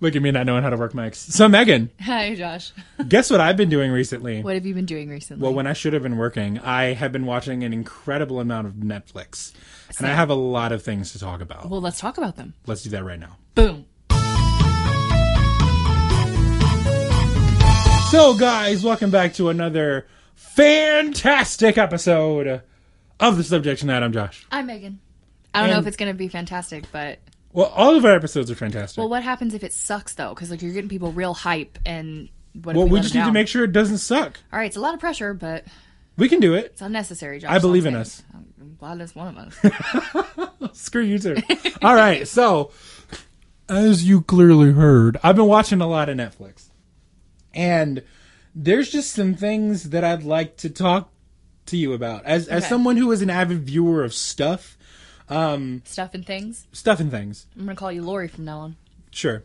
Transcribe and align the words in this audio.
Look 0.00 0.16
at 0.16 0.22
me 0.22 0.30
not 0.32 0.44
knowing 0.44 0.62
how 0.62 0.70
to 0.70 0.76
work 0.76 0.92
mics. 0.92 1.16
So 1.16 1.48
Megan, 1.48 1.90
Hi, 2.00 2.34
Josh. 2.34 2.72
guess 3.08 3.30
what 3.30 3.40
I've 3.40 3.56
been 3.56 3.70
doing 3.70 3.90
recently? 3.90 4.42
What 4.42 4.54
have 4.54 4.66
you 4.66 4.74
been 4.74 4.84
doing 4.86 5.08
recently? 5.08 5.42
Well, 5.42 5.54
when 5.54 5.66
I 5.66 5.72
should 5.72 5.92
have 5.92 6.02
been 6.02 6.16
working, 6.16 6.58
I 6.58 6.94
have 6.94 7.12
been 7.12 7.26
watching 7.26 7.62
an 7.64 7.72
incredible 7.72 8.40
amount 8.40 8.66
of 8.66 8.74
Netflix. 8.74 9.52
And 9.98 10.06
I 10.06 10.14
have 10.14 10.30
a 10.30 10.34
lot 10.34 10.72
of 10.72 10.82
things 10.82 11.12
to 11.12 11.18
talk 11.20 11.40
about. 11.40 11.70
well, 11.70 11.80
let's 11.80 12.00
talk 12.00 12.18
about 12.18 12.36
them. 12.36 12.54
Let's 12.66 12.82
do 12.82 12.90
that 12.90 13.04
right 13.04 13.18
now. 13.20 13.36
Boom. 13.54 13.86
So, 18.10 18.36
guys, 18.36 18.84
welcome 18.84 19.10
back 19.10 19.34
to 19.34 19.48
another 19.48 20.06
fantastic 20.34 21.78
episode 21.78 22.62
of 23.18 23.36
the 23.36 23.42
Subject 23.44 23.80
Tonight. 23.80 24.02
I'm 24.02 24.12
Josh. 24.12 24.46
I'm 24.52 24.66
Megan. 24.66 25.00
I 25.52 25.60
don't 25.60 25.70
know 25.70 25.78
if 25.78 25.86
it's 25.86 25.96
going 25.96 26.12
to 26.12 26.16
be 26.18 26.28
fantastic, 26.28 26.84
but 26.92 27.18
Well, 27.54 27.66
all 27.74 27.96
of 27.96 28.04
our 28.04 28.12
episodes 28.12 28.50
are 28.50 28.54
fantastic. 28.54 28.98
well, 28.98 29.06
Well, 29.08 29.16
what 29.18 29.22
happens 29.22 29.54
if 29.54 29.64
it 29.64 29.72
sucks 29.72 30.14
though? 30.14 30.34
Because 30.34 30.50
like 30.50 30.60
you're 30.60 30.72
getting 30.72 30.90
people 30.90 31.12
real 31.12 31.32
hype, 31.34 31.78
and 31.86 32.28
what? 32.62 32.76
if 32.76 32.84
we 32.84 32.90
let 32.90 33.02
just 33.02 33.14
need 33.14 33.24
to 33.24 33.32
make 33.32 33.48
sure 33.48 33.64
it 33.64 33.72
doesn't 33.72 33.98
suck. 33.98 34.38
All 34.52 34.58
right, 34.58 34.66
it's 34.66 34.76
a 34.76 34.80
lot 34.80 34.92
of 34.94 35.00
pressure, 35.00 35.32
but 35.34 35.64
We 36.16 36.28
can 36.28 36.40
do 36.40 36.54
it. 36.54 36.66
it's 36.66 36.82
unnecessary. 36.82 37.38
Josh. 37.38 37.50
I 37.50 37.58
believe 37.60 37.86
in 37.86 37.94
us. 37.96 38.22
I'm 38.34 38.74
glad 38.78 39.00
it's 39.00 39.14
one 39.14 39.36
of 39.36 40.36
us. 40.66 40.72
Screw 40.78 41.02
you 41.02 41.18
too. 41.18 41.36
All 41.82 41.94
right, 41.94 42.26
so 42.26 42.72
as 43.68 44.06
you 44.06 44.22
clearly 44.22 44.72
heard, 44.72 45.16
I've 45.22 45.36
been 45.36 45.46
watching 45.46 45.80
a 45.80 45.86
lot 45.86 46.08
of 46.08 46.16
Netflix, 46.16 46.68
and 47.54 48.02
there's 48.54 48.90
just 48.90 49.12
some 49.12 49.34
things 49.34 49.90
that 49.90 50.02
I'd 50.04 50.22
like 50.24 50.56
to 50.58 50.70
talk 50.70 51.10
to 51.66 51.76
you 51.76 51.92
about. 51.92 52.24
As 52.24 52.48
as 52.48 52.68
someone 52.68 52.96
who 52.96 53.10
is 53.12 53.22
an 53.22 53.30
avid 53.30 53.60
viewer 53.62 54.02
of 54.04 54.12
stuff, 54.12 54.73
Stuff 55.28 56.14
and 56.14 56.26
things. 56.26 56.66
stuff 56.72 57.00
and 57.00 57.10
things. 57.10 57.46
I'm 57.56 57.62
gonna 57.66 57.76
call 57.76 57.90
you 57.92 58.02
Lori 58.02 58.28
from 58.28 58.44
now 58.44 58.58
on. 58.60 58.76
Sure. 59.10 59.42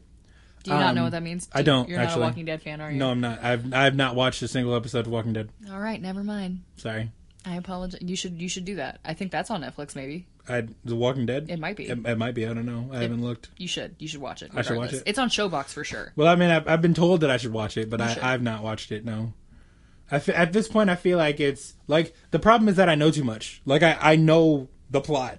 Do 0.63 0.71
you 0.71 0.77
not 0.77 0.93
know 0.93 1.01
Um, 1.01 1.05
what 1.05 1.11
that 1.11 1.23
means? 1.23 1.47
I 1.53 1.61
don't, 1.61 1.87
You're 1.87 1.99
actually. 1.99 2.19
not 2.19 2.25
a 2.25 2.29
Walking 2.31 2.45
Dead 2.45 2.61
fan, 2.61 2.81
are 2.81 2.91
you? 2.91 2.97
No, 2.97 3.09
I'm 3.11 3.21
not. 3.21 3.41
I've 3.41 3.73
I've 3.73 3.95
not 3.95 4.15
watched 4.15 4.41
a 4.41 4.47
single 4.47 4.75
episode 4.75 5.05
of 5.05 5.11
Walking 5.11 5.31
Dead. 5.33 5.49
All 5.71 5.79
right, 5.79 6.01
never 6.01 6.21
mind. 6.23 6.63
Sorry. 6.75 7.11
I 7.45 7.55
apologize. 7.55 8.01
You 8.01 8.17
should 8.17 8.41
you 8.41 8.49
should 8.49 8.65
do 8.65 8.75
that. 8.75 8.99
I 9.05 9.13
think 9.13 9.31
that's 9.31 9.49
on 9.49 9.61
Netflix. 9.63 9.95
Maybe 9.95 10.27
I 10.49 10.67
The 10.83 10.95
Walking 10.97 11.25
Dead. 11.25 11.45
it 11.49 11.59
might 11.59 11.77
be. 11.77 11.87
It, 11.87 11.97
it 12.05 12.17
might 12.17 12.35
be. 12.35 12.45
I 12.45 12.53
don't 12.53 12.65
know. 12.65 12.89
I 12.91 13.01
haven't 13.03 13.21
looked. 13.23 13.47
You 13.57 13.69
should. 13.69 13.95
You 13.99 14.09
should 14.09 14.19
watch 14.19 14.41
it. 14.43 14.51
I 14.53 14.61
should 14.63 14.75
watch 14.75 14.91
it. 14.91 15.03
It's 15.05 15.17
on 15.17 15.29
Showbox 15.29 15.67
for 15.67 15.85
sure. 15.85 16.11
Well, 16.17 16.27
I 16.27 16.35
mean, 16.35 16.49
I've, 16.49 16.67
I've 16.67 16.81
been 16.81 16.93
told 16.93 17.21
that 17.21 17.29
I 17.31 17.37
should 17.37 17.53
watch 17.53 17.77
it, 17.77 17.89
but 17.89 18.01
I, 18.01 18.13
should. 18.13 18.23
I've 18.23 18.41
not 18.41 18.61
watched 18.61 18.91
it. 18.91 19.05
No. 19.05 19.31
I 20.11 20.17
at 20.33 20.51
this 20.51 20.67
point, 20.67 20.89
I 20.89 20.95
feel 20.95 21.17
like 21.17 21.39
it's 21.39 21.75
like 21.87 22.13
the 22.31 22.39
problem 22.39 22.67
is 22.67 22.75
that 22.75 22.89
I 22.89 22.95
know 22.95 23.11
too 23.11 23.23
much. 23.23 23.61
Like 23.65 23.81
I, 23.83 23.97
I 24.01 24.15
know 24.17 24.67
the 24.89 24.99
plot. 24.99 25.37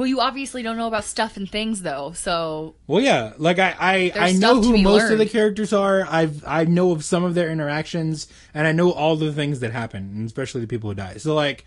Well, 0.00 0.06
you 0.06 0.20
obviously 0.20 0.62
don't 0.62 0.78
know 0.78 0.86
about 0.86 1.04
stuff 1.04 1.36
and 1.36 1.46
things 1.46 1.82
though. 1.82 2.12
So 2.12 2.74
Well, 2.86 3.02
yeah, 3.02 3.34
like 3.36 3.58
I, 3.58 3.76
I, 3.78 4.12
I 4.18 4.32
know 4.32 4.62
who 4.62 4.78
most 4.78 5.10
of 5.12 5.18
the 5.18 5.26
characters 5.26 5.74
are. 5.74 6.06
I've, 6.08 6.42
I 6.46 6.64
know 6.64 6.92
of 6.92 7.04
some 7.04 7.22
of 7.22 7.34
their 7.34 7.50
interactions, 7.50 8.26
and 8.54 8.66
I 8.66 8.72
know 8.72 8.92
all 8.92 9.16
the 9.16 9.30
things 9.30 9.60
that 9.60 9.72
happen, 9.72 10.10
and 10.16 10.26
especially 10.26 10.62
the 10.62 10.66
people 10.66 10.88
who 10.88 10.94
die. 10.94 11.18
So, 11.18 11.34
like, 11.34 11.66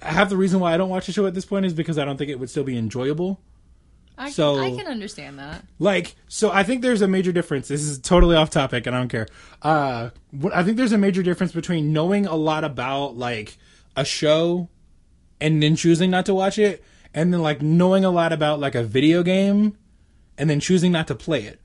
half 0.00 0.28
the 0.28 0.36
reason 0.36 0.60
why 0.60 0.72
I 0.72 0.76
don't 0.76 0.88
watch 0.88 1.06
the 1.06 1.12
show 1.12 1.26
at 1.26 1.34
this 1.34 1.44
point 1.44 1.66
is 1.66 1.72
because 1.72 1.98
I 1.98 2.04
don't 2.04 2.16
think 2.16 2.30
it 2.30 2.38
would 2.38 2.48
still 2.48 2.62
be 2.62 2.78
enjoyable. 2.78 3.40
I, 4.16 4.30
So- 4.30 4.60
I 4.60 4.70
can 4.70 4.86
understand 4.86 5.40
that. 5.40 5.64
Like, 5.80 6.14
so 6.28 6.52
I 6.52 6.62
think 6.62 6.80
there's 6.82 7.02
a 7.02 7.08
major 7.08 7.32
difference. 7.32 7.66
This 7.66 7.82
is 7.82 7.98
totally 7.98 8.36
off 8.36 8.50
topic, 8.50 8.86
and 8.86 8.94
I 8.94 9.00
don't 9.00 9.08
care. 9.08 9.26
Uh, 9.62 10.10
what- 10.30 10.54
I 10.54 10.62
think 10.62 10.76
there's 10.76 10.92
a 10.92 10.98
major 10.98 11.24
difference 11.24 11.50
between 11.50 11.92
knowing 11.92 12.24
a 12.24 12.36
lot 12.36 12.62
about 12.62 13.16
like 13.16 13.58
a 13.96 14.04
show 14.04 14.68
and 15.40 15.60
then 15.60 15.74
choosing 15.74 16.08
not 16.08 16.24
to 16.26 16.34
watch 16.34 16.56
it, 16.56 16.84
and 17.14 17.32
then 17.32 17.42
like 17.42 17.62
knowing 17.62 18.04
a 18.04 18.10
lot 18.10 18.32
about 18.32 18.60
like 18.60 18.74
a 18.74 18.82
video 18.82 19.22
game 19.22 19.76
and 20.38 20.48
then 20.48 20.60
choosing 20.60 20.92
not 20.92 21.08
to 21.08 21.14
play 21.14 21.42
it. 21.42 21.60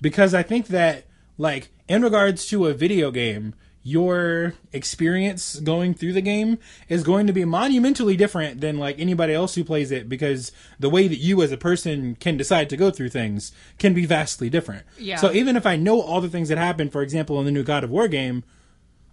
Because 0.00 0.34
I 0.34 0.42
think 0.42 0.68
that 0.68 1.06
like 1.38 1.70
in 1.88 2.02
regards 2.02 2.46
to 2.48 2.66
a 2.66 2.74
video 2.74 3.10
game, 3.10 3.54
your 3.82 4.54
experience 4.72 5.58
going 5.60 5.94
through 5.94 6.12
the 6.12 6.20
game 6.20 6.58
is 6.88 7.02
going 7.02 7.26
to 7.26 7.32
be 7.32 7.46
monumentally 7.46 8.14
different 8.14 8.60
than 8.60 8.78
like 8.78 8.98
anybody 8.98 9.32
else 9.32 9.54
who 9.54 9.64
plays 9.64 9.90
it 9.90 10.06
because 10.08 10.52
the 10.78 10.90
way 10.90 11.08
that 11.08 11.16
you 11.16 11.42
as 11.42 11.50
a 11.50 11.56
person 11.56 12.14
can 12.16 12.36
decide 12.36 12.68
to 12.68 12.76
go 12.76 12.90
through 12.90 13.08
things 13.08 13.52
can 13.78 13.94
be 13.94 14.04
vastly 14.04 14.50
different. 14.50 14.84
Yeah. 14.98 15.16
So 15.16 15.32
even 15.32 15.56
if 15.56 15.64
I 15.64 15.76
know 15.76 16.00
all 16.02 16.20
the 16.20 16.28
things 16.28 16.50
that 16.50 16.58
happen, 16.58 16.90
for 16.90 17.00
example, 17.00 17.38
in 17.38 17.46
the 17.46 17.50
new 17.50 17.62
God 17.62 17.82
of 17.82 17.90
War 17.90 18.06
game, 18.06 18.44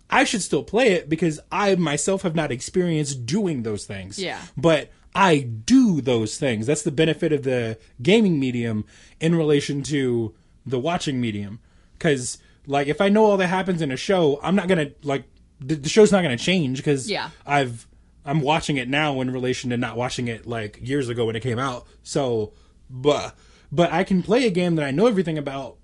I 0.09 0.25
should 0.25 0.41
still 0.41 0.63
play 0.63 0.93
it 0.93 1.07
because 1.07 1.39
I 1.49 1.75
myself 1.75 2.23
have 2.23 2.35
not 2.35 2.51
experienced 2.51 3.25
doing 3.25 3.63
those 3.63 3.85
things. 3.85 4.19
Yeah. 4.19 4.41
But 4.57 4.91
I 5.15 5.39
do 5.39 6.01
those 6.01 6.37
things. 6.37 6.67
That's 6.67 6.83
the 6.83 6.91
benefit 6.91 7.31
of 7.33 7.43
the 7.43 7.77
gaming 8.01 8.39
medium 8.39 8.85
in 9.19 9.35
relation 9.35 9.81
to 9.83 10.35
the 10.65 10.79
watching 10.79 11.19
medium. 11.19 11.59
Because, 11.93 12.37
like, 12.67 12.87
if 12.87 13.01
I 13.01 13.09
know 13.09 13.25
all 13.25 13.37
that 13.37 13.47
happens 13.47 13.81
in 13.81 13.91
a 13.91 13.97
show, 13.97 14.39
I'm 14.43 14.55
not 14.55 14.67
gonna 14.67 14.91
like 15.03 15.23
the, 15.59 15.75
the 15.75 15.89
show's 15.89 16.11
not 16.11 16.21
gonna 16.21 16.37
change 16.37 16.77
because 16.77 17.09
Yeah. 17.09 17.29
I've 17.45 17.87
I'm 18.25 18.41
watching 18.41 18.77
it 18.77 18.89
now 18.89 19.21
in 19.21 19.31
relation 19.31 19.69
to 19.69 19.77
not 19.77 19.95
watching 19.95 20.27
it 20.27 20.45
like 20.45 20.79
years 20.81 21.09
ago 21.09 21.25
when 21.25 21.35
it 21.35 21.41
came 21.41 21.57
out. 21.59 21.87
So, 22.03 22.53
but 22.89 23.35
but 23.71 23.91
I 23.91 24.03
can 24.03 24.21
play 24.21 24.45
a 24.45 24.51
game 24.51 24.75
that 24.75 24.85
I 24.85 24.91
know 24.91 25.07
everything 25.07 25.37
about 25.37 25.77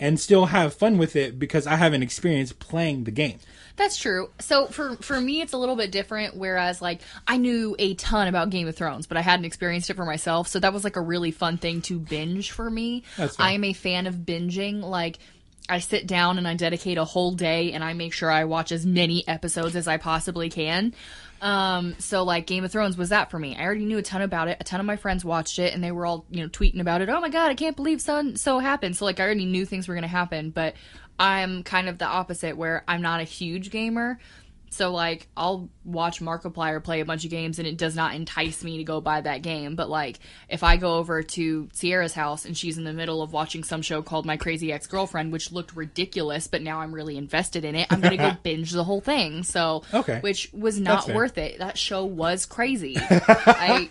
and 0.00 0.18
still 0.18 0.46
have 0.46 0.74
fun 0.74 0.98
with 0.98 1.14
it 1.14 1.38
because 1.38 1.66
I 1.66 1.76
have 1.76 1.92
an 1.92 2.02
experience 2.02 2.52
playing 2.52 3.04
the 3.04 3.10
game. 3.10 3.38
That's 3.76 3.96
true. 3.96 4.30
So 4.38 4.66
for 4.66 4.96
for 4.96 5.20
me, 5.20 5.40
it's 5.40 5.52
a 5.52 5.58
little 5.58 5.76
bit 5.76 5.90
different. 5.90 6.36
Whereas 6.36 6.82
like 6.82 7.00
I 7.26 7.36
knew 7.36 7.74
a 7.78 7.94
ton 7.94 8.28
about 8.28 8.50
Game 8.50 8.68
of 8.68 8.76
Thrones, 8.76 9.06
but 9.06 9.16
I 9.16 9.20
hadn't 9.20 9.44
experienced 9.44 9.90
it 9.90 9.96
for 9.96 10.04
myself. 10.04 10.48
So 10.48 10.60
that 10.60 10.72
was 10.72 10.84
like 10.84 10.96
a 10.96 11.00
really 11.00 11.30
fun 11.30 11.58
thing 11.58 11.80
to 11.82 11.98
binge 11.98 12.50
for 12.50 12.70
me. 12.70 13.04
That's. 13.16 13.38
I 13.38 13.52
am 13.52 13.64
a 13.64 13.72
fan 13.72 14.06
of 14.06 14.14
binging. 14.14 14.82
Like 14.82 15.18
I 15.68 15.78
sit 15.78 16.06
down 16.06 16.38
and 16.38 16.46
I 16.46 16.54
dedicate 16.54 16.98
a 16.98 17.04
whole 17.04 17.32
day 17.32 17.72
and 17.72 17.84
I 17.84 17.92
make 17.92 18.12
sure 18.12 18.30
I 18.30 18.44
watch 18.44 18.72
as 18.72 18.84
many 18.84 19.26
episodes 19.26 19.76
as 19.76 19.86
I 19.86 19.96
possibly 19.96 20.50
can. 20.50 20.94
Um, 21.40 21.96
so 21.98 22.22
like 22.22 22.46
Game 22.46 22.64
of 22.64 22.70
Thrones 22.70 22.96
was 22.96 23.08
that 23.08 23.30
for 23.30 23.38
me. 23.38 23.56
I 23.56 23.64
already 23.64 23.84
knew 23.84 23.98
a 23.98 24.02
ton 24.02 24.22
about 24.22 24.48
it. 24.48 24.58
A 24.60 24.64
ton 24.64 24.80
of 24.80 24.86
my 24.86 24.96
friends 24.96 25.24
watched 25.24 25.58
it 25.58 25.74
and 25.74 25.82
they 25.82 25.90
were 25.90 26.06
all, 26.06 26.24
you 26.30 26.42
know, 26.42 26.48
tweeting 26.48 26.80
about 26.80 27.00
it. 27.00 27.08
Oh 27.08 27.20
my 27.20 27.30
god, 27.30 27.50
I 27.50 27.54
can't 27.54 27.76
believe 27.76 28.00
so 28.00 28.34
so 28.34 28.58
happened. 28.58 28.96
So 28.96 29.04
like 29.04 29.18
I 29.18 29.24
already 29.24 29.44
knew 29.44 29.66
things 29.66 29.88
were 29.88 29.94
gonna 29.94 30.06
happen, 30.06 30.50
but 30.50 30.74
I'm 31.18 31.62
kind 31.62 31.88
of 31.88 31.98
the 31.98 32.06
opposite 32.06 32.56
where 32.56 32.84
I'm 32.86 33.02
not 33.02 33.20
a 33.20 33.24
huge 33.24 33.70
gamer. 33.70 34.18
So 34.72 34.90
like 34.90 35.28
I'll 35.36 35.68
watch 35.84 36.20
Markiplier 36.20 36.82
play 36.82 37.00
a 37.00 37.04
bunch 37.04 37.24
of 37.24 37.30
games 37.30 37.58
and 37.58 37.68
it 37.68 37.76
does 37.76 37.94
not 37.94 38.14
entice 38.14 38.64
me 38.64 38.78
to 38.78 38.84
go 38.84 39.00
buy 39.00 39.20
that 39.20 39.42
game. 39.42 39.74
But 39.76 39.90
like 39.90 40.18
if 40.48 40.62
I 40.62 40.76
go 40.76 40.94
over 40.96 41.22
to 41.22 41.68
Sierra's 41.72 42.14
house 42.14 42.44
and 42.44 42.56
she's 42.56 42.78
in 42.78 42.84
the 42.84 42.92
middle 42.92 43.20
of 43.22 43.32
watching 43.32 43.64
some 43.64 43.82
show 43.82 44.00
called 44.02 44.24
My 44.26 44.36
Crazy 44.36 44.72
Ex 44.72 44.86
Girlfriend, 44.86 45.32
which 45.32 45.52
looked 45.52 45.76
ridiculous, 45.76 46.46
but 46.46 46.62
now 46.62 46.80
I'm 46.80 46.94
really 46.94 47.16
invested 47.16 47.64
in 47.64 47.74
it, 47.74 47.86
I'm 47.90 48.00
gonna 48.00 48.16
go 48.16 48.32
binge 48.42 48.70
the 48.72 48.84
whole 48.84 49.00
thing. 49.00 49.42
So 49.42 49.82
Okay. 49.92 50.20
which 50.20 50.50
was 50.52 50.80
not 50.80 51.08
worth 51.08 51.38
it. 51.38 51.58
That 51.58 51.76
show 51.76 52.04
was 52.04 52.46
crazy. 52.46 52.96
I 53.00 53.90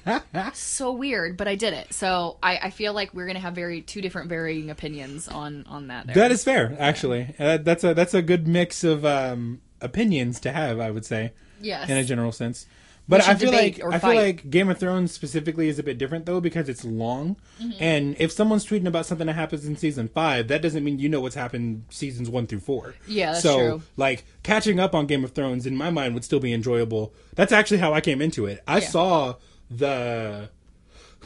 so 0.53 0.91
weird, 0.91 1.37
but 1.37 1.47
I 1.47 1.55
did 1.55 1.73
it. 1.73 1.93
So 1.93 2.37
I, 2.41 2.57
I 2.57 2.69
feel 2.71 2.93
like 2.93 3.13
we're 3.13 3.27
gonna 3.27 3.39
have 3.39 3.53
very 3.53 3.81
two 3.81 4.01
different 4.01 4.29
varying 4.29 4.69
opinions 4.69 5.27
on 5.27 5.65
on 5.67 5.87
that. 5.87 6.07
There. 6.07 6.15
That 6.15 6.31
is 6.31 6.43
fair, 6.43 6.75
actually. 6.79 7.33
Uh, 7.39 7.57
that's 7.57 7.83
a 7.83 7.93
that's 7.93 8.13
a 8.13 8.21
good 8.21 8.47
mix 8.47 8.83
of 8.83 9.05
um, 9.05 9.61
opinions 9.81 10.39
to 10.41 10.51
have, 10.51 10.79
I 10.79 10.91
would 10.91 11.05
say, 11.05 11.33
yes. 11.61 11.89
in 11.89 11.97
a 11.97 12.03
general 12.03 12.31
sense. 12.31 12.65
But 13.09 13.27
I 13.27 13.33
feel 13.35 13.51
like 13.51 13.83
I 13.83 13.97
feel 13.99 14.13
like 14.15 14.49
Game 14.49 14.69
of 14.69 14.77
Thrones 14.77 15.11
specifically 15.11 15.67
is 15.67 15.79
a 15.79 15.83
bit 15.83 15.97
different 15.97 16.25
though 16.25 16.39
because 16.39 16.69
it's 16.69 16.85
long, 16.85 17.35
Mm-hmm. 17.59 17.71
and 17.83 18.15
if 18.19 18.31
someone's 18.31 18.65
tweeting 18.65 18.87
about 18.87 19.05
something 19.05 19.27
that 19.27 19.33
happens 19.33 19.65
in 19.65 19.75
season 19.75 20.07
five, 20.07 20.47
that 20.47 20.61
doesn't 20.61 20.83
mean 20.83 20.97
you 20.99 21.09
know 21.09 21.19
what's 21.19 21.35
happened 21.35 21.83
seasons 21.89 22.29
one 22.29 22.47
through 22.47 22.59
four. 22.61 22.95
Yeah, 23.07 23.31
that's 23.31 23.43
so 23.43 23.57
true. 23.57 23.81
like 23.97 24.23
catching 24.43 24.79
up 24.79 24.93
on 24.95 25.07
Game 25.07 25.23
of 25.25 25.31
Thrones 25.31 25.65
in 25.65 25.75
my 25.75 25.89
mind 25.89 26.13
would 26.13 26.23
still 26.23 26.39
be 26.39 26.53
enjoyable. 26.53 27.11
That's 27.35 27.51
actually 27.51 27.79
how 27.79 27.91
I 27.93 28.01
came 28.01 28.21
into 28.21 28.45
it. 28.45 28.63
I 28.67 28.77
Yeah. 28.79 28.87
saw 28.87 29.35
the 29.69 30.49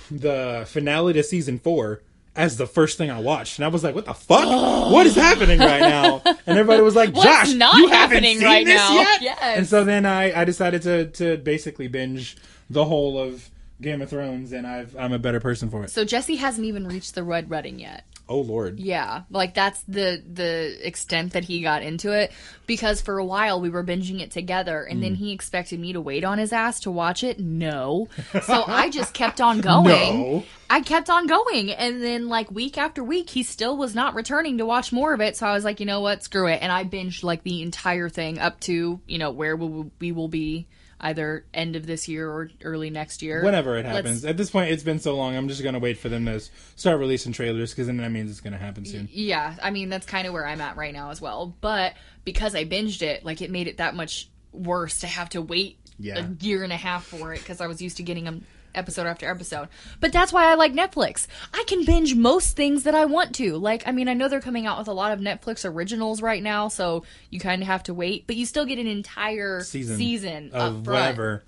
the 0.10 0.64
finale 0.68 1.14
to 1.14 1.24
season 1.24 1.60
four 1.60 2.02
as 2.35 2.57
the 2.57 2.68
first 2.68 2.97
thing 2.97 3.09
I 3.09 3.19
watched, 3.19 3.57
and 3.57 3.66
I 3.66 3.69
was 3.69 3.84
like, 3.84 3.96
"What 3.96 4.06
the 4.06 4.13
fuck? 4.13 4.45
what 4.92 5.06
is 5.06 5.15
happening 5.15 5.60
right 5.60 5.81
now?" 5.81 6.21
And 6.48 6.57
everybody 6.60 6.81
was 6.83 6.95
like, 6.95 7.13
"Josh, 7.13 7.54
not 7.54 7.75
you 7.77 7.88
haven't 7.88 8.18
happening 8.24 8.38
seen 8.38 8.45
right 8.45 8.65
this 8.65 8.77
now?" 8.77 8.94
yet?" 8.94 9.21
Yes. 9.21 9.39
And 9.42 9.68
so 9.68 9.83
then 9.83 10.06
I, 10.06 10.42
I 10.42 10.45
decided 10.45 10.81
to 10.83 11.06
to 11.07 11.38
basically 11.38 11.88
binge 11.88 12.38
the 12.69 12.86
whole 12.86 13.18
of 13.18 13.50
Game 13.81 14.01
of 14.01 14.10
Thrones, 14.10 14.51
and 14.51 14.68
I've 14.68 14.95
I'm 14.95 15.13
a 15.13 15.19
better 15.19 15.39
person 15.39 15.69
for 15.69 15.83
it. 15.83 15.89
So 15.89 16.06
Jesse 16.06 16.36
hasn't 16.36 16.65
even 16.65 16.88
reached 16.88 17.15
the 17.15 17.24
red 17.24 17.50
wedding 17.50 17.80
yet. 17.80 18.06
Oh 18.27 18.39
Lord, 18.39 18.80
Yeah, 18.80 19.22
like 19.30 19.54
that's 19.54 19.81
the 19.83 20.24
the 20.27 20.75
extent 20.86 21.33
that 21.33 21.44
he 21.44 21.62
got 21.62 21.83
into 21.83 22.12
it 22.12 22.31
because 22.66 23.00
for 23.01 23.19
a 23.19 23.25
while 23.25 23.62
we 23.62 23.69
were 23.69 23.83
binging 23.83 24.19
it 24.19 24.31
together 24.31 24.81
and 24.83 25.00
Mm. 25.00 25.04
then 25.04 25.16
he 25.16 25.31
expected 25.31 25.80
me 25.80 25.94
to 25.94 26.01
wait 26.01 26.24
on 26.24 26.39
his 26.39 26.51
ass 26.51 26.80
to 26.81 26.92
watch 26.92 27.24
it. 27.24 27.39
No. 27.39 28.07
So 28.44 28.63
I 28.66 28.89
just 29.00 29.13
kept 29.13 29.39
on 29.42 29.62
going. 29.62 30.22
No. 30.22 30.44
I 30.69 30.81
kept 30.81 31.12
on 31.12 31.27
going 31.27 31.72
and 31.72 32.01
then 32.01 32.27
like 32.27 32.50
week 32.50 32.77
after 32.80 33.04
week 33.04 33.30
he 33.30 33.44
still 33.44 33.77
was 33.77 33.94
not 33.94 34.16
returning 34.16 34.57
to 34.57 34.66
watch 34.66 34.92
more 34.92 35.13
of 35.13 35.22
it. 35.22 35.38
So 35.38 35.45
I 35.45 35.54
was 35.54 35.63
like, 35.63 35.80
"You 35.80 35.86
know 35.86 36.01
what? 36.01 36.24
Screw 36.24 36.48
it." 36.48 36.60
And 36.63 36.72
I 36.72 36.83
binged 36.83 37.24
like 37.24 37.44
the 37.44 37.62
entire 37.62 38.10
thing 38.10 38.39
up 38.39 38.60
to, 38.62 39.00
you 39.06 39.18
know, 39.19 39.30
where 39.30 39.56
we 39.56 39.68
will, 39.68 39.92
we 40.00 40.12
will 40.12 40.27
be 40.30 40.66
either 41.01 41.45
end 41.53 41.75
of 41.75 41.86
this 41.86 42.07
year 42.07 42.30
or 42.30 42.50
early 42.63 42.89
next 42.89 43.21
year. 43.21 43.44
Whenever 43.44 43.77
it 43.77 43.86
Let's- 43.86 43.95
happens. 43.97 44.25
At 44.25 44.38
this 44.38 44.50
point, 44.50 44.71
it's 44.71 44.83
been 44.83 45.00
so 45.00 45.15
long. 45.15 45.36
I'm 45.36 45.47
just 45.47 45.62
gonna 45.63 45.80
wait 45.80 45.97
for 45.97 46.09
them 46.09 46.25
to 46.25 46.42
start 46.75 47.00
releasing 47.00 47.31
trailers 47.33 47.71
because 47.71 47.88
then 47.88 47.97
that 47.97 48.12
means 48.12 48.31
it's 48.31 48.42
gonna 48.42 48.57
happen 48.57 48.86
soon. 48.86 49.09
Yeah, 49.12 49.56
I 49.62 49.71
mean 49.71 49.89
that's 49.89 50.06
kind 50.06 50.25
of 50.27 50.33
where 50.33 50.47
I'm 50.47 50.62
at 50.62 50.77
right 50.77 50.94
now 50.94 51.12
as 51.12 51.19
well. 51.21 51.56
But 51.62 51.94
because 52.24 52.56
I 52.56 52.65
binged 52.65 53.01
it, 53.01 53.25
like 53.25 53.42
it 53.42 53.51
made 53.51 53.68
it 53.68 53.77
that 53.77 53.95
much 53.95 54.30
worse 54.51 55.00
to 55.00 55.07
have 55.07 55.30
to 55.30 55.42
wait 55.42 55.77
Yeah. 56.00 56.25
a 56.25 56.44
year 56.44 56.63
and 56.63 56.71
a 56.74 56.77
half 56.77 57.06
for 57.06 57.33
it 57.33 57.39
because 57.39 57.59
I 57.62 57.68
was 57.68 57.81
used 57.81 57.98
to 57.98 58.03
getting 58.03 58.24
them 58.24 58.45
episode 58.77 59.07
after 59.07 59.30
episode. 59.30 59.68
But 60.00 60.12
that's 60.12 60.33
why 60.33 60.51
I 60.51 60.56
like 60.56 60.74
Netflix. 60.74 61.27
I 61.54 61.63
can 61.68 61.86
binge 61.86 62.16
most 62.16 62.56
things 62.56 62.83
that 62.83 62.95
I 62.95 63.06
want 63.06 63.36
to. 63.36 63.57
Like, 63.57 63.88
I 63.88 63.92
mean, 63.92 64.07
I 64.07 64.13
know 64.13 64.27
they're 64.27 64.42
coming 64.42 64.66
out 64.68 64.77
with 64.77 64.88
a 64.88 64.94
lot 64.94 65.12
of 65.12 65.19
Netflix 65.19 65.69
originals 65.69 66.22
right 66.22 66.42
now, 66.42 66.68
so 66.68 67.04
you 67.30 67.39
kind 67.39 67.62
of 67.62 67.68
have 67.68 67.83
to 67.83 67.94
wait, 67.94 68.25
but 68.27 68.36
you 68.36 68.45
still 68.45 68.66
get 68.66 68.80
an 68.80 68.88
entire 68.88 69.62
Season, 69.62 69.98
season 69.98 70.51
of 70.54 70.88
whatever. 70.88 71.44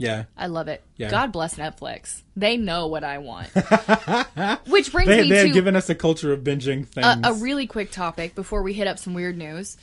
Yeah, 0.00 0.24
I 0.34 0.46
love 0.46 0.68
it. 0.68 0.82
Yeah. 0.96 1.10
God 1.10 1.30
bless 1.30 1.56
Netflix. 1.56 2.22
They 2.34 2.56
know 2.56 2.86
what 2.86 3.04
I 3.04 3.18
want. 3.18 3.48
Which 4.66 4.90
brings 4.92 5.08
they 5.08 5.22
me 5.24 5.28
they 5.28 5.42
to 5.42 5.46
have 5.48 5.52
given 5.52 5.76
us 5.76 5.90
a 5.90 5.94
culture 5.94 6.32
of 6.32 6.40
binging 6.40 6.88
things. 6.88 7.06
a, 7.06 7.20
a 7.24 7.34
really 7.34 7.66
quick 7.66 7.90
topic 7.90 8.34
before 8.34 8.62
we 8.62 8.72
hit 8.72 8.86
up 8.86 8.98
some 8.98 9.12
weird 9.12 9.36
news. 9.36 9.76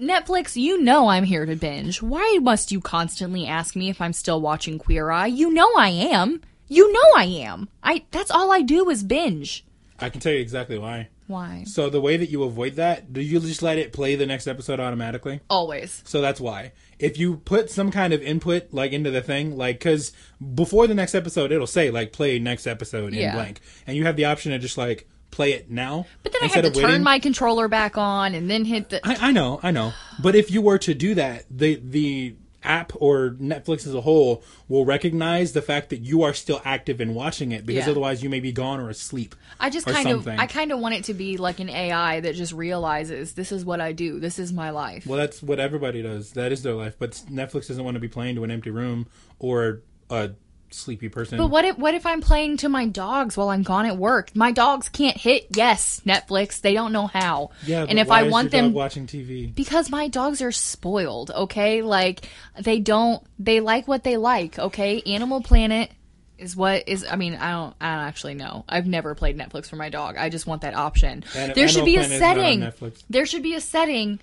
Netflix, 0.00 0.56
you 0.56 0.82
know 0.82 1.08
I'm 1.08 1.24
here 1.24 1.46
to 1.46 1.56
binge. 1.56 2.02
Why 2.02 2.38
must 2.42 2.70
you 2.70 2.80
constantly 2.80 3.46
ask 3.46 3.74
me 3.74 3.88
if 3.88 4.00
I'm 4.00 4.12
still 4.12 4.40
watching 4.40 4.78
Queer 4.78 5.10
Eye? 5.10 5.26
You 5.26 5.50
know 5.52 5.70
I 5.76 5.88
am. 5.88 6.42
You 6.68 6.92
know 6.92 7.12
I 7.16 7.24
am. 7.24 7.68
I 7.82 8.04
that's 8.10 8.30
all 8.30 8.52
I 8.52 8.60
do 8.62 8.90
is 8.90 9.02
binge. 9.02 9.64
I 9.98 10.10
can 10.10 10.20
tell 10.20 10.32
you 10.32 10.40
exactly 10.40 10.76
why. 10.78 11.08
Why? 11.28 11.64
So 11.66 11.88
the 11.90 12.00
way 12.00 12.16
that 12.18 12.28
you 12.28 12.42
avoid 12.44 12.74
that, 12.74 13.12
do 13.12 13.20
you 13.20 13.40
just 13.40 13.62
let 13.62 13.78
it 13.78 13.92
play 13.92 14.14
the 14.14 14.26
next 14.26 14.46
episode 14.46 14.78
automatically? 14.78 15.40
Always. 15.50 16.02
So 16.04 16.20
that's 16.20 16.40
why. 16.40 16.72
If 16.98 17.18
you 17.18 17.38
put 17.38 17.70
some 17.70 17.90
kind 17.90 18.12
of 18.12 18.22
input 18.22 18.72
like 18.72 18.92
into 18.92 19.10
the 19.10 19.22
thing, 19.22 19.56
like 19.56 19.78
because 19.78 20.12
before 20.54 20.86
the 20.86 20.94
next 20.94 21.14
episode, 21.14 21.52
it'll 21.52 21.66
say 21.66 21.90
like 21.90 22.12
play 22.12 22.38
next 22.38 22.66
episode 22.66 23.12
in 23.14 23.20
Yeah. 23.20 23.32
blank, 23.34 23.60
and 23.86 23.96
you 23.96 24.04
have 24.04 24.16
the 24.16 24.26
option 24.26 24.52
to 24.52 24.58
just 24.58 24.76
like 24.76 25.08
play 25.36 25.52
it 25.52 25.70
now. 25.70 26.06
But 26.22 26.32
then 26.32 26.42
I 26.42 26.46
have 26.46 26.64
to 26.64 26.70
turn 26.80 27.02
my 27.02 27.18
controller 27.18 27.68
back 27.68 27.96
on 27.98 28.34
and 28.34 28.50
then 28.50 28.64
hit 28.64 28.88
the 28.88 29.06
I, 29.06 29.28
I 29.28 29.32
know, 29.32 29.60
I 29.62 29.70
know. 29.70 29.92
But 30.18 30.34
if 30.34 30.50
you 30.50 30.62
were 30.62 30.78
to 30.78 30.94
do 30.94 31.14
that, 31.14 31.44
the 31.50 31.76
the 31.76 32.34
app 32.64 32.90
or 32.96 33.30
Netflix 33.40 33.86
as 33.86 33.94
a 33.94 34.00
whole 34.00 34.42
will 34.66 34.84
recognize 34.84 35.52
the 35.52 35.62
fact 35.62 35.90
that 35.90 35.98
you 35.98 36.22
are 36.24 36.34
still 36.34 36.60
active 36.64 37.00
in 37.00 37.14
watching 37.14 37.52
it 37.52 37.64
because 37.64 37.84
Yeah. 37.84 37.92
otherwise 37.92 38.24
you 38.24 38.28
may 38.30 38.40
be 38.40 38.50
gone 38.50 38.80
or 38.80 38.88
asleep. 38.90 39.36
I 39.60 39.70
just 39.70 39.86
kind 39.86 40.08
something. 40.08 40.34
of 40.34 40.40
I 40.40 40.46
kind 40.48 40.72
of 40.72 40.80
want 40.80 40.94
it 40.96 41.04
to 41.04 41.14
be 41.14 41.36
like 41.36 41.60
an 41.60 41.68
AI 41.68 42.18
that 42.20 42.34
just 42.34 42.52
realizes 42.52 43.34
this 43.34 43.52
is 43.52 43.64
what 43.64 43.80
I 43.80 43.92
do. 43.92 44.18
This 44.18 44.40
is 44.40 44.52
my 44.52 44.70
life. 44.70 45.06
Well, 45.06 45.18
that's 45.18 45.42
what 45.42 45.60
everybody 45.60 46.02
does. 46.02 46.32
That 46.32 46.50
is 46.50 46.62
their 46.64 46.72
life. 46.74 46.96
But 46.98 47.12
Netflix 47.30 47.68
doesn't 47.68 47.84
want 47.84 47.94
to 47.94 48.00
be 48.00 48.08
playing 48.08 48.34
to 48.36 48.42
an 48.42 48.50
empty 48.50 48.70
room 48.70 49.06
or 49.38 49.82
a 50.10 50.30
sleepy 50.70 51.08
person. 51.08 51.38
But 51.38 51.48
what 51.48 51.64
if 51.64 51.78
what 51.78 51.94
if 51.94 52.06
I'm 52.06 52.20
playing 52.20 52.58
to 52.58 52.68
my 52.68 52.86
dogs 52.86 53.36
while 53.36 53.48
I'm 53.48 53.62
gone 53.62 53.86
at 53.86 53.96
work? 53.96 54.34
My 54.34 54.52
dogs 54.52 54.88
can't 54.88 55.16
hit 55.16 55.46
yes, 55.54 56.00
Netflix. 56.06 56.60
They 56.60 56.74
don't 56.74 56.92
know 56.92 57.06
how. 57.06 57.50
yeah, 57.64 57.86
and 57.88 57.98
if 57.98 58.10
I 58.10 58.24
want 58.24 58.50
them 58.50 58.72
watching 58.72 59.06
TV. 59.06 59.54
because 59.54 59.90
my 59.90 60.08
dogs 60.08 60.42
are 60.42 60.52
spoiled, 60.52 61.30
okay? 61.30 61.82
Like 61.82 62.28
they 62.60 62.78
don't 62.78 63.22
they 63.38 63.60
like 63.60 63.88
what 63.88 64.04
they 64.04 64.16
like, 64.16 64.58
okay? 64.58 65.02
Animal 65.02 65.42
Planet 65.42 65.90
is 66.38 66.54
what 66.56 66.88
is 66.88 67.06
I 67.08 67.16
mean, 67.16 67.34
I 67.34 67.52
don't 67.52 67.74
I 67.80 67.94
don't 67.96 68.04
actually 68.04 68.34
know. 68.34 68.64
I've 68.68 68.86
never 68.86 69.14
played 69.14 69.38
Netflix 69.38 69.68
for 69.68 69.76
my 69.76 69.88
dog. 69.88 70.16
I 70.16 70.28
just 70.28 70.46
want 70.46 70.62
that 70.62 70.74
option. 70.74 71.24
An- 71.34 71.52
there 71.54 71.68
should 71.68 71.84
be 71.84 71.96
a 71.96 72.04
Planet 72.04 72.18
setting. 72.18 72.92
There 73.08 73.26
should 73.26 73.42
be 73.42 73.54
a 73.54 73.60
setting 73.60 74.20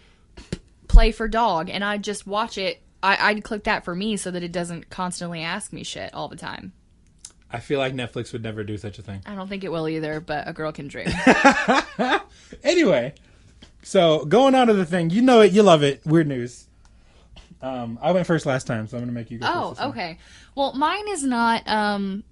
play 0.87 1.11
for 1.11 1.27
dog 1.27 1.69
and 1.69 1.83
I 1.83 1.97
just 1.97 2.27
watch 2.27 2.57
it. 2.57 2.81
I, 3.03 3.29
I'd 3.29 3.43
click 3.43 3.65
that 3.65 3.83
for 3.85 3.93
me 3.93 4.17
so 4.17 4.31
that 4.31 4.41
it 4.41 4.51
doesn't 4.51 4.89
constantly 4.89 5.43
ask 5.43 5.71
me 5.73 5.83
shit 5.83 6.13
all 6.13 6.27
the 6.29 6.35
time. 6.35 6.73
I 7.51 7.59
feel 7.59 7.77
like 7.77 7.93
Netflix 7.93 8.33
would 8.33 8.41
never 8.41 8.63
do 8.63 8.77
such 8.79 8.97
a 8.97 9.03
thing. 9.03 9.21
I 9.27 9.35
don't 9.35 9.47
think 9.47 9.63
it 9.63 9.71
will 9.71 9.87
either, 9.87 10.19
but 10.19 10.47
a 10.47 10.53
girl 10.53 10.71
can 10.71 10.87
dream. 10.87 11.07
Anyway, 12.63 13.13
so 13.81 14.25
going 14.25 14.55
on 14.55 14.67
to 14.67 14.73
the 14.73 14.85
thing, 14.85 15.09
you 15.09 15.21
know 15.21 15.41
it, 15.41 15.51
you 15.51 15.63
love 15.63 15.83
it. 15.83 16.05
Weird 16.05 16.27
news. 16.27 16.67
Um, 17.61 17.97
I 18.01 18.11
went 18.11 18.27
first 18.27 18.45
last 18.45 18.67
time, 18.67 18.87
so 18.87 18.97
I'm 18.97 19.03
gonna 19.03 19.11
make 19.13 19.31
you 19.31 19.39
go. 19.39 19.47
oh, 19.49 19.51
first 19.69 19.69
this 19.71 19.79
time. 19.79 19.89
okay. 19.89 20.17
Well, 20.55 20.73
mine 20.73 21.07
is 21.09 21.23
not 21.23 21.67
um 21.67 22.23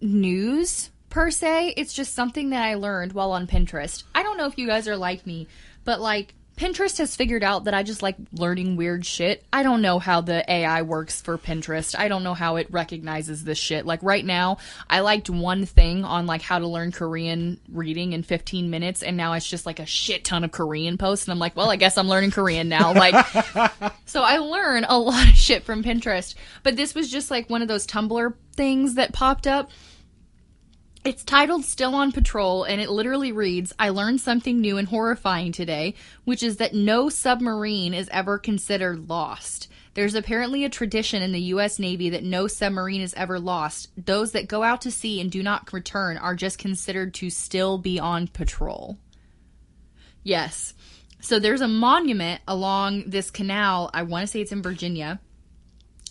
news 0.00 0.90
per 1.10 1.30
se. 1.30 1.74
It's 1.76 1.92
just 1.92 2.14
something 2.14 2.50
that 2.50 2.62
I 2.62 2.74
learned 2.74 3.12
while 3.12 3.32
on 3.32 3.46
Pinterest. 3.46 4.04
I 4.14 4.22
don't 4.22 4.36
know 4.36 4.46
if 4.46 4.58
you 4.58 4.66
guys 4.66 4.86
are 4.88 4.96
like 4.96 5.26
me, 5.26 5.48
but 5.84 6.00
like 6.00 6.34
Pinterest 6.56 6.96
has 6.98 7.14
figured 7.14 7.44
out 7.44 7.64
that 7.64 7.74
I 7.74 7.82
just 7.82 8.02
like 8.02 8.16
learning 8.32 8.76
weird 8.76 9.04
shit. 9.04 9.44
I 9.52 9.62
don't 9.62 9.82
know 9.82 9.98
how 9.98 10.22
the 10.22 10.50
AI 10.50 10.82
works 10.82 11.20
for 11.20 11.36
Pinterest. 11.36 11.98
I 11.98 12.08
don't 12.08 12.24
know 12.24 12.32
how 12.32 12.56
it 12.56 12.70
recognizes 12.70 13.44
this 13.44 13.58
shit. 13.58 13.84
Like 13.84 14.02
right 14.02 14.24
now, 14.24 14.56
I 14.88 15.00
liked 15.00 15.28
one 15.28 15.66
thing 15.66 16.04
on 16.04 16.26
like 16.26 16.40
how 16.40 16.58
to 16.58 16.66
learn 16.66 16.92
Korean 16.92 17.60
reading 17.70 18.12
in 18.12 18.22
15 18.22 18.70
minutes 18.70 19.02
and 19.02 19.16
now 19.18 19.34
it's 19.34 19.48
just 19.48 19.66
like 19.66 19.80
a 19.80 19.86
shit 19.86 20.24
ton 20.24 20.44
of 20.44 20.52
Korean 20.52 20.96
posts 20.96 21.26
and 21.26 21.32
I'm 21.32 21.38
like, 21.38 21.56
well, 21.56 21.70
I 21.70 21.76
guess 21.76 21.98
I'm 21.98 22.08
learning 22.08 22.30
Korean 22.30 22.68
now. 22.68 22.94
Like 22.96 23.26
so 24.06 24.22
I 24.22 24.38
learn 24.38 24.84
a 24.88 24.98
lot 24.98 25.28
of 25.28 25.34
shit 25.34 25.64
from 25.64 25.84
Pinterest. 25.84 26.34
But 26.62 26.76
this 26.76 26.94
was 26.94 27.10
just 27.10 27.30
like 27.30 27.50
one 27.50 27.60
of 27.60 27.68
those 27.68 27.86
Tumblr 27.86 28.32
things 28.54 28.94
that 28.94 29.12
popped 29.12 29.46
up. 29.46 29.70
It's 31.06 31.22
titled 31.22 31.64
Still 31.64 31.94
on 31.94 32.10
Patrol, 32.10 32.64
and 32.64 32.80
it 32.80 32.90
literally 32.90 33.30
reads 33.30 33.72
I 33.78 33.90
learned 33.90 34.20
something 34.20 34.60
new 34.60 34.76
and 34.76 34.88
horrifying 34.88 35.52
today, 35.52 35.94
which 36.24 36.42
is 36.42 36.56
that 36.56 36.74
no 36.74 37.08
submarine 37.08 37.94
is 37.94 38.08
ever 38.08 38.40
considered 38.40 39.08
lost. 39.08 39.68
There's 39.94 40.16
apparently 40.16 40.64
a 40.64 40.68
tradition 40.68 41.22
in 41.22 41.30
the 41.30 41.42
U.S. 41.42 41.78
Navy 41.78 42.10
that 42.10 42.24
no 42.24 42.48
submarine 42.48 43.02
is 43.02 43.14
ever 43.14 43.38
lost. 43.38 43.88
Those 43.96 44.32
that 44.32 44.48
go 44.48 44.64
out 44.64 44.80
to 44.80 44.90
sea 44.90 45.20
and 45.20 45.30
do 45.30 45.44
not 45.44 45.72
return 45.72 46.18
are 46.18 46.34
just 46.34 46.58
considered 46.58 47.14
to 47.14 47.30
still 47.30 47.78
be 47.78 48.00
on 48.00 48.26
patrol. 48.26 48.98
Yes. 50.24 50.74
So 51.20 51.38
there's 51.38 51.60
a 51.60 51.68
monument 51.68 52.40
along 52.48 53.04
this 53.06 53.30
canal. 53.30 53.90
I 53.94 54.02
want 54.02 54.24
to 54.24 54.26
say 54.26 54.40
it's 54.40 54.50
in 54.50 54.60
Virginia. 54.60 55.20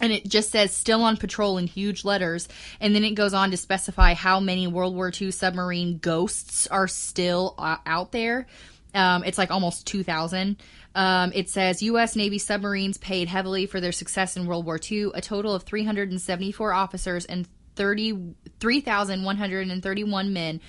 And 0.02 0.12
it 0.12 0.28
just 0.28 0.52
says 0.52 0.74
still 0.74 1.04
on 1.04 1.16
patrol 1.16 1.58
in 1.58 1.68
huge 1.68 2.04
letters. 2.04 2.50
And 2.82 2.94
then 2.94 3.06
it 3.06 3.12
goes 3.12 3.34
on 3.34 3.52
to 3.52 3.58
specify 3.58 4.14
how 4.14 4.40
many 4.40 4.68
World 4.68 4.94
War 4.94 5.12
II 5.20 5.32
submarine 5.32 6.00
ghosts 6.00 6.68
are 6.68 6.88
still 6.88 7.56
uh, 7.58 7.78
out 7.86 8.12
there. 8.12 8.46
Um, 8.94 9.24
it's 9.24 9.38
like 9.38 9.52
almost 9.52 9.88
2,000. 9.88 10.58
Um, 10.96 11.32
it 11.36 11.50
says 11.50 11.84
U.S. 11.84 12.16
Navy 12.16 12.40
submarines 12.40 12.98
paid 12.98 13.28
heavily 13.28 13.66
for 13.66 13.82
their 13.82 13.92
success 13.92 14.38
in 14.38 14.46
World 14.46 14.66
War 14.66 14.80
II. 14.80 15.12
A 15.14 15.22
total 15.22 15.54
of 15.54 15.64
374 15.64 16.74
officers 16.74 17.26
and 17.26 17.48
30 17.76 18.36
3,131 18.60 20.34
men 20.34 20.62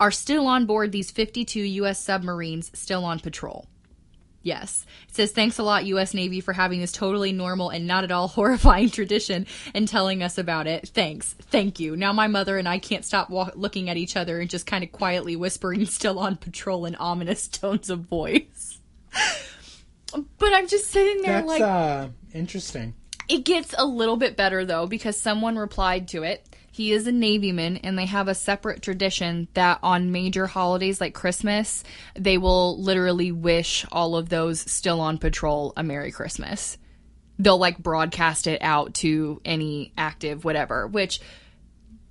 are 0.00 0.10
still 0.10 0.46
on 0.46 0.66
board 0.66 0.92
these 0.92 1.10
52 1.10 1.60
U.S. 1.60 2.02
submarines 2.02 2.70
still 2.74 3.04
on 3.04 3.20
patrol. 3.20 3.68
Yes. 4.44 4.84
It 5.08 5.14
says, 5.14 5.32
thanks 5.32 5.58
a 5.58 5.62
lot, 5.62 5.86
U.S. 5.86 6.12
Navy, 6.14 6.40
for 6.40 6.52
having 6.52 6.78
this 6.80 6.92
totally 6.92 7.32
normal 7.32 7.70
and 7.70 7.86
not 7.86 8.04
at 8.04 8.12
all 8.12 8.28
horrifying 8.38 8.90
tradition 8.90 9.46
and 9.74 9.88
telling 9.88 10.22
us 10.22 10.38
about 10.38 10.66
it. 10.66 10.88
Thanks. 10.88 11.34
Thank 11.40 11.80
you. 11.80 11.96
Now 11.96 12.12
my 12.12 12.26
mother 12.28 12.58
and 12.58 12.68
I 12.68 12.78
can't 12.78 13.04
stop 13.06 13.30
wa- 13.30 13.50
looking 13.54 13.88
at 13.90 13.96
each 13.96 14.16
other 14.16 14.38
and 14.38 14.48
just 14.50 14.66
kind 14.66 14.84
of 14.84 14.92
quietly 14.92 15.34
whispering, 15.34 15.86
still 15.86 16.18
on 16.18 16.36
patrol 16.36 16.84
in 16.86 16.94
ominous 16.96 17.48
tones 17.48 17.88
of 17.90 18.00
voice. 18.00 18.78
but 20.38 20.52
I'm 20.52 20.68
just 20.68 20.90
sitting 20.90 21.22
there 21.22 21.36
That's 21.42 21.46
like, 21.48 21.62
uh 21.62 22.08
interesting. 22.32 22.94
it 23.28 23.44
gets 23.44 23.74
a 23.78 23.84
little 23.86 24.16
bit 24.16 24.36
better 24.36 24.64
though 24.64 24.86
because 24.86 25.18
someone 25.18 25.56
replied 25.56 26.08
to 26.08 26.22
it. 26.22 26.46
He 26.74 26.90
is 26.90 27.06
a 27.06 27.12
Navyman, 27.12 27.78
and 27.84 27.96
they 27.96 28.06
have 28.06 28.26
a 28.26 28.34
separate 28.34 28.82
tradition 28.82 29.46
that 29.54 29.78
on 29.80 30.10
major 30.10 30.48
holidays 30.48 31.00
like 31.00 31.14
Christmas, 31.14 31.84
they 32.16 32.36
will 32.36 32.82
literally 32.82 33.30
wish 33.30 33.86
all 33.92 34.16
of 34.16 34.28
those 34.28 34.58
still 34.68 35.00
on 35.00 35.18
patrol 35.18 35.72
a 35.76 35.84
Merry 35.84 36.10
Christmas. 36.10 36.76
They'll 37.38 37.58
like 37.58 37.78
broadcast 37.78 38.48
it 38.48 38.60
out 38.60 38.94
to 38.94 39.40
any 39.44 39.92
active 39.96 40.44
whatever, 40.44 40.88
which 40.88 41.20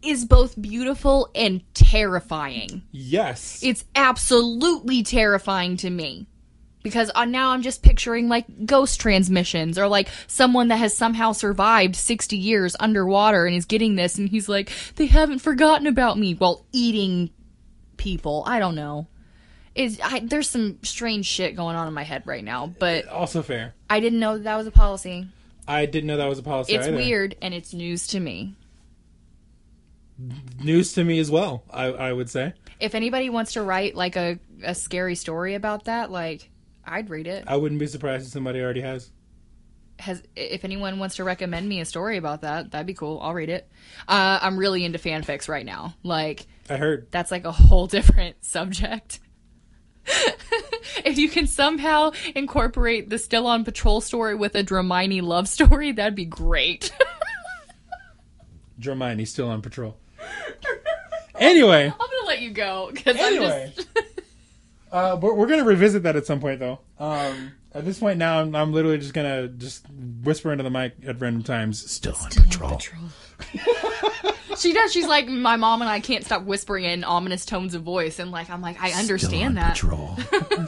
is 0.01 0.24
both 0.24 0.62
beautiful 0.62 1.29
and 1.36 1.62
terrifying. 1.74 2.84
Yes. 2.93 3.60
It's 3.63 3.84
absolutely 3.96 5.03
terrifying 5.03 5.75
to 5.75 5.89
me. 5.89 6.27
Because 6.83 7.09
uh, 7.15 7.25
now 7.25 7.51
I'm 7.51 7.61
just 7.61 7.81
picturing 7.81 8.27
like 8.27 8.65
ghost 8.65 8.99
transmissions 8.99 9.77
or 9.77 9.87
like 9.87 10.09
someone 10.27 10.67
that 10.67 10.77
has 10.77 10.95
somehow 10.95 11.31
survived 11.31 11.95
60 11.95 12.37
years 12.37 12.75
underwater 12.79 13.45
and 13.45 13.55
is 13.55 13.65
getting 13.65 13.95
this 13.95 14.17
and 14.17 14.29
he's 14.29 14.49
like, 14.49 14.69
they 14.95 15.05
haven't 15.05 15.39
forgotten 15.39 15.87
about 15.87 16.19
me 16.19 16.33
while 16.33 16.65
eating 16.73 17.29
people. 17.97 18.43
I 18.45 18.59
don't 18.59 18.75
know. 18.75 19.07
Is 19.75 19.99
I, 20.03 20.19
there's 20.19 20.49
some 20.49 20.77
strange 20.83 21.25
shit 21.25 21.55
going 21.55 21.75
on 21.75 21.87
in 21.87 21.93
my 21.95 22.03
head 22.03 22.23
right 22.25 22.43
now, 22.43 22.67
but 22.77 23.07
also 23.07 23.41
fair. 23.41 23.73
I 23.89 24.01
didn't 24.01 24.19
know 24.19 24.37
that, 24.37 24.43
that 24.43 24.55
was 24.55 24.67
a 24.67 24.71
policy. 24.71 25.27
I 25.67 25.85
didn't 25.85 26.07
know 26.07 26.17
that 26.17 26.27
was 26.27 26.37
a 26.37 26.43
policy. 26.43 26.75
It's 26.75 26.87
either. 26.87 26.95
weird 26.95 27.35
and 27.41 27.53
it's 27.53 27.73
news 27.73 28.07
to 28.07 28.19
me. 28.19 28.55
News 30.61 30.93
to 30.93 31.03
me 31.03 31.17
as 31.19 31.31
well. 31.31 31.63
I 31.71 31.85
I 31.85 32.13
would 32.13 32.29
say. 32.29 32.53
If 32.79 32.93
anybody 32.93 33.29
wants 33.29 33.53
to 33.53 33.63
write 33.63 33.95
like 33.95 34.15
a, 34.15 34.37
a 34.63 34.75
scary 34.75 35.15
story 35.15 35.55
about 35.55 35.85
that, 35.85 36.11
like 36.11 36.49
I'd 36.85 37.09
read 37.09 37.27
it. 37.27 37.45
I 37.47 37.55
wouldn't 37.57 37.79
be 37.79 37.87
surprised 37.87 38.25
if 38.27 38.31
somebody 38.33 38.61
already 38.61 38.81
has. 38.81 39.09
has 39.99 40.21
if 40.35 40.65
anyone 40.65 40.99
wants 40.99 41.15
to 41.17 41.23
recommend 41.23 41.67
me 41.67 41.79
a 41.81 41.85
story 41.85 42.17
about 42.17 42.41
that, 42.41 42.71
that'd 42.71 42.87
be 42.87 42.93
cool. 42.93 43.19
I'll 43.21 43.33
read 43.33 43.49
it. 43.49 43.69
Uh, 44.07 44.39
I'm 44.41 44.57
really 44.57 44.83
into 44.83 44.99
fanfics 44.99 45.47
right 45.47 45.65
now. 45.65 45.95
Like 46.03 46.45
I 46.69 46.77
heard. 46.77 47.07
that's 47.11 47.31
like 47.31 47.45
a 47.45 47.51
whole 47.51 47.87
different 47.97 48.43
subject. 48.43 49.19
if 51.05 51.17
you 51.17 51.29
can 51.29 51.47
somehow 51.47 52.11
incorporate 52.35 53.09
the 53.09 53.17
Still 53.17 53.47
on 53.47 53.63
Patrol 53.63 54.01
story 54.01 54.35
with 54.35 54.53
a 54.55 54.63
Dramione 54.63 55.21
love 55.21 55.47
story, 55.47 55.93
that'd 55.93 56.15
be 56.15 56.25
great. 56.25 56.91
Hermione's 58.83 59.29
still 59.29 59.49
on 59.49 59.61
patrol. 59.61 59.97
Anyway, 61.35 61.85
I'm 61.85 61.91
gonna 61.91 62.27
let 62.27 62.41
you 62.41 62.51
go 62.51 62.89
because 62.93 63.15
Anyway. 63.17 63.71
I'm 63.77 63.83
just. 63.83 63.87
Uh, 64.93 65.17
but 65.17 65.35
we're 65.35 65.47
gonna 65.47 65.65
revisit 65.65 66.03
that 66.03 66.15
at 66.15 66.25
some 66.25 66.39
point, 66.39 66.59
though. 66.59 66.79
Um, 67.00 67.51
at 67.73 67.83
this 67.83 68.00
point 68.00 68.17
now, 68.17 68.39
I'm, 68.39 68.55
I'm 68.55 68.71
literally 68.71 68.97
just 69.00 69.13
gonna 69.13 69.50
just 69.50 69.85
whisper 70.23 70.51
into 70.51 70.63
the 70.63 70.69
mic 70.69 70.93
at 71.05 71.19
random 71.19 71.43
times. 71.43 71.91
Still 71.91 72.15
on 72.21 72.29
patrol. 72.29 72.79
she 74.57 74.71
does. 74.71 74.93
She's 74.93 75.07
like 75.07 75.27
my 75.27 75.57
mom 75.57 75.81
and 75.81 75.89
I 75.89 76.00
can't 76.00 76.23
stop 76.23 76.43
whispering 76.43 76.85
in 76.85 77.03
ominous 77.03 77.45
tones 77.45 77.75
of 77.75 77.83
voice, 77.83 78.19
and 78.19 78.31
like 78.31 78.50
I'm 78.50 78.62
like 78.62 78.81
I 78.81 78.91
understand 78.91 79.57
that. 79.57 79.73
Patrol. 79.73 80.17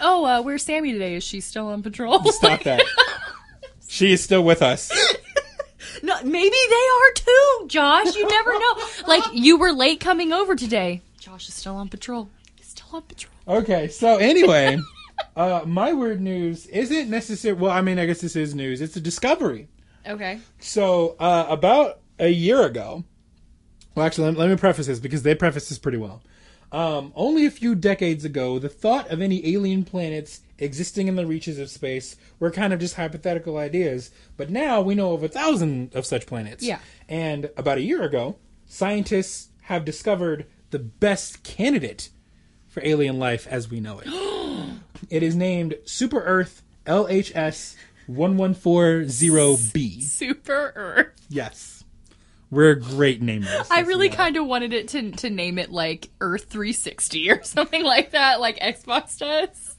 Oh, 0.00 0.24
uh, 0.24 0.42
where's 0.42 0.62
Sammy 0.62 0.92
today? 0.92 1.14
Is 1.14 1.24
she 1.24 1.40
still 1.40 1.68
on 1.68 1.82
patrol? 1.82 2.24
Stop 2.32 2.62
that. 2.62 2.82
She 3.86 4.12
is 4.12 4.22
still 4.22 4.42
with 4.42 4.62
us. 4.62 4.90
no, 6.02 6.22
maybe 6.22 6.56
they 6.68 6.74
are 6.74 7.12
too, 7.14 7.64
Josh. 7.68 8.14
You 8.14 8.26
never 8.26 8.52
know. 8.58 8.74
Like 9.06 9.24
you 9.34 9.58
were 9.58 9.72
late 9.72 10.00
coming 10.00 10.32
over 10.32 10.56
today. 10.56 11.02
Josh 11.30 11.48
is 11.48 11.54
still 11.54 11.76
on 11.76 11.88
patrol. 11.88 12.28
He's 12.56 12.66
still 12.66 12.88
on 12.92 13.02
patrol. 13.02 13.32
Okay, 13.46 13.86
so 13.86 14.16
anyway, 14.16 14.80
uh, 15.36 15.62
my 15.64 15.92
weird 15.92 16.20
news 16.20 16.66
isn't 16.66 17.08
necessary. 17.08 17.54
Well, 17.54 17.70
I 17.70 17.82
mean, 17.82 18.00
I 18.00 18.06
guess 18.06 18.20
this 18.20 18.34
is 18.34 18.52
news. 18.52 18.80
It's 18.80 18.96
a 18.96 19.00
discovery. 19.00 19.68
Okay. 20.04 20.40
So, 20.58 21.14
uh, 21.20 21.46
about 21.48 22.00
a 22.18 22.30
year 22.30 22.64
ago, 22.64 23.04
well, 23.94 24.06
actually, 24.06 24.26
let, 24.26 24.38
let 24.38 24.50
me 24.50 24.56
preface 24.56 24.88
this 24.88 24.98
because 24.98 25.22
they 25.22 25.36
preface 25.36 25.68
this 25.68 25.78
pretty 25.78 25.98
well. 25.98 26.20
Um, 26.72 27.12
only 27.14 27.46
a 27.46 27.50
few 27.52 27.76
decades 27.76 28.24
ago, 28.24 28.58
the 28.58 28.68
thought 28.68 29.08
of 29.08 29.22
any 29.22 29.54
alien 29.54 29.84
planets 29.84 30.40
existing 30.58 31.06
in 31.06 31.14
the 31.14 31.26
reaches 31.26 31.60
of 31.60 31.70
space 31.70 32.16
were 32.40 32.50
kind 32.50 32.72
of 32.72 32.80
just 32.80 32.96
hypothetical 32.96 33.56
ideas. 33.56 34.10
But 34.36 34.50
now 34.50 34.80
we 34.80 34.96
know 34.96 35.12
of 35.12 35.22
a 35.22 35.28
thousand 35.28 35.94
of 35.94 36.06
such 36.06 36.26
planets. 36.26 36.64
Yeah. 36.64 36.80
And 37.08 37.50
about 37.56 37.78
a 37.78 37.82
year 37.82 38.02
ago, 38.02 38.34
scientists 38.66 39.50
have 39.62 39.84
discovered 39.84 40.46
the 40.70 40.78
best 40.78 41.42
candidate 41.42 42.10
for 42.68 42.82
alien 42.84 43.18
life 43.18 43.46
as 43.46 43.70
we 43.70 43.80
know 43.80 44.00
it. 44.04 44.08
it 45.10 45.22
is 45.22 45.34
named 45.34 45.76
Super 45.84 46.22
Earth 46.22 46.62
LHS 46.86 47.76
1140b. 48.08 50.02
Super 50.02 50.72
Earth. 50.74 51.12
Yes. 51.28 51.84
We're 52.50 52.74
great 52.74 53.22
namers. 53.22 53.66
I 53.70 53.80
really 53.82 54.08
kind 54.08 54.36
of 54.36 54.46
wanted 54.46 54.72
it 54.72 54.88
to 54.88 55.12
to 55.12 55.30
name 55.30 55.58
it 55.58 55.70
like 55.70 56.10
Earth 56.20 56.46
360 56.46 57.30
or 57.30 57.42
something 57.44 57.84
like 57.84 58.10
that, 58.10 58.40
like 58.40 58.58
Xbox 58.58 59.18
does. 59.18 59.69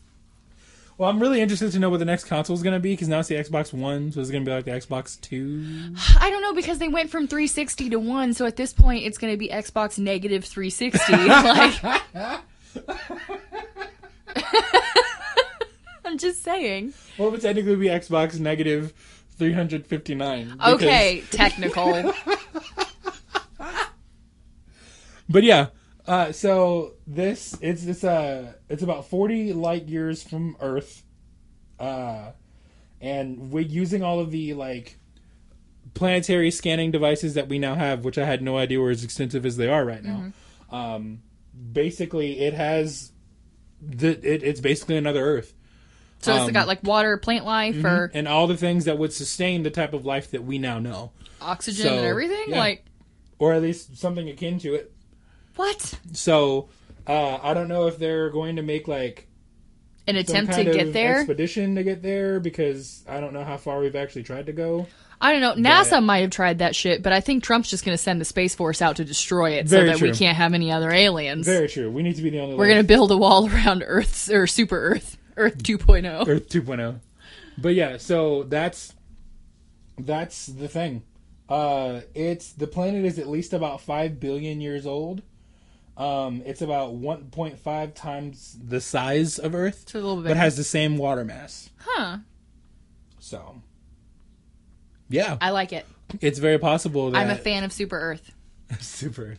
Well, 1.01 1.09
I'm 1.09 1.19
really 1.19 1.41
interested 1.41 1.71
to 1.71 1.79
know 1.79 1.89
what 1.89 1.97
the 1.97 2.05
next 2.05 2.25
console 2.25 2.55
is 2.55 2.61
going 2.61 2.75
to 2.75 2.79
be 2.79 2.93
because 2.93 3.07
now 3.07 3.17
it's 3.21 3.27
the 3.27 3.33
Xbox 3.33 3.73
One, 3.73 4.11
so 4.11 4.21
it's 4.21 4.29
going 4.29 4.45
to 4.45 4.47
be 4.51 4.53
like 4.53 4.65
the 4.65 4.71
Xbox 4.71 5.19
Two. 5.19 5.95
I 6.19 6.29
don't 6.29 6.43
know 6.43 6.53
because 6.53 6.77
they 6.77 6.89
went 6.89 7.09
from 7.09 7.27
360 7.27 7.89
to 7.89 7.95
one, 7.97 8.35
so 8.35 8.45
at 8.45 8.55
this 8.55 8.71
point 8.71 9.03
it's 9.03 9.17
going 9.17 9.33
to 9.33 9.37
be 9.37 9.49
Xbox 9.49 9.97
negative 9.97 10.45
360. 10.45 11.11
like, 12.13 12.43
I'm 16.05 16.19
just 16.19 16.43
saying. 16.43 16.93
Well, 17.17 17.29
it 17.29 17.31
would 17.31 17.41
technically 17.41 17.77
be 17.77 17.87
Xbox 17.87 18.39
negative 18.39 18.93
359. 19.39 20.49
because- 20.51 20.73
Okay, 20.75 21.23
technical. 21.31 22.13
But 25.27 25.41
yeah, 25.43 25.67
uh, 26.07 26.31
so 26.31 26.93
this 27.07 27.57
it's 27.61 27.85
it's 27.85 28.03
uh 28.03 28.53
it's 28.69 28.83
about 28.83 29.07
40 29.07 29.53
light 29.53 29.87
years 29.87 30.23
from 30.23 30.55
Earth, 30.59 31.03
uh, 31.79 32.31
and 32.99 33.51
we're 33.51 33.61
using 33.61 34.03
all 34.03 34.19
of 34.19 34.31
the 34.31 34.53
like 34.53 34.97
planetary 35.93 36.51
scanning 36.51 36.91
devices 36.91 37.33
that 37.33 37.47
we 37.49 37.59
now 37.59 37.75
have, 37.75 38.03
which 38.05 38.17
I 38.17 38.25
had 38.25 38.41
no 38.41 38.57
idea 38.57 38.79
were 38.79 38.91
as 38.91 39.03
extensive 39.03 39.45
as 39.45 39.57
they 39.57 39.67
are 39.67 39.85
right 39.85 40.03
now. 40.03 40.31
Um, 40.71 41.21
basically, 41.73 42.39
it 42.39 42.53
has 42.53 43.11
the 43.81 44.09
it, 44.09 44.43
it's 44.43 44.59
basically 44.59 44.97
another 44.97 45.23
Earth. 45.23 45.53
So 46.19 46.35
it's 46.35 46.43
Um, 46.45 46.51
got 46.53 46.67
like 46.67 46.83
water, 46.83 47.17
plant 47.17 47.45
life, 47.45 47.83
or 47.83 48.11
and 48.13 48.27
all 48.27 48.45
the 48.47 48.57
things 48.57 48.85
that 48.85 48.97
would 48.99 49.11
sustain 49.11 49.63
the 49.63 49.71
type 49.71 49.93
of 49.93 50.05
life 50.05 50.29
that 50.31 50.43
we 50.43 50.59
now 50.59 50.77
know, 50.77 51.11
oxygen 51.41 51.87
so, 51.87 51.97
and 51.97 52.05
everything. 52.05 52.45
yeah. 52.47 52.59
Like 52.59 52.85
or 53.39 53.53
at 53.53 53.61
least 53.63 53.97
something 53.97 54.29
akin 54.29 54.59
to 54.59 54.75
it. 54.75 54.93
What? 55.55 55.99
So 56.13 56.69
uh, 57.07 57.39
I 57.41 57.53
don't 57.53 57.67
know 57.67 57.87
if 57.87 57.97
they're 57.97 58.29
going 58.29 58.55
to 58.57 58.61
make 58.61 58.87
like 58.87 59.27
An 60.07 60.15
attempt 60.15 60.53
to 60.53 60.63
get 60.63 60.93
there. 60.93 61.17
expedition 61.17 61.75
to 61.75 61.83
get 61.83 62.01
there 62.01 62.39
because 62.39 63.03
I 63.07 63.19
don't 63.19 63.33
know 63.33 63.43
how 63.43 63.57
far 63.57 63.79
we've 63.79 63.95
actually 63.95 64.23
tried 64.23 64.47
to 64.47 64.53
go. 64.53 64.87
I 65.23 65.37
don't 65.37 65.61
know. 65.61 65.69
NASA 65.69 66.03
might 66.03 66.19
have 66.19 66.31
tried 66.31 66.59
that 66.59 66.75
shit, 66.75 67.03
but 67.03 67.13
I 67.13 67.21
think 67.21 67.43
Trump's 67.43 67.69
just 67.69 67.85
going 67.85 67.95
to 67.95 68.01
send 68.01 68.19
the 68.19 68.25
space 68.25 68.55
force 68.55 68.81
out 68.81 68.95
to 68.95 69.05
destroy 69.05 69.51
it 69.51 69.69
so 69.69 69.85
that 69.85 70.01
we 70.01 70.11
can't 70.13 70.35
have 70.35 70.55
any 70.55 70.71
other 70.71 70.91
aliens. 70.91 71.45
Very 71.45 71.67
true. 71.67 71.91
We 71.91 72.01
need 72.01 72.15
to 72.15 72.23
be 72.23 72.31
the 72.31 72.39
only. 72.39 72.55
We're 72.55 72.67
going 72.67 72.79
to 72.81 72.87
build 72.87 73.11
a 73.11 73.17
wall 73.17 73.47
around 73.53 73.83
Earth's 73.85 74.31
or 74.31 74.47
Super 74.47 74.79
Earth, 74.79 75.17
Earth 75.37 75.57
oh. 75.59 75.63
2.0. 75.63 76.27
Earth 76.27 76.49
2.0. 76.49 76.99
But 77.57 77.75
yeah, 77.75 77.97
so 77.97 78.43
that's 78.43 78.95
that's 79.99 80.47
the 80.47 80.67
thing. 80.67 81.03
Uh, 81.47 82.01
it's 82.15 82.53
the 82.53 82.67
planet 82.67 83.05
is 83.05 83.19
at 83.19 83.27
least 83.27 83.53
about 83.53 83.81
five 83.81 84.19
billion 84.19 84.59
years 84.59 84.87
old. 84.87 85.21
Um, 85.97 86.41
it's 86.45 86.61
about 86.61 86.93
1.5 86.95 87.93
times 87.93 88.57
the 88.63 88.79
size 88.81 89.37
of 89.37 89.53
Earth, 89.53 89.81
It's 89.83 89.93
a 89.93 89.97
little 89.97 90.17
bit. 90.21 90.29
but 90.29 90.37
has 90.37 90.55
the 90.57 90.63
same 90.63 90.97
water 90.97 91.23
mass. 91.25 91.69
huh. 91.79 92.17
So, 93.19 93.61
yeah, 95.09 95.37
I 95.41 95.51
like 95.51 95.73
it. 95.73 95.85
it's 96.21 96.39
very 96.39 96.57
possible 96.57 97.11
that 97.11 97.17
I'm 97.19 97.29
a 97.29 97.35
fan 97.35 97.63
of 97.63 97.71
Super 97.71 97.97
Earth. 97.99 98.31
Super. 98.79 99.37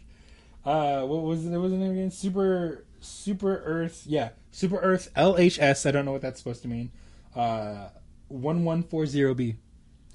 Uh, 0.64 1.02
what 1.02 1.22
was 1.22 1.48
there 1.48 1.58
was 1.58 1.72
the 1.72 1.78
name 1.78 1.92
again? 1.92 2.10
Super 2.10 2.84
Super 3.00 3.56
Earth. 3.64 4.04
Yeah, 4.06 4.30
Super 4.52 4.78
Earth 4.78 5.10
LHS. 5.16 5.86
I 5.86 5.90
don't 5.90 6.04
know 6.04 6.12
what 6.12 6.22
that's 6.22 6.38
supposed 6.38 6.62
to 6.62 6.68
mean. 6.68 6.92
Uh, 7.34 7.88
one 8.28 8.64
one 8.64 8.82
four 8.84 9.06
zero 9.06 9.34
B. 9.34 9.56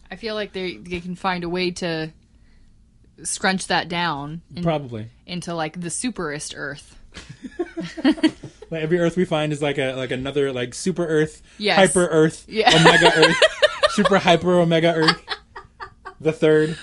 I 0.09 0.15
feel 0.15 0.35
like 0.35 0.53
they 0.53 0.77
they 0.77 1.01
can 1.01 1.15
find 1.15 1.43
a 1.43 1.49
way 1.49 1.71
to 1.71 2.13
scrunch 3.23 3.67
that 3.67 3.87
down 3.89 4.41
in- 4.55 4.63
Probably. 4.63 5.07
into 5.25 5.53
like 5.53 5.79
the 5.79 5.89
superest 5.89 6.53
Earth. 6.55 6.97
Like 8.69 8.83
every 8.83 8.99
Earth 8.99 9.15
we 9.15 9.23
find 9.23 9.53
is 9.53 9.61
like 9.61 9.77
a 9.77 9.93
like 9.93 10.11
another 10.11 10.51
like 10.51 10.73
Super 10.73 11.05
Earth, 11.07 11.41
Yes. 11.57 11.77
Hyper 11.77 12.05
Earth, 12.07 12.43
Yeah. 12.49 12.69
Omega 12.75 13.13
Earth, 13.17 13.37
Super 13.91 14.17
Hyper 14.19 14.59
Omega 14.59 14.93
Earth. 14.93 15.23
The 16.19 16.33
third. 16.33 16.77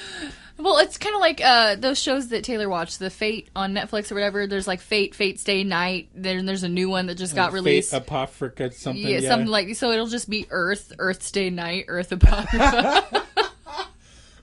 Well, 0.57 0.79
it's 0.79 0.97
kind 0.97 1.15
of 1.15 1.21
like 1.21 1.43
uh, 1.45 1.75
those 1.75 2.01
shows 2.01 2.29
that 2.29 2.43
Taylor 2.43 2.71
watched, 2.71 3.01
the 3.01 3.11
Fate 3.11 3.51
on 3.55 3.75
Netflix 3.75 4.11
or 4.11 4.15
whatever. 4.15 4.47
There's 4.47 4.67
like 4.67 4.81
Fate, 4.81 5.15
Fate 5.15 5.39
Stay 5.39 5.63
Night. 5.63 6.09
Then 6.15 6.47
there's 6.47 6.63
a 6.63 6.69
new 6.71 6.89
one 6.89 7.05
that 7.07 7.17
just 7.17 7.35
got 7.35 7.53
released. 7.53 7.91
Fate 7.91 7.99
Apocrypha 7.99 8.73
something. 8.73 9.03
yeah, 9.03 9.19
Yeah, 9.19 9.29
something 9.29 9.49
like 9.49 9.75
so. 9.77 9.91
It'll 9.91 10.07
just 10.07 10.31
be 10.31 10.47
Earth, 10.49 10.91
Earth 10.99 11.23
Stay 11.23 11.51
Night, 11.51 11.85
Earth 11.89 12.13
Apocrypha. 12.13 13.27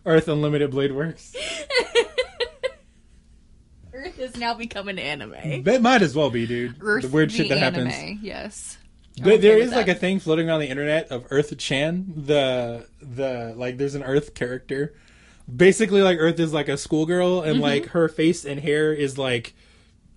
Earth 0.05 0.27
Unlimited 0.27 0.71
Blade 0.71 0.91
Works. 0.93 1.35
Earth 3.93 4.17
has 4.17 4.37
now 4.37 4.53
become 4.53 4.87
an 4.87 4.97
anime. 4.97 5.63
That 5.63 5.81
might 5.81 6.01
as 6.01 6.15
well 6.15 6.29
be, 6.29 6.47
dude. 6.47 6.75
Earth, 6.79 7.03
the 7.03 7.09
weird 7.09 7.31
shit 7.31 7.49
that 7.49 7.57
anime. 7.57 7.87
happens. 7.87 8.21
Yes. 8.23 8.77
But 9.21 9.41
there 9.41 9.57
with 9.57 9.73
like 9.73 9.89
a 9.89 9.95
thing 9.95 10.19
floating 10.19 10.47
around 10.49 10.61
the 10.61 10.69
internet 10.69 11.09
of 11.11 11.25
Earth 11.29 11.55
Chan. 11.57 12.13
The 12.15 12.87
the 13.01 13.53
like 13.57 13.77
there's 13.77 13.95
an 13.95 14.03
Earth 14.03 14.33
character. 14.33 14.95
Basically 15.53 16.01
like 16.01 16.17
Earth 16.19 16.39
is 16.39 16.53
like 16.53 16.69
a 16.69 16.77
schoolgirl 16.77 17.41
and 17.41 17.55
Mm-hmm. 17.55 17.61
like 17.61 17.85
her 17.87 18.07
face 18.07 18.45
and 18.45 18.59
hair 18.59 18.93
is 18.93 19.17
like 19.17 19.53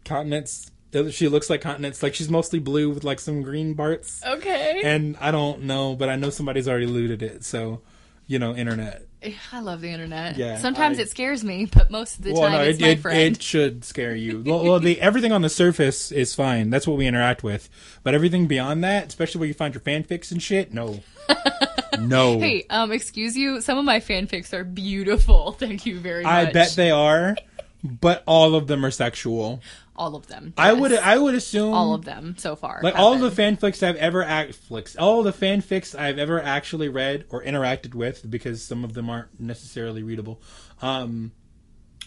continents. 0.04 0.70
She 1.10 1.26
looks 1.28 1.50
like 1.50 1.60
continents. 1.60 2.02
Like 2.04 2.14
she's 2.14 2.30
mostly 2.30 2.60
blue 2.60 2.90
with 2.90 3.02
like 3.02 3.18
some 3.18 3.42
green 3.42 3.74
parts. 3.74 4.24
Okay. 4.24 4.80
And 4.84 5.16
I 5.20 5.32
don't 5.32 5.62
know, 5.64 5.96
but 5.96 6.08
I 6.08 6.14
know 6.14 6.30
somebody's 6.30 6.68
already 6.68 6.86
looted 6.86 7.20
it. 7.20 7.44
So, 7.44 7.82
you 8.28 8.38
know, 8.38 8.54
internet. 8.54 9.02
I 9.52 9.60
love 9.60 9.80
the 9.80 9.90
internet. 9.90 10.36
Yeah, 10.36 10.58
Sometimes 10.58 10.98
I- 10.98 11.02
it 11.02 11.10
scares 11.10 11.42
me, 11.44 11.66
but 11.66 11.90
most 11.90 12.18
of 12.18 12.24
the 12.24 12.32
Well, 12.32 12.42
time 12.42 12.52
no, 12.52 12.60
it's 12.62 12.78
it, 12.78 12.82
my 12.82 12.88
it, 12.88 12.98
friend. 13.00 13.18
it 13.36 13.42
should 13.42 13.84
scare 13.84 14.14
you. 14.14 14.42
well, 14.44 14.64
well 14.64 14.80
the, 14.80 15.00
everything 15.00 15.32
on 15.32 15.42
the 15.42 15.48
surface 15.48 16.10
is 16.12 16.34
fine. 16.34 16.70
That's 16.70 16.86
what 16.86 16.96
we 16.96 17.06
interact 17.06 17.42
with. 17.42 17.68
But 18.02 18.14
everything 18.14 18.46
beyond 18.46 18.82
that, 18.84 19.08
especially 19.08 19.40
where 19.40 19.48
you 19.48 19.54
find 19.54 19.74
your 19.74 19.80
fanfics 19.80 20.30
and 20.32 20.42
shit, 20.42 20.72
no. 20.72 21.00
no. 21.98 22.38
Hey, 22.38 22.66
um, 22.70 22.92
excuse 22.92 23.36
you. 23.36 23.60
Some 23.60 23.78
of 23.78 23.84
my 23.84 24.00
fanfics 24.00 24.52
are 24.52 24.64
beautiful. 24.64 25.52
Thank 25.58 25.86
you 25.86 25.98
very 26.00 26.22
much. 26.24 26.32
I 26.32 26.52
bet 26.52 26.70
they 26.70 26.90
are, 26.90 27.36
but 27.82 28.22
all 28.26 28.54
of 28.54 28.66
them 28.66 28.84
are 28.84 28.90
sexual. 28.90 29.60
All 29.96 30.16
of 30.16 30.26
them. 30.26 30.52
I 30.58 30.72
would 30.72 30.92
I 30.92 31.16
would 31.16 31.34
assume 31.36 31.72
all 31.72 31.94
of 31.94 32.04
them 32.04 32.34
so 32.36 32.56
far. 32.56 32.80
like 32.82 32.94
have 32.94 33.02
all 33.04 33.12
been. 33.14 33.22
the 33.22 33.30
fanfics 33.30 33.80
I've 33.86 33.94
ever 33.96 34.24
act 34.24 34.54
flicks, 34.54 34.96
all 34.96 35.22
the 35.22 35.32
fanfics 35.32 35.96
I've 35.98 36.18
ever 36.18 36.42
actually 36.42 36.88
read 36.88 37.26
or 37.30 37.42
interacted 37.44 37.94
with, 37.94 38.28
because 38.28 38.64
some 38.64 38.82
of 38.82 38.94
them 38.94 39.08
aren't 39.08 39.38
necessarily 39.38 40.02
readable, 40.02 40.42
um, 40.82 41.30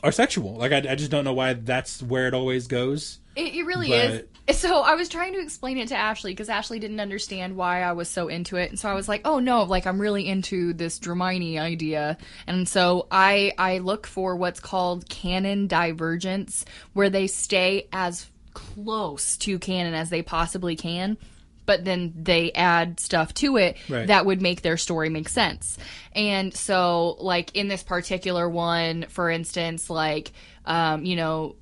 are 0.04 0.12
sexual. 0.12 0.56
Like 0.56 0.74
I, 0.74 0.78
I 0.92 0.96
just 0.96 1.12
don't 1.12 1.24
know 1.24 1.34
why 1.34 1.54
that's 1.54 2.04
where 2.04 2.28
it 2.28 2.34
always 2.34 2.68
goes. 2.68 3.20
It, 3.38 3.54
it 3.56 3.64
really 3.64 3.90
But- 3.90 4.06
is. 4.12 4.24
So 4.52 4.82
I 4.82 4.96
was 4.96 5.10
trying 5.10 5.34
to 5.34 5.40
explain 5.42 5.78
it 5.78 5.90
to 5.90 5.96
Ashley 5.96 6.32
because 6.32 6.48
Ashley 6.50 6.80
didn't 6.80 7.02
understand 7.02 7.56
why 7.58 7.82
I 7.84 7.92
was 7.92 8.08
so 8.08 8.30
into 8.30 8.56
it, 8.56 8.70
and 8.70 8.80
so 8.80 8.88
I 8.90 8.94
was 8.94 9.08
like, 9.10 9.22
"Oh 9.26 9.40
no, 9.40 9.64
like 9.64 9.86
I'm 9.86 10.00
really 10.00 10.26
into 10.28 10.74
this 10.74 11.00
Dramione 11.00 11.60
idea." 11.60 12.18
And 12.48 12.68
so 12.68 13.08
I 13.12 13.52
I 13.58 13.80
look 13.80 14.08
for 14.08 14.36
what's 14.38 14.62
called 14.62 15.10
canon 15.10 15.68
divergence, 15.68 16.64
where 16.94 17.10
they 17.10 17.28
stay 17.28 17.88
as 17.92 18.28
close 18.54 19.36
to 19.38 19.60
canon 19.60 19.94
as 19.94 20.10
they 20.10 20.22
possibly 20.22 20.76
can. 20.76 21.18
But 21.66 21.84
then 21.84 22.14
they 22.16 22.54
add 22.54 22.98
stuff 23.02 23.34
to 23.36 23.58
it 23.58 23.76
Right. 23.90 24.08
that 24.08 24.26
would 24.26 24.42
make 24.42 24.62
their 24.62 24.78
story 24.78 25.10
make 25.10 25.28
sense. 25.28 25.78
And 26.16 26.54
so, 26.54 27.18
like 27.20 27.54
in 27.58 27.68
this 27.68 27.84
particular 27.84 28.48
one, 28.48 29.06
for 29.10 29.30
instance, 29.30 29.90
like 29.90 30.32
um, 30.68 31.06
you 31.06 31.16
know, 31.16 31.56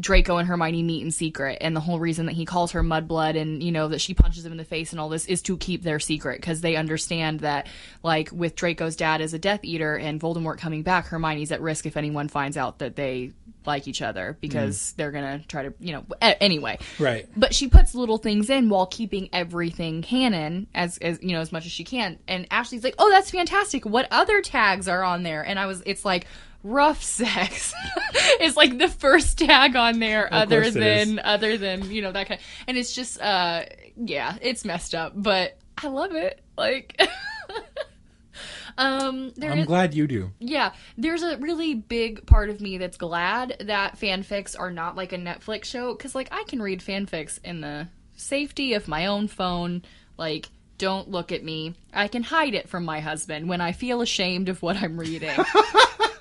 Draco 0.00 0.38
and 0.38 0.48
Hermione 0.48 0.82
meet 0.82 1.02
in 1.02 1.10
secret, 1.10 1.58
and 1.60 1.76
the 1.76 1.80
whole 1.80 2.00
reason 2.00 2.24
that 2.24 2.32
he 2.32 2.46
calls 2.46 2.72
her 2.72 2.82
Mudblood 2.82 3.38
and 3.38 3.62
you 3.62 3.70
know 3.70 3.88
that 3.88 4.00
she 4.00 4.14
punches 4.14 4.46
him 4.46 4.52
in 4.52 4.58
the 4.58 4.64
face 4.64 4.92
and 4.92 5.00
all 5.00 5.10
this 5.10 5.26
is 5.26 5.42
to 5.42 5.58
keep 5.58 5.82
their 5.82 6.00
secret 6.00 6.40
because 6.40 6.62
they 6.62 6.74
understand 6.74 7.40
that, 7.40 7.68
like 8.02 8.30
with 8.32 8.56
Draco's 8.56 8.96
dad 8.96 9.20
as 9.20 9.34
a 9.34 9.38
Death 9.38 9.60
Eater 9.62 9.96
and 9.96 10.18
Voldemort 10.18 10.56
coming 10.56 10.82
back, 10.82 11.06
Hermione's 11.06 11.52
at 11.52 11.60
risk 11.60 11.84
if 11.84 11.98
anyone 11.98 12.28
finds 12.28 12.56
out 12.56 12.78
that 12.78 12.96
they 12.96 13.32
like 13.66 13.86
each 13.88 14.00
other 14.00 14.38
because 14.40 14.92
they're 14.92 15.10
gonna 15.10 15.42
try 15.48 15.64
to, 15.64 15.74
you 15.78 15.92
know, 15.92 16.04
anyway. 16.22 16.78
Right. 16.98 17.28
But 17.36 17.54
she 17.54 17.68
puts 17.68 17.94
little 17.94 18.16
things 18.16 18.48
in 18.48 18.70
while 18.70 18.86
keeping 18.86 19.28
everything 19.34 20.00
canon 20.00 20.66
as, 20.74 20.96
as 20.98 21.18
you 21.20 21.32
know 21.32 21.40
as 21.40 21.52
much 21.52 21.66
as 21.66 21.72
she 21.72 21.84
can. 21.84 22.18
And 22.26 22.46
Ashley's 22.50 22.84
like, 22.84 22.94
"Oh, 22.98 23.10
that's 23.10 23.30
fantastic. 23.30 23.84
What 23.84 24.08
other 24.10 24.40
tags 24.40 24.88
are 24.88 25.02
on 25.02 25.24
there?" 25.24 25.42
And 25.42 25.58
I 25.58 25.66
was, 25.66 25.82
it's 25.84 26.06
like 26.06 26.26
rough 26.66 27.02
sex 27.02 27.72
is 28.40 28.56
like 28.56 28.76
the 28.78 28.88
first 28.88 29.38
tag 29.38 29.76
on 29.76 29.98
there, 30.00 30.32
other 30.32 30.62
course 30.62 30.76
it 30.76 30.80
than 30.80 31.18
other 31.20 31.56
than 31.56 31.90
you 31.90 32.02
know 32.02 32.12
that 32.12 32.26
kind. 32.28 32.40
and 32.66 32.76
it's 32.76 32.92
just, 32.94 33.20
uh, 33.20 33.62
yeah, 33.96 34.36
it's 34.40 34.64
messed 34.64 34.94
up, 34.94 35.12
but 35.14 35.58
I 35.82 35.88
love 35.88 36.14
it. 36.14 36.40
Like, 36.58 37.00
um, 38.78 39.32
there 39.36 39.52
I'm 39.52 39.60
is- 39.60 39.66
glad 39.66 39.94
you 39.94 40.06
do. 40.06 40.32
yeah, 40.38 40.72
there's 40.98 41.22
a 41.22 41.36
really 41.38 41.74
big 41.74 42.26
part 42.26 42.50
of 42.50 42.60
me 42.60 42.78
that's 42.78 42.96
glad 42.96 43.56
that 43.60 43.98
fanfics 43.98 44.58
are 44.58 44.70
not 44.70 44.96
like 44.96 45.12
a 45.12 45.18
Netflix 45.18 45.64
show 45.64 45.94
because, 45.94 46.14
like, 46.14 46.28
I 46.32 46.44
can 46.44 46.60
read 46.60 46.80
fanfics 46.80 47.38
in 47.44 47.60
the 47.60 47.88
safety 48.16 48.74
of 48.74 48.88
my 48.88 49.06
own 49.06 49.28
phone. 49.28 49.82
Like, 50.18 50.48
don't 50.78 51.10
look 51.10 51.32
at 51.32 51.42
me. 51.42 51.74
I 51.92 52.08
can 52.08 52.22
hide 52.22 52.54
it 52.54 52.68
from 52.68 52.84
my 52.84 53.00
husband 53.00 53.48
when 53.48 53.60
I 53.62 53.72
feel 53.72 54.02
ashamed 54.02 54.48
of 54.50 54.60
what 54.62 54.76
I'm 54.76 54.98
reading. 54.98 55.34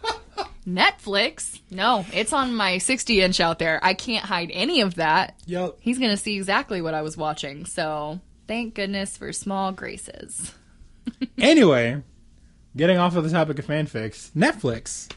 Netflix? 0.68 1.60
No, 1.70 2.06
it's 2.14 2.34
on 2.34 2.56
my 2.56 2.78
60 2.78 3.22
inch 3.22 3.40
out 3.40 3.60
there. 3.60 3.80
I 3.84 3.94
can't 3.94 4.26
hide 4.26 4.50
any 4.54 4.82
of 4.82 4.96
that. 4.96 5.40
Yep. 5.46 5.78
He's 5.80 6.00
gonna 6.00 6.18
see 6.18 6.36
exactly 6.36 6.82
what 6.82 6.94
I 6.94 7.02
was 7.02 7.18
watching. 7.18 7.66
So, 7.66 8.20
thank 8.48 8.76
goodness 8.76 9.18
for 9.18 9.32
small 9.32 9.72
graces. 9.72 10.54
anyway, 11.38 12.02
getting 12.76 12.98
off 12.98 13.16
of 13.16 13.24
the 13.24 13.30
topic 13.30 13.60
of 13.60 13.68
fanfics, 13.68 14.32
Netflix. 14.32 15.12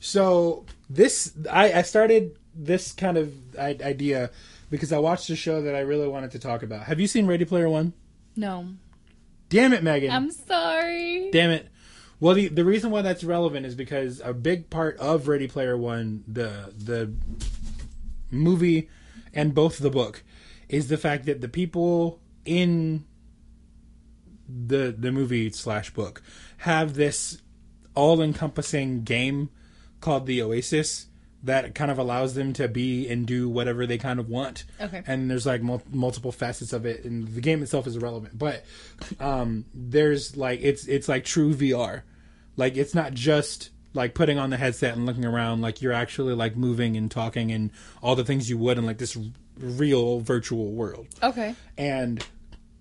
So 0.00 0.64
this, 0.88 1.32
I, 1.50 1.72
I 1.74 1.82
started 1.82 2.36
this 2.54 2.92
kind 2.92 3.16
of 3.18 3.32
idea 3.58 4.30
because 4.70 4.92
I 4.92 4.98
watched 4.98 5.28
a 5.30 5.36
show 5.36 5.62
that 5.62 5.74
I 5.74 5.80
really 5.80 6.08
wanted 6.08 6.30
to 6.32 6.38
talk 6.38 6.62
about. 6.62 6.84
Have 6.84 6.98
you 6.98 7.06
seen 7.06 7.26
Ready 7.26 7.44
Player 7.44 7.68
One? 7.68 7.92
No, 8.34 8.66
Damn 9.50 9.72
it, 9.72 9.82
Megan! 9.82 10.12
I'm 10.12 10.30
sorry. 10.30 11.28
Damn 11.32 11.50
it. 11.50 11.68
Well, 12.20 12.34
the 12.34 12.48
the 12.48 12.64
reason 12.64 12.90
why 12.90 13.00
that's 13.02 13.24
relevant 13.24 13.64
is 13.64 13.74
because 13.74 14.20
a 14.22 14.34
big 14.34 14.68
part 14.68 14.98
of 14.98 15.26
Ready 15.26 15.48
Player 15.48 15.76
One, 15.76 16.22
the 16.28 16.72
the 16.76 17.12
movie 18.30 18.88
and 19.32 19.54
both 19.54 19.78
the 19.78 19.90
book, 19.90 20.22
is 20.68 20.88
the 20.88 20.98
fact 20.98 21.24
that 21.26 21.40
the 21.40 21.48
people 21.48 22.20
in 22.44 23.04
the 24.46 24.94
the 24.96 25.10
movie 25.10 25.50
slash 25.50 25.90
book 25.94 26.22
have 26.58 26.94
this 26.94 27.40
all 27.94 28.20
encompassing 28.20 29.02
game 29.02 29.48
called 30.00 30.26
the 30.26 30.42
Oasis 30.42 31.06
that 31.42 31.74
kind 31.74 31.90
of 31.90 31.98
allows 31.98 32.34
them 32.34 32.52
to 32.54 32.68
be 32.68 33.08
and 33.08 33.26
do 33.26 33.48
whatever 33.48 33.86
they 33.86 33.96
kind 33.98 34.20
of 34.20 34.28
want. 34.28 34.64
Okay. 34.80 35.02
And 35.06 35.30
there's 35.30 35.46
like 35.46 35.62
mul- 35.62 35.82
multiple 35.90 36.32
facets 36.32 36.72
of 36.72 36.84
it, 36.86 37.04
and 37.04 37.26
the 37.28 37.40
game 37.40 37.62
itself 37.62 37.86
is 37.86 37.96
irrelevant. 37.96 38.38
But 38.38 38.64
um, 39.18 39.64
there's 39.74 40.36
like 40.36 40.60
it's 40.62 40.86
it's 40.86 41.08
like 41.08 41.24
true 41.24 41.54
VR. 41.54 42.02
Like 42.56 42.76
it's 42.76 42.94
not 42.94 43.14
just 43.14 43.70
like 43.94 44.14
putting 44.14 44.38
on 44.38 44.50
the 44.50 44.56
headset 44.56 44.94
and 44.96 45.06
looking 45.06 45.24
around. 45.24 45.62
Like 45.62 45.80
you're 45.82 45.92
actually 45.92 46.34
like 46.34 46.56
moving 46.56 46.96
and 46.96 47.10
talking 47.10 47.50
and 47.52 47.70
all 48.02 48.14
the 48.16 48.24
things 48.24 48.50
you 48.50 48.58
would 48.58 48.76
in 48.78 48.84
like 48.86 48.98
this 48.98 49.16
r- 49.16 49.22
real 49.56 50.20
virtual 50.20 50.72
world 50.72 51.06
Okay. 51.22 51.54
and 51.76 52.24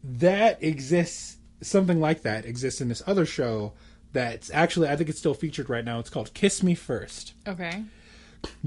that 0.03 0.63
exists 0.63 1.37
something 1.61 1.99
like 1.99 2.21
that 2.21 2.45
exists 2.45 2.79
in 2.79 2.87
this 2.87 3.03
other 3.05 3.25
show 3.25 3.73
that's 4.13 4.49
actually 4.53 4.87
i 4.87 4.95
think 4.95 5.09
it's 5.09 5.19
still 5.19 5.33
featured 5.33 5.69
right 5.69 5.83
now 5.83 5.99
it's 5.99 6.09
called 6.09 6.33
kiss 6.33 6.63
me 6.63 6.73
first 6.73 7.33
Okay. 7.45 7.83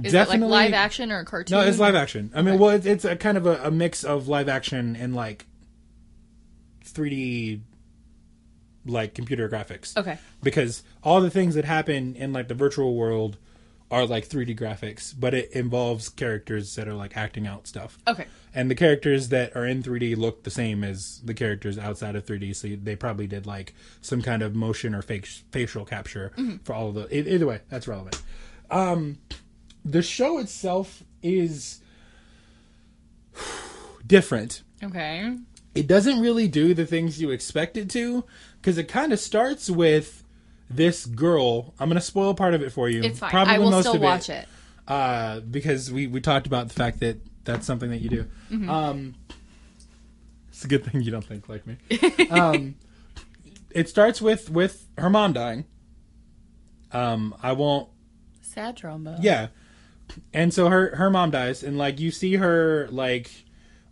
Is 0.02 0.12
it 0.14 0.28
like 0.28 0.40
live 0.40 0.72
action 0.74 1.10
or 1.12 1.20
a 1.20 1.24
cartoon? 1.24 1.58
no 1.58 1.64
it's 1.64 1.78
live 1.78 1.94
action 1.94 2.30
i 2.34 2.42
mean 2.42 2.58
well 2.58 2.70
it's, 2.70 2.86
it's 2.86 3.04
a 3.04 3.16
kind 3.16 3.36
of 3.38 3.46
a, 3.46 3.62
a 3.64 3.70
mix 3.70 4.04
of 4.04 4.28
live 4.28 4.48
action 4.48 4.96
and 4.96 5.14
like 5.14 5.46
3d 6.84 7.60
like 8.84 9.14
computer 9.14 9.48
graphics 9.48 9.96
Okay. 9.96 10.18
because 10.42 10.82
all 11.02 11.20
the 11.20 11.30
things 11.30 11.54
that 11.54 11.64
happen 11.64 12.16
in 12.16 12.32
like 12.32 12.48
the 12.48 12.54
virtual 12.54 12.94
world 12.96 13.38
are 13.90 14.06
like 14.06 14.28
3d 14.28 14.58
graphics 14.58 15.14
but 15.18 15.34
it 15.34 15.52
involves 15.52 16.08
characters 16.08 16.74
that 16.76 16.88
are 16.88 16.94
like 16.94 17.16
acting 17.16 17.46
out 17.46 17.66
stuff 17.66 17.98
Okay. 18.08 18.26
and 18.54 18.70
the 18.70 18.74
characters 18.74 19.28
that 19.28 19.54
are 19.54 19.64
in 19.66 19.82
3D 19.82 20.16
look 20.16 20.42
the 20.42 20.50
same 20.50 20.82
as 20.82 21.20
the 21.24 21.34
characters 21.34 21.78
outside 21.78 22.16
of 22.16 22.26
3D. 22.26 22.54
So 22.56 22.68
they 22.82 22.96
probably 22.96 23.26
did 23.26 23.46
like 23.46 23.74
some 24.00 24.20
kind 24.20 24.42
of 24.42 24.54
motion 24.54 24.94
or 24.94 25.00
fake 25.02 25.26
facial 25.26 25.84
capture 25.86 26.32
for 26.64 26.74
all 26.74 26.88
of 26.88 26.94
the. 26.94 27.16
Either 27.34 27.46
way, 27.46 27.60
that's 27.70 27.86
relevant. 27.88 28.20
Um, 28.70 29.18
the 29.84 30.02
show 30.02 30.38
itself 30.38 31.02
is 31.22 31.80
different. 34.06 34.62
Okay. 34.82 35.36
It 35.74 35.86
doesn't 35.86 36.20
really 36.20 36.48
do 36.48 36.74
the 36.74 36.84
things 36.86 37.20
you 37.20 37.30
expect 37.30 37.76
it 37.76 37.88
to 37.90 38.24
because 38.60 38.78
it 38.78 38.88
kind 38.88 39.12
of 39.12 39.18
starts 39.20 39.70
with 39.70 40.22
this 40.68 41.06
girl. 41.06 41.74
I'm 41.78 41.88
going 41.88 41.98
to 41.98 42.04
spoil 42.04 42.34
part 42.34 42.54
of 42.54 42.62
it 42.62 42.72
for 42.72 42.88
you. 42.88 43.02
It's 43.02 43.18
fine. 43.20 43.34
I 43.34 43.58
will 43.58 43.80
still 43.80 43.98
watch 43.98 44.28
it. 44.28 44.46
uh, 44.86 45.40
because 45.40 45.90
we 45.90 46.06
we 46.06 46.20
talked 46.20 46.46
about 46.46 46.68
the 46.68 46.74
fact 46.74 47.00
that 47.00 47.18
that's 47.44 47.66
something 47.66 47.90
that 47.90 47.98
you 48.00 48.08
do. 48.10 48.22
Mm-hmm. 48.50 48.68
Um, 48.70 49.14
it's 50.48 50.64
a 50.64 50.68
good 50.68 50.84
thing 50.84 51.00
you 51.02 51.10
don't 51.10 51.24
think 51.24 51.48
like 51.48 51.66
me. 51.66 51.76
um, 52.30 52.74
it 53.70 53.88
starts 53.88 54.20
with 54.20 54.50
with 54.50 54.86
her 54.98 55.08
mom 55.10 55.32
dying. 55.32 55.64
Um, 56.92 57.34
I 57.42 57.52
won't. 57.52 57.88
Sad 58.42 58.76
trombone. 58.76 59.18
Yeah, 59.22 59.48
and 60.32 60.52
so 60.52 60.68
her 60.68 60.96
her 60.96 61.10
mom 61.10 61.30
dies, 61.30 61.62
and 61.62 61.78
like 61.78 62.00
you 62.00 62.10
see 62.10 62.36
her 62.36 62.88
like 62.90 63.30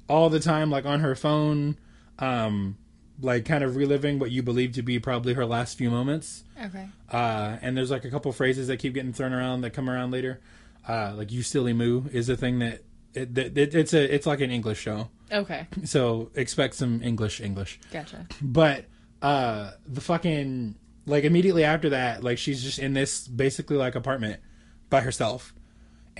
all 0.08 0.28
the 0.30 0.40
time, 0.40 0.70
like 0.70 0.84
on 0.86 1.00
her 1.00 1.14
phone, 1.14 1.76
um, 2.18 2.76
like 3.20 3.44
kind 3.44 3.62
of 3.64 3.76
reliving 3.76 4.18
what 4.18 4.30
you 4.30 4.42
believe 4.42 4.72
to 4.72 4.82
be 4.82 4.98
probably 4.98 5.34
her 5.34 5.46
last 5.46 5.78
few 5.78 5.90
moments. 5.90 6.44
Okay. 6.62 6.88
Uh, 7.10 7.56
and 7.62 7.76
there's 7.76 7.90
like 7.90 8.04
a 8.04 8.10
couple 8.10 8.32
phrases 8.32 8.68
that 8.68 8.78
keep 8.78 8.94
getting 8.94 9.12
thrown 9.12 9.32
around 9.32 9.60
that 9.62 9.70
come 9.70 9.88
around 9.88 10.10
later. 10.10 10.40
Uh, 10.88 11.12
like 11.16 11.30
"you 11.30 11.42
silly 11.42 11.72
moo" 11.72 12.04
is 12.12 12.28
a 12.28 12.36
thing 12.36 12.58
that 12.60 12.82
it, 13.14 13.34
that 13.34 13.56
it, 13.56 13.74
it's 13.74 13.94
a 13.94 14.14
it's 14.14 14.26
like 14.26 14.40
an 14.40 14.50
English 14.50 14.78
show, 14.80 15.08
Okay. 15.32 15.66
so 15.84 16.30
expect 16.34 16.74
some 16.74 17.02
English 17.02 17.40
English. 17.40 17.78
Gotcha. 17.92 18.26
But 18.40 18.86
uh, 19.22 19.72
the 19.86 20.00
fucking 20.00 20.76
like 21.06 21.24
immediately 21.24 21.64
after 21.64 21.90
that, 21.90 22.22
like 22.24 22.38
she's 22.38 22.62
just 22.62 22.78
in 22.78 22.94
this 22.94 23.26
basically 23.28 23.76
like 23.76 23.94
apartment 23.94 24.40
by 24.88 25.00
herself, 25.00 25.54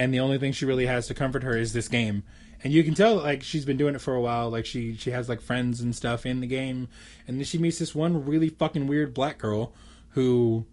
and 0.01 0.15
the 0.15 0.21
only 0.21 0.39
thing 0.39 0.51
she 0.51 0.65
really 0.65 0.87
has 0.87 1.07
to 1.07 1.15
comfort 1.15 1.43
her 1.43 1.55
is 1.55 1.75
this 1.75 1.87
game. 1.87 2.23
And 2.65 2.73
you 2.73 2.83
can 2.83 2.95
tell 2.95 3.17
like 3.17 3.43
she's 3.43 3.67
been 3.67 3.77
doing 3.77 3.95
it 3.95 4.01
for 4.01 4.15
a 4.15 4.21
while. 4.21 4.49
Like 4.49 4.65
she 4.65 4.97
she 4.97 5.11
has 5.11 5.29
like 5.29 5.43
friends 5.43 5.83
and 5.83 5.95
stuff 5.95 6.25
in 6.25 6.41
the 6.41 6.47
game, 6.47 6.89
and 7.29 7.37
then 7.37 7.45
she 7.45 7.59
meets 7.59 7.79
this 7.79 7.95
one 7.95 8.25
really 8.25 8.49
fucking 8.49 8.87
weird 8.87 9.13
black 9.13 9.37
girl 9.37 9.75
who 10.11 10.65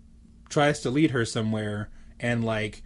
tries 0.47 0.79
to 0.81 0.89
lead 0.89 1.11
her 1.11 1.25
somewhere, 1.25 1.89
and 2.21 2.45
like 2.45 2.83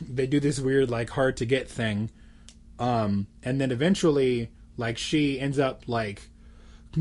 they 0.00 0.28
do 0.28 0.38
this 0.38 0.60
weird 0.60 0.90
like 0.90 1.10
hard 1.10 1.36
to 1.38 1.44
get 1.44 1.68
thing, 1.68 2.10
um, 2.78 3.26
and 3.42 3.60
then 3.60 3.72
eventually 3.72 4.48
like 4.76 4.96
she 4.96 5.40
ends 5.40 5.58
up 5.58 5.88
like 5.88 6.30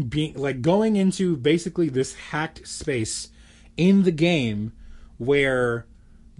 being 0.07 0.33
like 0.33 0.63
going 0.63 0.95
into 0.95 1.37
basically 1.37 1.89
this 1.89 2.15
hacked 2.15 2.67
space 2.67 3.29
in 3.77 4.01
the 4.01 4.11
game 4.11 4.71
where 5.17 5.85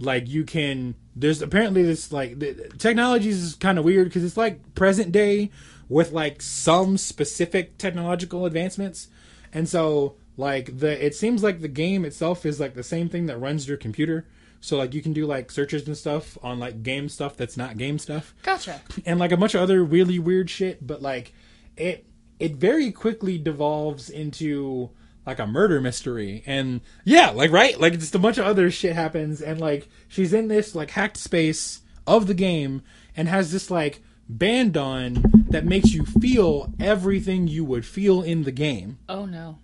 like 0.00 0.28
you 0.28 0.44
can 0.44 0.94
there's 1.14 1.42
apparently 1.42 1.82
this 1.82 2.12
like 2.12 2.38
the 2.38 2.54
technology 2.78 3.28
is 3.28 3.54
kind 3.56 3.78
of 3.78 3.84
weird 3.84 4.08
because 4.08 4.24
it's 4.24 4.36
like 4.36 4.74
present 4.74 5.12
day 5.12 5.50
with 5.88 6.12
like 6.12 6.40
some 6.40 6.96
specific 6.96 7.76
technological 7.78 8.46
advancements. 8.46 9.08
And 9.52 9.68
so 9.68 10.16
like 10.36 10.78
the 10.78 11.04
it 11.04 11.14
seems 11.14 11.42
like 11.42 11.60
the 11.60 11.68
game 11.68 12.04
itself 12.04 12.46
is 12.46 12.58
like 12.58 12.74
the 12.74 12.82
same 12.82 13.08
thing 13.08 13.26
that 13.26 13.38
runs 13.38 13.68
your 13.68 13.76
computer. 13.76 14.26
So 14.60 14.76
like 14.76 14.94
you 14.94 15.02
can 15.02 15.12
do 15.12 15.26
like 15.26 15.50
searches 15.50 15.86
and 15.86 15.96
stuff 15.96 16.38
on 16.42 16.58
like 16.58 16.82
game 16.82 17.08
stuff 17.08 17.36
that's 17.36 17.56
not 17.56 17.76
game 17.76 17.98
stuff. 17.98 18.34
Gotcha. 18.42 18.80
and 19.04 19.18
like 19.18 19.32
a 19.32 19.36
bunch 19.36 19.54
of 19.54 19.60
other 19.60 19.84
really 19.84 20.18
weird 20.18 20.48
shit 20.48 20.86
but 20.86 21.02
like 21.02 21.32
it 21.76 22.06
it 22.38 22.56
very 22.56 22.90
quickly 22.90 23.36
devolves 23.36 24.08
into 24.08 24.90
like 25.26 25.38
a 25.38 25.46
murder 25.46 25.80
mystery. 25.80 26.42
And 26.46 26.80
yeah 27.04 27.30
like 27.30 27.50
right? 27.50 27.78
Like 27.78 27.98
just 27.98 28.14
a 28.14 28.18
bunch 28.18 28.38
of 28.38 28.46
other 28.46 28.70
shit 28.70 28.94
happens. 28.94 29.40
And 29.40 29.60
like 29.60 29.88
she's 30.08 30.32
in 30.32 30.48
this 30.48 30.74
like 30.74 30.90
hacked 30.90 31.16
space 31.16 31.80
of 32.06 32.26
the 32.26 32.34
game 32.34 32.82
and 33.16 33.28
has 33.28 33.52
this 33.52 33.70
like 33.70 34.02
band 34.28 34.76
on 34.76 35.24
that 35.48 35.64
makes 35.64 35.92
you 35.92 36.04
feel 36.04 36.72
everything 36.78 37.48
you 37.48 37.64
would 37.64 37.84
feel 37.84 38.22
in 38.22 38.44
the 38.44 38.52
game. 38.52 38.98
Oh 39.08 39.26
no. 39.26 39.58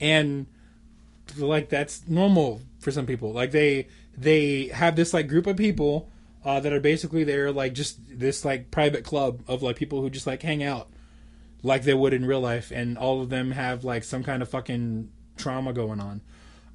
and 0.00 0.46
like 1.38 1.68
that's 1.68 2.06
normal 2.08 2.60
for 2.80 2.90
some 2.90 3.06
people. 3.06 3.32
Like 3.32 3.52
they 3.52 3.86
they 4.16 4.66
have 4.68 4.96
this 4.96 5.14
like 5.14 5.28
group 5.28 5.46
of 5.46 5.56
people 5.56 6.10
uh, 6.44 6.60
that 6.60 6.72
are 6.72 6.80
basically 6.80 7.24
they're 7.24 7.52
like 7.52 7.72
just 7.72 7.98
this 8.18 8.44
like 8.44 8.70
private 8.70 9.04
club 9.04 9.40
of 9.48 9.62
like 9.62 9.76
people 9.76 10.00
who 10.00 10.10
just 10.10 10.26
like 10.26 10.42
hang 10.42 10.62
out 10.62 10.88
like 11.62 11.84
they 11.84 11.94
would 11.94 12.12
in 12.12 12.26
real 12.26 12.40
life 12.40 12.70
and 12.70 12.98
all 12.98 13.20
of 13.20 13.28
them 13.30 13.52
have 13.52 13.84
like 13.84 14.04
some 14.04 14.24
kind 14.24 14.42
of 14.42 14.48
fucking 14.48 15.10
trauma 15.36 15.72
going 15.72 16.00
on. 16.00 16.20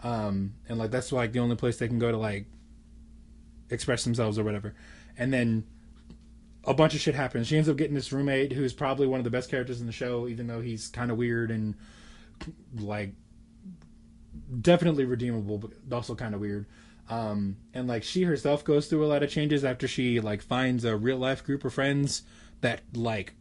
Um 0.04 0.54
and 0.70 0.78
like 0.78 0.92
that's 0.92 1.12
like 1.12 1.34
the 1.34 1.40
only 1.40 1.56
place 1.56 1.78
they 1.78 1.88
can 1.88 2.00
go 2.00 2.12
to 2.12 2.18
like 2.18 2.46
express 3.70 4.04
themselves 4.04 4.40
or 4.40 4.44
whatever. 4.44 4.74
And 5.18 5.34
then 5.34 5.66
a 6.64 6.74
bunch 6.74 6.94
of 6.94 7.02
shit 7.02 7.16
happens. 7.16 7.48
She 7.48 7.58
ends 7.58 7.70
up 7.70 7.78
getting 7.78 7.96
this 7.96 8.12
roommate 8.12 8.54
who's 8.54 8.74
probably 8.74 9.08
one 9.08 9.20
of 9.20 9.24
the 9.24 9.30
best 9.30 9.50
characters 9.50 9.82
in 9.82 9.88
the 9.88 9.94
show 9.94 10.28
even 10.28 10.48
though 10.48 10.62
he's 10.62 10.88
kind 10.88 11.12
of 11.12 11.18
weird 11.18 11.52
and 11.52 11.76
like 12.76 13.14
definitely 14.62 15.06
redeemable 15.06 15.58
but 15.58 15.72
also 15.92 16.16
kind 16.16 16.34
of 16.34 16.40
weird. 16.40 16.66
Um 17.10 17.58
and 17.74 17.88
like 17.90 18.04
she 18.04 18.24
herself 18.24 18.64
goes 18.64 18.88
through 18.88 19.04
a 19.04 19.08
lot 19.08 19.24
of 19.24 19.30
changes 19.30 19.66
after 19.66 19.88
she 19.88 20.22
like 20.22 20.42
finds 20.42 20.86
a 20.86 20.96
real 20.96 21.18
life 21.18 21.44
group 21.44 21.66
of 21.66 21.74
friends 21.74 22.22
that 22.62 22.82
like 22.94 23.34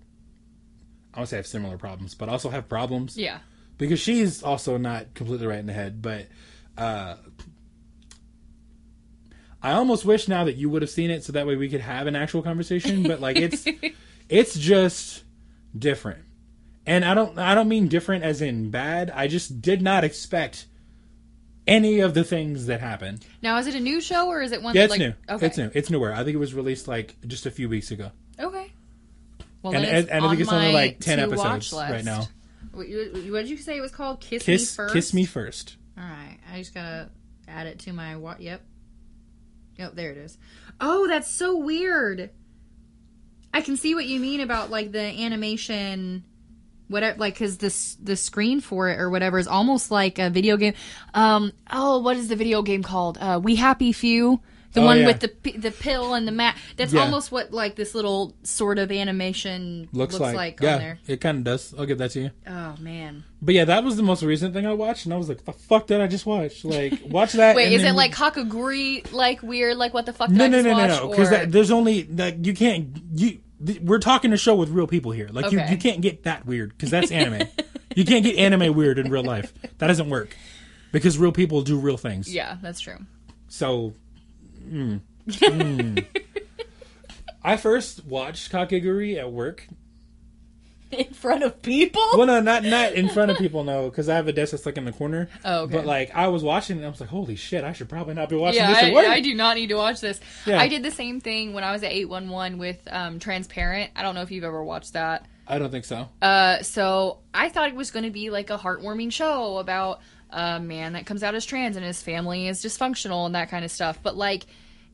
i 1.17 1.21
don't 1.21 1.27
say 1.27 1.37
have 1.37 1.47
similar 1.47 1.77
problems 1.79 2.15
but 2.15 2.29
also 2.29 2.51
have 2.51 2.69
problems 2.69 3.17
Yeah. 3.17 3.39
because 3.79 3.99
she's 3.99 4.43
also 4.43 4.77
not 4.77 5.15
completely 5.15 5.47
right 5.47 5.59
in 5.59 5.67
the 5.67 5.73
head 5.73 6.01
but 6.03 6.27
uh 6.79 7.17
i 9.63 9.73
almost 9.73 10.05
wish 10.05 10.29
now 10.29 10.45
that 10.45 10.57
you 10.57 10.69
would 10.71 10.83
have 10.83 10.91
seen 10.91 11.11
it 11.11 11.25
so 11.25 11.33
that 11.33 11.47
way 11.47 11.57
we 11.57 11.69
could 11.69 11.81
have 11.81 12.07
an 12.07 12.15
actual 12.17 12.43
conversation 12.43 13.03
but 13.03 13.21
like 13.21 13.37
it's 13.37 13.65
it's 14.29 14.57
just 14.59 15.25
different 15.77 16.23
and 16.87 17.05
i 17.05 17.15
don't 17.15 17.39
i 17.39 17.55
don't 17.55 17.69
mean 17.69 17.89
different 17.89 18.23
as 18.25 18.41
in 18.43 18.71
bad 18.71 19.11
i 19.11 19.27
just 19.27 19.61
did 19.61 19.83
not 19.83 20.05
expect 20.05 20.67
any 21.67 21.99
of 21.99 22.15
the 22.15 22.23
things 22.23 22.67
that 22.67 22.81
happen 22.81 23.19
Now, 23.43 23.59
is 23.59 23.67
it 23.67 23.75
a 23.75 23.81
new 23.81 24.01
show 24.01 24.29
or 24.29 24.41
is 24.41 24.53
it 24.53 24.63
one? 24.63 24.75
yeah 24.77 24.83
that, 24.87 24.93
it's 24.95 25.01
like, 25.01 25.01
new 25.01 25.35
Okay. 25.35 25.47
it's 25.47 25.59
new 25.59 25.71
it's 25.75 25.91
newer 25.91 26.13
i 26.13 26.19
think 26.23 26.35
it 26.37 26.39
was 26.39 26.55
released 26.55 26.87
like 26.87 27.17
just 27.27 27.45
a 27.47 27.51
few 27.51 27.69
weeks 27.69 27.91
ago. 27.91 28.13
Well, 29.73 29.83
And- 29.83 29.85
it's 29.85 30.09
and 30.09 30.25
I 30.25 30.29
think 30.29 30.39
on 30.39 30.41
it's 30.43 30.53
only, 30.53 30.73
like, 30.73 31.01
10 31.01 31.19
episodes 31.21 31.73
right 31.73 32.05
now. 32.05 32.29
What, 32.73 32.89
you- 32.89 33.33
what 33.33 33.41
did 33.43 33.51
you 33.51 33.57
say 33.57 33.77
it 33.77 33.81
was 33.81 33.91
called? 33.93 34.21
Kiss, 34.21 34.43
kiss 34.43 34.73
me 34.73 34.77
first. 34.85 34.95
kiss 34.95 35.15
me 35.15 35.25
first 35.25 35.77
All 35.97 36.05
right, 36.05 36.39
I 36.53 36.59
just 36.59 36.75
gotta 36.75 37.09
add 37.49 37.67
it 37.67 37.79
to 37.81 37.93
my 37.93 38.17
what? 38.17 38.41
Yep. 38.41 38.61
Yep, 39.79 39.95
there 39.95 40.11
it 40.11 40.19
is. 40.19 40.37
Oh, 40.81 41.07
that's 41.09 41.31
so 41.31 41.57
weird. 41.57 42.31
I 43.55 43.61
can 43.63 43.77
see 43.79 43.95
what 43.95 44.05
you 44.07 44.21
mean 44.21 44.41
about 44.41 44.71
like 44.71 44.93
the 44.93 45.01
animation, 45.01 46.25
whatever. 46.89 47.19
Like, 47.19 47.39
cause 47.39 47.57
the 47.59 47.75
the 48.03 48.17
screen 48.17 48.61
for 48.61 48.91
it 48.91 48.99
or 49.01 49.09
whatever 49.11 49.39
is 49.39 49.49
almost 49.49 49.91
like 49.91 50.19
a 50.19 50.29
video 50.31 50.57
game. 50.59 50.75
Um. 51.15 51.53
Oh, 51.71 52.01
what 52.01 52.17
is 52.19 52.29
the 52.29 52.37
video 52.37 52.61
game 52.63 52.83
called? 52.83 53.17
Uh, 53.19 53.41
We 53.43 53.57
Happy 53.57 53.93
Few. 53.93 54.41
The 54.77 54.83
Oh, 54.83 54.85
one 54.85 55.01
yeah. 55.01 55.07
with 55.07 55.21
the 55.21 55.29
p- 55.29 55.57
the 55.57 55.71
pill 55.71 56.13
and 56.15 56.29
the 56.29 56.33
mat. 56.33 56.55
That's 56.77 56.93
Yeah. 56.93 57.01
almost 57.01 57.33
what 57.33 57.51
like 57.53 57.77
this 57.77 57.95
little 57.95 58.35
sort 58.43 58.79
of 58.79 58.93
animation 58.93 59.89
looks, 59.93 60.21
like, 60.21 60.61
on 60.61 60.67
yeah 60.69 60.79
there. 60.79 60.99
it 61.07 61.21
kind 61.21 61.39
of 61.39 61.45
does 61.45 61.75
i'll 61.79 61.87
give 61.87 61.97
that 61.99 62.11
to 62.11 62.21
you 62.21 62.31
Oh 62.47 62.75
man. 62.79 63.25
But 63.41 63.55
yeah, 63.55 63.65
that 63.65 63.85
was 63.85 63.97
the 63.97 64.03
most 64.03 64.23
recent 64.23 64.53
thing 64.55 64.67
I 64.67 64.73
watched, 64.75 65.05
and 65.07 65.15
I 65.15 65.17
was 65.17 65.29
like, 65.29 65.45
"The 65.45 65.53
fuck 65.53 65.87
did 65.87 66.01
I 66.01 66.07
just 66.07 66.25
watch?" 66.27 66.65
Like, 66.65 67.01
watch 67.07 67.33
that. 67.33 67.57
Wait, 67.57 67.73
is 67.73 67.83
then 67.83 67.95
it 67.95 67.97
like 67.97 68.13
Kakegurui, 68.15 69.13
like 69.13 69.43
weird, 69.43 69.77
like 69.77 69.93
what 69.95 70.07
the 70.07 70.13
fuck? 70.13 70.29
Did 70.29 70.37
No, 70.39 70.45
I 70.45 70.49
no, 70.49 70.61
no, 70.63 70.77
no, 70.77 70.87
no. 70.87 71.09
Because 71.09 71.33
or- 71.33 71.47
there's 71.47 71.71
only 71.71 72.05
like 72.05 72.45
you 72.47 72.55
can't 72.55 72.89
you. 73.15 73.39
th- 73.65 73.81
We're 73.81 73.99
talking 73.99 74.33
a 74.33 74.37
show 74.37 74.55
with 74.55 74.69
real 74.71 74.87
people 74.87 75.13
here. 75.13 75.29
Like 75.33 75.53
you, 75.53 75.61
you 75.71 75.77
can't 75.79 76.01
get 76.03 76.25
that 76.25 76.45
weird 76.47 76.71
because 76.71 76.91
that's 76.91 77.11
anime. 77.11 77.49
you 77.95 78.05
can't 78.05 78.25
get 78.25 78.37
anime 78.37 78.75
weird 78.75 78.99
in 78.99 79.11
real 79.11 79.25
life. 79.25 79.53
That 79.79 79.87
doesn't 79.89 80.09
work 80.11 80.37
because 80.93 81.17
real 81.19 81.33
people 81.33 81.63
do 81.63 81.79
real 81.79 81.97
things. 81.97 82.33
Yeah, 82.35 82.57
that's 82.63 82.81
true. 82.81 82.99
So, 83.49 83.95
mm, 84.67 85.01
mm. 85.29 86.07
I 87.45 87.57
first 87.57 88.05
watched 88.05 88.51
Kakegurui 88.51 89.17
at 89.17 89.31
work. 89.31 89.67
In 90.93 91.13
front 91.13 91.43
of 91.43 91.63
people? 91.63 92.03
Well, 92.15 92.27
no, 92.27 92.41
not 92.41 92.63
not 92.63 92.93
in 92.93 93.09
front 93.09 93.33
of 93.33 93.39
people, 93.39 93.65
no, 93.65 93.91
because 93.91 94.09
I 94.09 94.15
have 94.15 94.29
a 94.29 94.33
desk 94.33 94.53
that's 94.53 94.65
like 94.65 94.79
in 94.79 94.85
the 94.85 94.93
corner. 94.93 95.29
Oh, 95.45 95.63
okay. 95.63 95.79
But 95.79 95.85
like 95.85 96.15
I 96.15 96.29
was 96.29 96.45
watching, 96.45 96.77
and 96.77 96.87
I 96.87 96.89
was 96.89 97.01
like, 97.01 97.11
"Holy 97.11 97.35
shit! 97.35 97.65
I 97.65 97.73
should 97.73 97.89
probably 97.89 98.15
not 98.15 98.29
be 98.29 98.37
watching 98.37 98.61
yeah, 98.61 98.73
this 98.73 98.83
at 98.85 98.93
work." 98.95 99.05
I, 99.05 99.15
I 99.15 99.21
do 99.21 99.35
not 99.35 99.57
need 99.57 99.67
to 99.71 99.75
watch 99.75 100.01
this. 100.01 100.21
Yeah. 100.47 100.61
I 100.61 100.69
did 100.69 100.85
the 100.85 100.93
same 100.93 101.21
thing 101.21 101.55
when 101.55 101.65
I 101.65 101.73
was 101.73 101.83
at 101.83 101.91
811 101.91 102.59
with 102.59 102.79
um, 102.89 103.19
Transparent. 103.19 103.91
I 103.97 104.03
don't 104.03 104.15
know 104.15 104.23
if 104.23 104.31
you've 104.31 104.45
ever 104.45 104.63
watched 104.63 104.93
that. 104.93 105.27
I 105.49 105.59
don't 105.59 105.71
think 105.71 105.85
so. 105.85 106.09
Uh, 106.23 106.63
so 106.63 107.19
I 107.35 107.49
thought 107.49 107.69
it 107.69 107.75
was 107.75 107.91
going 107.91 108.05
to 108.05 108.11
be 108.11 108.31
like 108.31 108.51
a 108.51 108.59
heartwarming 108.59 109.13
show 109.13 109.59
about 109.59 110.01
a 110.31 110.61
man 110.61 110.95
that 110.95 111.07
comes 111.07 111.23
out 111.23 111.35
as 111.35 111.45
trans 111.45 111.77
and 111.77 111.85
his 111.85 112.03
family 112.03 112.49
is 112.49 112.63
dysfunctional 112.63 113.27
and 113.27 113.35
that 113.35 113.51
kind 113.51 113.65
of 113.65 113.71
stuff. 113.71 113.99
But 114.03 114.17
like, 114.17 114.47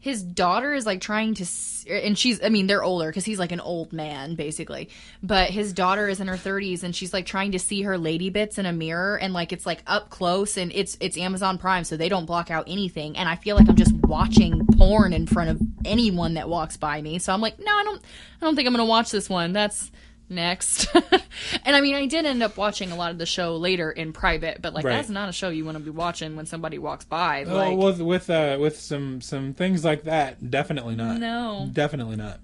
his 0.02 0.20
daughter 0.20 0.74
is 0.74 0.84
like 0.84 1.00
trying 1.00 1.32
to, 1.34 1.46
and 1.88 2.18
she's, 2.18 2.42
I 2.42 2.48
mean, 2.48 2.66
they're 2.66 2.82
older 2.82 3.08
because 3.08 3.24
he's 3.24 3.38
like 3.38 3.52
an 3.52 3.60
old 3.60 3.92
man 3.92 4.34
basically. 4.34 4.88
But 5.22 5.50
his 5.50 5.72
daughter 5.72 6.08
is 6.08 6.18
in 6.18 6.26
her 6.26 6.36
30s 6.36 6.82
and 6.82 6.94
she's 6.94 7.12
like 7.12 7.24
trying 7.24 7.52
to 7.52 7.60
see 7.60 7.82
her 7.82 7.96
lady 7.96 8.28
bits 8.28 8.58
in 8.58 8.66
a 8.66 8.72
mirror 8.72 9.16
and 9.16 9.32
like 9.32 9.52
it's 9.52 9.64
like 9.64 9.80
up 9.86 10.10
close 10.10 10.56
and 10.56 10.72
it's 10.74 10.96
it's 10.98 11.16
Amazon 11.16 11.56
Prime 11.56 11.84
so 11.84 11.96
they 11.96 12.08
don't 12.08 12.26
block 12.26 12.50
out 12.50 12.64
anything. 12.66 13.16
And 13.16 13.28
I 13.28 13.36
feel 13.36 13.54
like 13.54 13.68
I'm 13.68 13.76
just 13.76 13.94
watching 13.94 14.66
porn 14.76 15.12
in 15.12 15.28
front 15.28 15.50
of 15.50 15.60
anyone 15.84 16.34
that 16.34 16.48
walks 16.48 16.76
by 16.76 17.00
me. 17.00 17.20
So 17.20 17.32
I'm 17.32 17.40
like, 17.40 17.60
no, 17.60 17.70
I 17.72 17.84
don't, 17.84 18.02
I 18.40 18.44
don't 18.44 18.56
think 18.56 18.66
I'm 18.66 18.72
gonna 18.72 18.84
watch 18.84 19.12
this 19.12 19.30
one. 19.30 19.52
That's 19.52 19.92
next. 20.32 20.88
and 21.64 21.76
I 21.76 21.80
mean, 21.80 21.94
I 21.94 22.06
did 22.06 22.24
end 22.26 22.42
up 22.42 22.56
watching 22.56 22.90
a 22.90 22.96
lot 22.96 23.10
of 23.12 23.18
the 23.18 23.26
show 23.26 23.56
later 23.56 23.90
in 23.90 24.12
private, 24.12 24.60
but 24.60 24.74
like 24.74 24.84
Right. 24.84 24.96
that's 24.96 25.08
not 25.08 25.28
a 25.28 25.32
show 25.32 25.48
you 25.50 25.64
want 25.64 25.76
to 25.78 25.84
be 25.84 25.90
watching 25.90 26.34
when 26.34 26.46
somebody 26.46 26.78
walks 26.78 27.04
by. 27.04 27.44
Oh, 27.44 27.54
Like, 27.54 27.76
with 27.78 28.00
with 28.00 28.30
uh, 28.30 28.56
with 28.60 28.78
some 28.80 29.20
some 29.20 29.54
things 29.54 29.84
like 29.84 30.04
that, 30.04 30.50
definitely 30.50 30.96
not. 30.96 31.18
No. 31.18 31.68
definitely 31.72 32.16
not. 32.16 32.40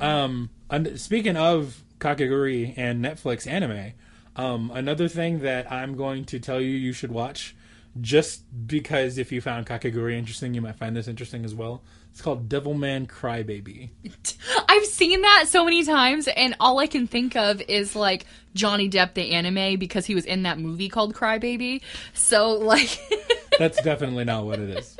Um, 0.00 0.50
and 0.70 0.98
speaking 1.00 1.36
of 1.36 1.82
Kakegurui 1.98 2.74
and 2.76 3.04
Netflix 3.04 3.46
anime, 3.46 3.92
um, 4.36 4.70
another 4.74 5.08
thing 5.08 5.40
that 5.40 5.70
I'm 5.70 5.96
going 5.96 6.24
to 6.26 6.38
tell 6.38 6.60
you 6.60 6.70
you 6.70 6.92
should 6.92 7.12
watch, 7.12 7.54
just 8.00 8.44
because 8.66 9.18
if 9.18 9.32
you 9.32 9.40
found 9.40 9.66
Kakegurui 9.66 10.14
interesting, 10.14 10.54
you 10.54 10.60
might 10.62 10.76
find 10.76 10.96
this 10.96 11.08
interesting 11.08 11.44
as 11.44 11.54
well. 11.54 11.82
It's 12.10 12.20
called 12.22 12.48
Devilman 12.48 13.06
Crybaby. 13.06 13.90
I've 14.68 14.84
seen 14.86 15.22
that 15.22 15.44
so 15.48 15.64
many 15.64 15.84
times, 15.84 16.28
and 16.28 16.54
all 16.60 16.78
I 16.78 16.86
can 16.86 17.06
think 17.06 17.34
of 17.36 17.60
is 17.62 17.96
like 17.96 18.26
Johnny 18.54 18.90
Depp 18.90 19.14
the 19.14 19.30
anime 19.32 19.78
because 19.78 20.06
he 20.06 20.14
was 20.14 20.24
in 20.26 20.42
that 20.42 20.58
movie 20.58 20.88
called 20.88 21.14
Crybaby. 21.14 21.80
So 22.12 22.52
like, 22.54 23.00
That's 23.58 23.80
definitely 23.82 24.24
not 24.24 24.44
what 24.44 24.58
it 24.58 24.70
is. 24.70 24.96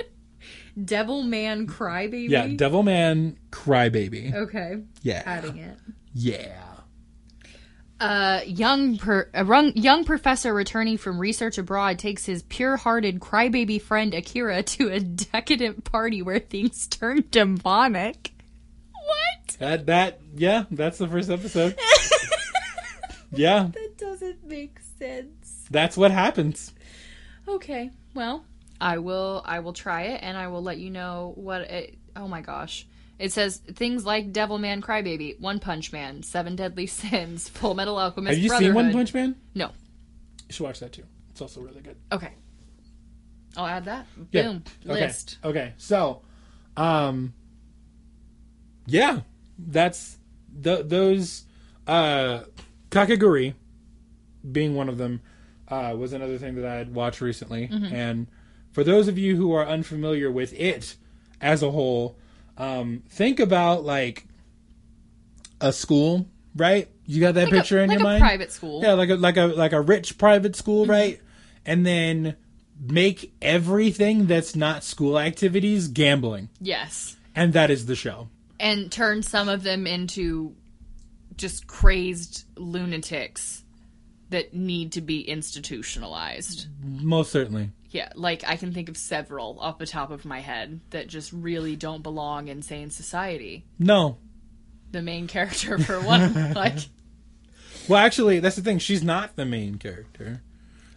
Devil 0.83 1.23
Man 1.25 1.67
Crybaby. 1.67 2.29
Yeah, 2.29 2.47
Devilman 2.47 3.37
Crybaby. 3.51 4.33
okay, 4.35 4.83
Yeah, 5.03 5.23
adding 5.27 5.59
it. 5.59 5.77
yeah. 6.15 6.63
A 8.01 8.43
young 8.47 8.97
per, 8.97 9.29
a 9.35 9.73
young 9.75 10.05
professor 10.05 10.55
returning 10.55 10.97
from 10.97 11.19
research 11.19 11.59
abroad 11.59 11.99
takes 11.99 12.25
his 12.25 12.43
pure-hearted 12.45 13.21
crybaby 13.21 13.81
friend 13.81 14.15
Akira 14.15 14.63
to 14.63 14.89
a 14.89 15.01
decadent 15.01 15.85
party 15.85 16.23
where 16.23 16.39
things 16.39 16.87
turn 16.87 17.25
demonic. 17.31 18.33
What? 18.93 19.57
That 19.59 19.87
that 19.87 20.21
yeah, 20.35 20.65
that's 20.71 20.97
the 20.97 21.09
first 21.09 21.29
episode. 21.29 21.79
yeah, 23.33 23.69
That 23.75 23.99
doesn't 23.99 24.45
make 24.47 24.79
sense. 24.99 25.67
that's 25.71 25.97
what 25.97 26.11
happens. 26.11 26.73
Okay, 27.47 27.91
well, 28.15 28.45
I 28.81 28.99
will 28.99 29.43
I 29.45 29.61
will 29.61 29.73
try 29.75 30.03
it 30.03 30.21
and 30.23 30.39
I 30.39 30.49
will 30.49 30.63
let 30.63 30.79
you 30.79 30.89
know 30.91 31.33
what 31.37 31.63
it 31.63 31.99
Oh 32.17 32.29
my 32.29 32.41
gosh. 32.41 32.87
It 33.21 33.33
says 33.33 33.59
things 33.59 34.07
like 34.07 34.33
Devilman 34.33 34.81
Crybaby, 34.81 35.39
One 35.39 35.61
Punch 35.61 35.93
Man, 35.93 36.23
Seven 36.23 36.57
Deadly 36.57 36.87
Sins, 36.87 37.49
Full 37.51 37.75
Metal 37.75 37.99
Alchemist 37.99 38.35
Have 38.35 38.43
you 38.43 38.49
seen 38.59 38.75
One 38.75 38.93
Punch 38.93 39.13
Man? 39.13 39.37
No. 39.55 39.67
You 40.49 40.55
should 40.55 40.65
watch 40.65 40.81
that 40.81 40.93
too. 40.93 41.05
It's 41.31 41.43
also 41.43 41.61
really 41.61 41.83
good. 41.83 41.97
Okay. 42.11 42.33
I'll 43.57 43.67
add 43.67 43.85
that. 43.85 44.07
Yeah. 44.33 44.45
Boom. 44.45 44.65
Okay. 44.89 45.01
List. 45.03 45.39
Okay. 45.45 45.75
So, 45.77 46.23
Um, 46.77 47.35
yeah, 48.87 49.21
that's 49.59 50.17
the 50.59 50.83
those 50.83 51.45
uh, 51.87 52.41
Kakegurui 52.91 53.55
being 54.51 54.75
one 54.75 54.89
of 54.89 54.97
them 54.97 55.21
uh, 55.69 55.95
was 55.97 56.13
another 56.15 56.39
thing 56.39 56.55
that 56.55 56.65
I 56.65 56.77
had 56.77 56.95
watched 56.95 57.21
recently. 57.21 57.69
And 57.71 58.29
for 58.73 58.83
those 58.83 59.09
of 59.09 59.19
you 59.19 59.37
who 59.37 59.53
are 59.53 59.67
unfamiliar 59.67 60.31
with 60.31 60.55
it 60.55 60.97
as 61.41 61.63
a 61.63 61.71
whole, 61.71 62.17
um, 62.59 63.03
think 63.09 63.41
about 63.41 63.85
like 63.85 64.27
a 65.61 65.73
school, 65.73 66.27
right? 66.57 66.89
You 67.07 67.21
got 67.21 67.35
that 67.35 67.45
Like 67.45 67.53
picture 67.53 67.79
a, 67.81 67.83
in 67.85 67.89
like 67.91 67.99
your 67.99 68.07
a 68.07 68.11
mind? 68.11 68.21
private 68.23 68.53
school. 68.53 68.83
Yeah, 68.83 68.93
like 68.95 69.11
a 69.11 69.15
like 69.17 69.37
a 69.37 69.47
like 69.47 69.73
a 69.73 69.81
rich 69.81 70.17
private 70.19 70.57
school, 70.57 70.83
Mm-hmm. 70.83 70.91
right? 70.91 71.21
And 71.67 71.85
then 71.87 72.37
make 72.81 73.35
everything 73.43 74.27
that's 74.27 74.57
not 74.57 74.83
school 74.85 75.19
activities 75.19 75.89
gambling. 75.89 76.49
Yes. 76.61 77.17
And 77.35 77.53
that 77.53 77.71
is 77.71 77.87
the 77.87 77.95
show. 77.95 78.29
And 78.59 78.91
turn 78.91 79.23
some 79.23 79.49
of 79.49 79.63
them 79.63 79.87
into 79.87 80.55
just 81.37 81.67
crazed 81.67 82.45
lunatics 82.57 83.65
that 84.31 84.55
need 84.55 84.93
to 84.93 85.01
be 85.01 85.21
institutionalized. 85.21 86.67
Most 86.83 87.31
certainly. 87.33 87.71
Yeah, 87.91 88.11
like 88.15 88.45
I 88.47 88.57
can 88.57 88.73
think 88.73 88.89
of 88.89 88.97
several 88.97 89.59
off 89.61 89.79
the 89.79 89.87
top 89.87 90.11
of 90.13 90.25
my 90.25 90.39
head 90.41 90.81
that 90.91 91.09
just 91.09 91.33
really 91.33 91.75
don't 91.77 92.03
belong 92.03 92.47
in 92.49 92.63
sane 92.63 92.91
society. 92.91 93.65
No. 93.79 94.19
The 94.93 95.03
main 95.03 95.27
character, 95.27 95.79
for 95.79 96.01
one, 96.01 96.53
like 96.55 96.75
Well, 97.89 97.99
actually, 97.99 98.39
that's 98.41 98.57
the 98.57 98.63
thing. 98.63 98.79
She's 98.79 99.03
not 99.03 99.35
the 99.37 99.45
main 99.45 99.77
character. 99.79 100.43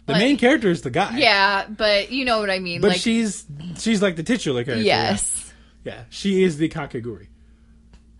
The 0.06 0.12
Like- 0.12 0.20
main 0.22 0.36
character 0.36 0.68
is 0.70 0.82
the 0.82 0.90
guy. 0.90 1.16
yeah, 1.18 1.66
but 1.68 2.12
you 2.12 2.24
know 2.24 2.38
what 2.38 2.50
I 2.50 2.58
mean. 2.60 2.80
But 2.80 2.88
like 2.92 3.00
she's 3.00 3.44
she's 3.78 4.00
like 4.02 4.16
the 4.16 4.22
titular 4.22 4.62
character. 4.64 4.84
yes, 4.84 5.52
Yeah. 5.84 5.94
Yeah. 5.94 6.04
She 6.10 6.42
is 6.44 6.58
the 6.58 6.68
Kakegurui. 6.68 7.26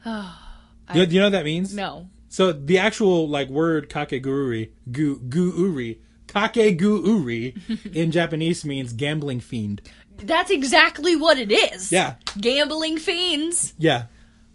you, 0.07 1.03
you 1.03 1.19
know 1.21 1.27
what 1.27 1.33
that 1.33 1.45
means? 1.45 1.75
no, 1.75 2.09
So 2.29 2.53
the 2.53 2.79
actual 2.79 3.29
like 3.29 3.49
word 3.49 3.89
kakegurui, 3.89 4.71
gu 4.91 5.19
guuri, 5.21 5.99
kakegurui 6.35 7.95
in 7.95 8.11
Japanese 8.11 8.65
means 8.65 8.93
gambling 8.93 9.41
fiend. 9.41 9.81
that's 10.19 10.51
exactly 10.51 11.17
what 11.17 11.39
it 11.39 11.51
is. 11.53 11.91
Yeah. 11.93 12.15
gambling 12.41 12.99
fiends. 12.99 13.75
Yeah. 13.79 14.05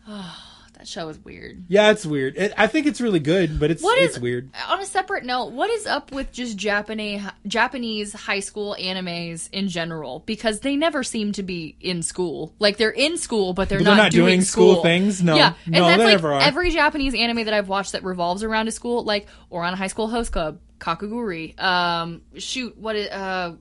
That 0.79 0.87
show 0.87 1.09
is 1.09 1.19
weird. 1.19 1.65
Yeah, 1.67 1.91
it's 1.91 2.05
weird. 2.05 2.37
It, 2.37 2.53
I 2.57 2.67
think 2.67 2.85
it's 2.87 3.01
really 3.01 3.19
good, 3.19 3.59
but 3.59 3.69
it's 3.69 3.83
What 3.83 3.97
is 3.99 4.11
it's 4.11 4.19
weird. 4.19 4.49
On 4.69 4.79
a 4.79 4.85
separate 4.85 5.25
note, 5.25 5.47
what 5.51 5.69
is 5.69 5.85
up 5.85 6.13
with 6.13 6.31
just 6.31 6.55
Japanese 6.55 7.21
Japanese 7.45 8.13
high 8.13 8.39
school 8.39 8.77
animes 8.79 9.49
in 9.51 9.67
general? 9.67 10.23
Because 10.25 10.61
they 10.61 10.77
never 10.77 11.03
seem 11.03 11.33
to 11.33 11.43
be 11.43 11.75
in 11.81 12.01
school. 12.01 12.53
Like 12.59 12.77
they're 12.77 12.91
in 12.91 13.17
school, 13.17 13.51
but 13.51 13.67
they're, 13.67 13.79
But 13.79 13.83
they're 13.83 13.95
not, 13.97 14.03
not 14.03 14.11
doing 14.13 14.39
school 14.41 14.81
things? 14.81 15.21
No. 15.21 15.35
yeah, 15.35 15.49
No, 15.67 15.79
and 15.79 15.83
that's 15.83 15.97
they 15.97 16.03
like 16.05 16.11
never 16.13 16.33
are. 16.35 16.41
every 16.41 16.71
Japanese 16.71 17.13
anime 17.13 17.43
that 17.43 17.53
I've 17.53 17.67
watched 17.67 17.91
that 17.91 18.05
revolves 18.05 18.41
around 18.41 18.69
a 18.69 18.71
school, 18.71 19.03
like 19.03 19.27
or 19.49 19.65
on 19.65 19.73
a 19.73 19.75
high 19.75 19.87
school 19.87 20.07
host 20.07 20.31
club, 20.31 20.59
Kakegurui. 20.79 21.59
Um, 21.61 22.21
shoot, 22.37 22.77
what 22.77 22.95
is 22.95 23.09
uh, 23.09 23.55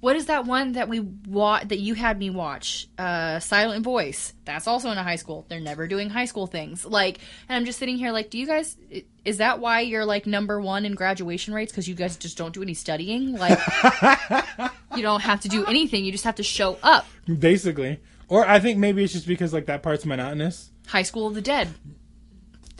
what 0.00 0.16
is 0.16 0.26
that 0.26 0.46
one 0.46 0.72
that 0.72 0.88
we 0.88 1.00
wa- 1.00 1.62
that 1.62 1.78
you 1.78 1.94
had 1.94 2.18
me 2.18 2.30
watch? 2.30 2.88
Uh, 2.96 3.38
Silent 3.38 3.84
Voice. 3.84 4.32
That's 4.46 4.66
also 4.66 4.90
in 4.90 4.96
a 4.96 5.02
high 5.02 5.16
school. 5.16 5.44
They're 5.48 5.60
never 5.60 5.86
doing 5.86 6.08
high 6.08 6.24
school 6.24 6.46
things. 6.46 6.86
Like, 6.86 7.18
and 7.48 7.56
I'm 7.56 7.64
just 7.66 7.78
sitting 7.78 7.98
here 7.98 8.10
like, 8.10 8.30
do 8.30 8.38
you 8.38 8.46
guys? 8.46 8.76
Is 9.24 9.38
that 9.38 9.60
why 9.60 9.80
you're 9.80 10.06
like 10.06 10.26
number 10.26 10.60
one 10.60 10.86
in 10.86 10.94
graduation 10.94 11.52
rates? 11.52 11.70
Because 11.70 11.86
you 11.86 11.94
guys 11.94 12.16
just 12.16 12.38
don't 12.38 12.54
do 12.54 12.62
any 12.62 12.74
studying. 12.74 13.36
Like, 13.36 13.58
you 14.96 15.02
don't 15.02 15.20
have 15.20 15.42
to 15.42 15.48
do 15.48 15.66
anything. 15.66 16.04
You 16.04 16.12
just 16.12 16.24
have 16.24 16.36
to 16.36 16.42
show 16.42 16.78
up. 16.82 17.06
Basically. 17.26 18.00
Or 18.28 18.46
I 18.48 18.60
think 18.60 18.78
maybe 18.78 19.04
it's 19.04 19.12
just 19.12 19.26
because 19.26 19.52
like 19.52 19.66
that 19.66 19.82
part's 19.82 20.06
monotonous. 20.06 20.70
High 20.86 21.02
School 21.02 21.26
of 21.26 21.34
the 21.34 21.42
Dead. 21.42 21.68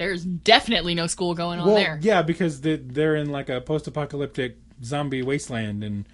There's 0.00 0.24
definitely 0.24 0.94
no 0.94 1.06
school 1.08 1.34
going 1.34 1.60
on 1.60 1.66
Well, 1.66 1.74
there. 1.76 1.98
yeah, 2.00 2.22
because 2.22 2.62
they, 2.62 2.76
they're 2.76 3.16
in 3.16 3.28
like 3.28 3.50
a 3.50 3.60
post-apocalyptic 3.60 4.56
zombie 4.82 5.20
wasteland, 5.22 5.84
and 5.84 6.08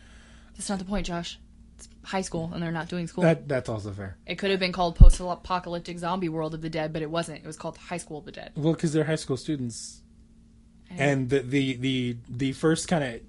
That's 0.57 0.68
not 0.68 0.81
the 0.81 0.85
point, 0.85 1.07
Josh. 1.07 1.38
It's 1.79 1.88
high 2.03 2.22
school, 2.22 2.51
and 2.53 2.61
they're 2.61 2.72
not 2.72 2.88
doing 2.88 3.07
school. 3.07 3.22
that 3.22 3.46
that's 3.46 3.68
also 3.68 3.92
fair. 3.92 4.16
it 4.27 4.37
could 4.40 4.51
have 4.51 4.59
been 4.59 4.72
called 4.72 4.96
Post-Apocalyptic 4.96 6.01
Zombie 6.01 6.29
World 6.29 6.53
of 6.53 6.62
the 6.62 6.68
Dead, 6.68 6.92
but 6.92 7.01
it 7.01 7.09
wasn't. 7.12 7.38
It 7.38 7.46
was 7.46 7.57
called 7.57 7.77
High 7.79 7.99
School 7.99 8.18
of 8.18 8.25
the 8.25 8.33
Dead. 8.33 8.51
Well, 8.57 8.72
because 8.72 8.92
they're 8.92 9.05
high 9.05 9.14
school 9.14 9.37
students, 9.37 10.01
and 10.90 11.31
the 11.31 11.38
the 11.38 11.77
the, 11.77 12.16
the 12.29 12.53
first 12.55 12.88
kind 12.88 13.05
of 13.05 13.20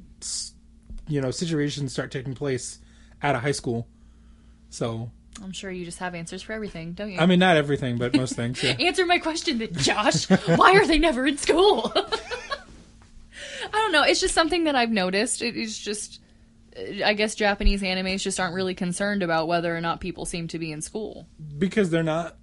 you 1.08 1.22
know 1.22 1.30
situations 1.30 1.92
start 1.92 2.10
taking 2.12 2.34
place 2.34 2.80
at 3.22 3.36
a 3.36 3.40
high 3.40 3.52
school. 3.52 3.88
So 4.72 5.12
I'm 5.44 5.52
sure 5.52 5.72
you 5.72 5.86
just 5.86 6.00
have 6.00 6.16
answers 6.16 6.42
for 6.42 6.54
everything, 6.54 6.94
don't 6.94 7.12
you? 7.12 7.20
I 7.20 7.26
mean, 7.26 7.40
not 7.40 7.58
everything, 7.58 7.98
but 7.98 8.16
most 8.16 8.36
things. 8.36 8.64
Yeah. 8.64 8.72
Answer 8.80 9.06
my 9.06 9.20
question, 9.20 9.60
then, 9.60 9.74
Josh. 9.74 10.30
Why 10.30 10.74
are 10.74 10.86
they 10.86 10.98
never 11.00 11.26
in 11.28 11.38
school? 11.38 11.92
I 11.96 13.72
don't 13.72 13.92
know. 13.92 14.04
It's 14.04 14.20
just 14.20 14.34
something 14.34 14.64
that 14.66 14.76
I've 14.76 14.92
noticed. 14.92 15.42
It 15.42 15.56
is 15.56 15.78
just, 15.78 16.22
I 17.04 17.14
guess 17.14 17.36
Japanese 17.36 17.82
animes 17.82 18.22
just 18.22 18.40
aren't 18.40 18.56
really 18.56 18.74
concerned 18.76 19.24
about 19.24 19.48
whether 19.48 19.76
or 19.76 19.82
not 19.82 20.00
people 20.00 20.26
seem 20.26 20.48
to 20.50 20.60
be 20.60 20.72
in 20.72 20.82
school. 20.82 21.28
because 21.58 21.90
they're 21.90 22.04
not. 22.04 22.38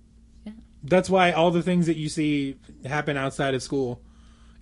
Yeah. 0.44 0.52
That's 0.82 1.08
why 1.10 1.32
all 1.32 1.50
the 1.50 1.62
things 1.62 1.86
that 1.86 1.96
you 1.96 2.08
see 2.08 2.56
happen 2.84 3.16
outside 3.16 3.54
of 3.54 3.62
school, 3.62 4.02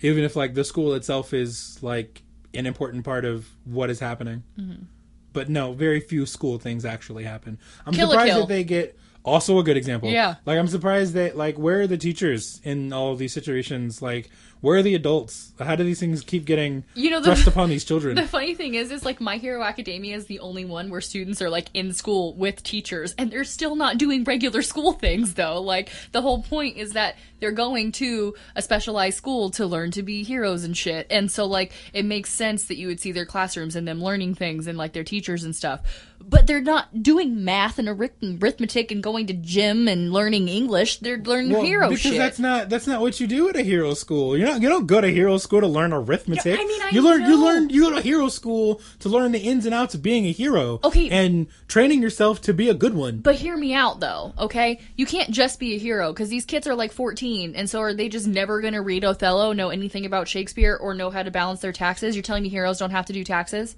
even 0.01 0.25
if 0.25 0.37
like 0.37 0.55
the 0.55 0.64
school 0.64 0.95
itself 0.95 1.35
is 1.35 1.83
like 1.83 2.23
an 2.55 2.66
important 2.66 3.05
part 3.05 3.25
of 3.25 3.49
what 3.64 3.90
is 3.90 3.99
happening. 4.01 4.42
Mm-hmm. 4.59 4.85
But 5.33 5.49
no, 5.49 5.73
very 5.73 6.01
few 6.01 6.27
school 6.27 6.59
things 6.59 6.85
actually 6.85 7.25
happen. 7.25 7.59
I'm 7.87 7.92
Kill 7.92 8.11
surprised 8.11 8.37
that 8.37 8.49
they 8.49 8.64
get 8.64 8.99
also 9.25 9.59
a 9.59 9.62
good 9.62 9.77
example. 9.77 10.11
Yeah. 10.11 10.37
Like 10.45 10.59
I'm 10.59 10.68
surprised 10.68 11.14
that 11.14 11.37
like 11.37 11.59
where 11.59 11.81
are 11.81 11.87
the 11.87 11.99
teachers 11.99 12.61
in 12.64 12.92
all 12.92 13.12
of 13.12 13.18
these 13.18 13.33
situations? 13.33 14.03
Like 14.03 14.31
where 14.62 14.79
are 14.79 14.83
the 14.83 14.94
adults? 14.94 15.53
How 15.59 15.77
do 15.77 15.85
these 15.85 16.01
things 16.01 16.22
keep 16.22 16.46
getting 16.46 16.85
You 16.94 17.11
know, 17.11 17.20
the- 17.20 17.27
thrust 17.27 17.46
upon 17.53 17.68
these 17.68 17.85
children? 17.85 18.14
The 18.16 18.27
funny 18.27 18.55
thing 18.55 18.75
is, 18.75 18.90
is 18.90 19.05
like 19.05 19.20
My 19.20 19.37
Hero 19.37 19.62
Academia 19.62 20.16
is 20.16 20.25
the 20.27 20.40
only 20.40 20.64
one 20.64 20.88
where 20.88 21.01
students 21.03 21.42
are 21.42 21.51
like 21.51 21.68
in 21.75 21.92
school 21.92 22.35
with 22.35 22.62
teachers, 22.62 23.14
and 23.18 23.31
they're 23.31 23.44
still 23.44 23.77
not 23.77 23.98
doing 23.98 24.25
regular 24.25 24.62
school 24.62 24.92
things 24.94 25.35
though. 25.35 25.61
Like 25.61 25.90
the 26.12 26.22
whole 26.22 26.42
point 26.42 26.79
is 26.79 26.94
that 26.94 27.16
they're 27.40 27.53
going 27.53 27.90
to 27.92 28.35
a 28.57 28.62
specialized 28.62 29.16
school 29.18 29.51
to 29.51 29.66
learn 29.66 29.90
to 29.90 30.03
be 30.03 30.22
heroes 30.22 30.64
and 30.64 30.77
shit, 30.77 31.07
and 31.11 31.31
so 31.31 31.44
like 31.44 31.72
it 31.92 32.05
makes 32.05 32.33
sense 32.33 32.64
that 32.66 32.77
you 32.79 32.87
would 32.87 33.01
see 33.01 33.12
their 33.12 33.27
classrooms 33.27 33.77
and 33.77 33.87
them 33.87 34.01
learning 34.03 34.35
things 34.37 34.66
and 34.68 34.79
like 34.79 34.92
their 34.92 35.05
teachers 35.05 35.42
and 35.44 35.55
stuff. 35.55 35.81
But 36.25 36.46
they're 36.46 36.61
not 36.61 37.03
doing 37.03 37.44
math 37.44 37.81
and 37.81 37.88
arithmetic 37.88 38.92
and 38.92 39.03
going 39.03 39.27
to 39.27 39.33
gym 39.35 39.88
and 39.88 40.12
learning 40.12 40.46
English. 40.48 40.98
They're 40.98 41.18
learning 41.18 41.51
Well, 41.53 41.62
hero 41.64 41.88
because 41.88 42.01
shit. 42.03 42.16
that's 42.18 42.38
not 42.38 42.68
that's 42.68 42.87
not 42.87 43.01
what 43.01 43.18
you 43.18 43.27
do 43.27 43.48
at 43.48 43.57
a 43.57 43.62
hero 43.62 43.94
school. 43.94 44.37
You're 44.37 44.46
not 44.46 44.52
you 44.57 44.69
don't 44.69 44.87
go 44.87 45.01
to 45.01 45.09
hero 45.09 45.38
school 45.38 45.61
to 45.61 45.67
learn 45.67 45.93
arithmetic. 45.93 46.57
Yeah, 46.59 46.62
I 46.62 46.67
mean, 46.67 46.83
I 46.83 46.88
you 46.91 47.03
learn 47.03 47.23
you 47.23 47.45
learn 47.45 47.71
you 47.71 47.91
go 47.91 47.97
to 47.97 48.01
hero 48.03 48.29
school 48.29 48.81
to 49.01 49.09
learn 49.09 49.33
the 49.33 49.38
ins 49.38 49.67
and 49.67 49.75
outs 49.75 49.95
of 49.95 50.03
being 50.03 50.27
a 50.27 50.33
hero. 50.33 50.81
Okay. 50.85 51.09
and 51.11 51.47
training 51.69 52.03
yourself 52.03 52.41
to 52.43 52.55
be 52.55 52.69
a 52.69 52.75
good 52.75 52.95
one. 52.95 53.19
But 53.19 53.37
hear 53.37 53.57
me 53.57 53.75
out 53.75 54.01
though, 54.01 54.33
okay? 54.38 54.81
You 54.97 55.07
can't 55.07 55.31
just 55.31 55.59
be 55.59 55.75
a 55.75 55.79
hero 55.79 56.12
because 56.12 56.29
these 56.29 56.45
kids 56.45 56.67
are 56.67 56.75
like 56.75 56.93
14, 56.93 57.55
and 57.55 57.69
so 57.69 57.81
are 57.81 57.95
they 57.95 58.09
just 58.09 58.27
never 58.27 58.61
going 58.61 58.75
to 58.75 58.83
read 58.83 59.05
Othello, 59.05 59.53
know 59.53 59.71
anything 59.71 60.07
about 60.07 60.29
Shakespeare, 60.29 60.77
or 60.77 60.95
know 60.95 61.11
how 61.11 61.23
to 61.23 61.31
balance 61.31 61.61
their 61.61 61.73
taxes? 61.73 62.17
You're 62.17 62.23
telling 62.23 62.43
me 62.43 62.49
heroes 62.49 62.79
don't 62.79 62.91
have 62.91 63.07
to 63.07 63.12
do 63.12 63.25
taxes? 63.25 63.77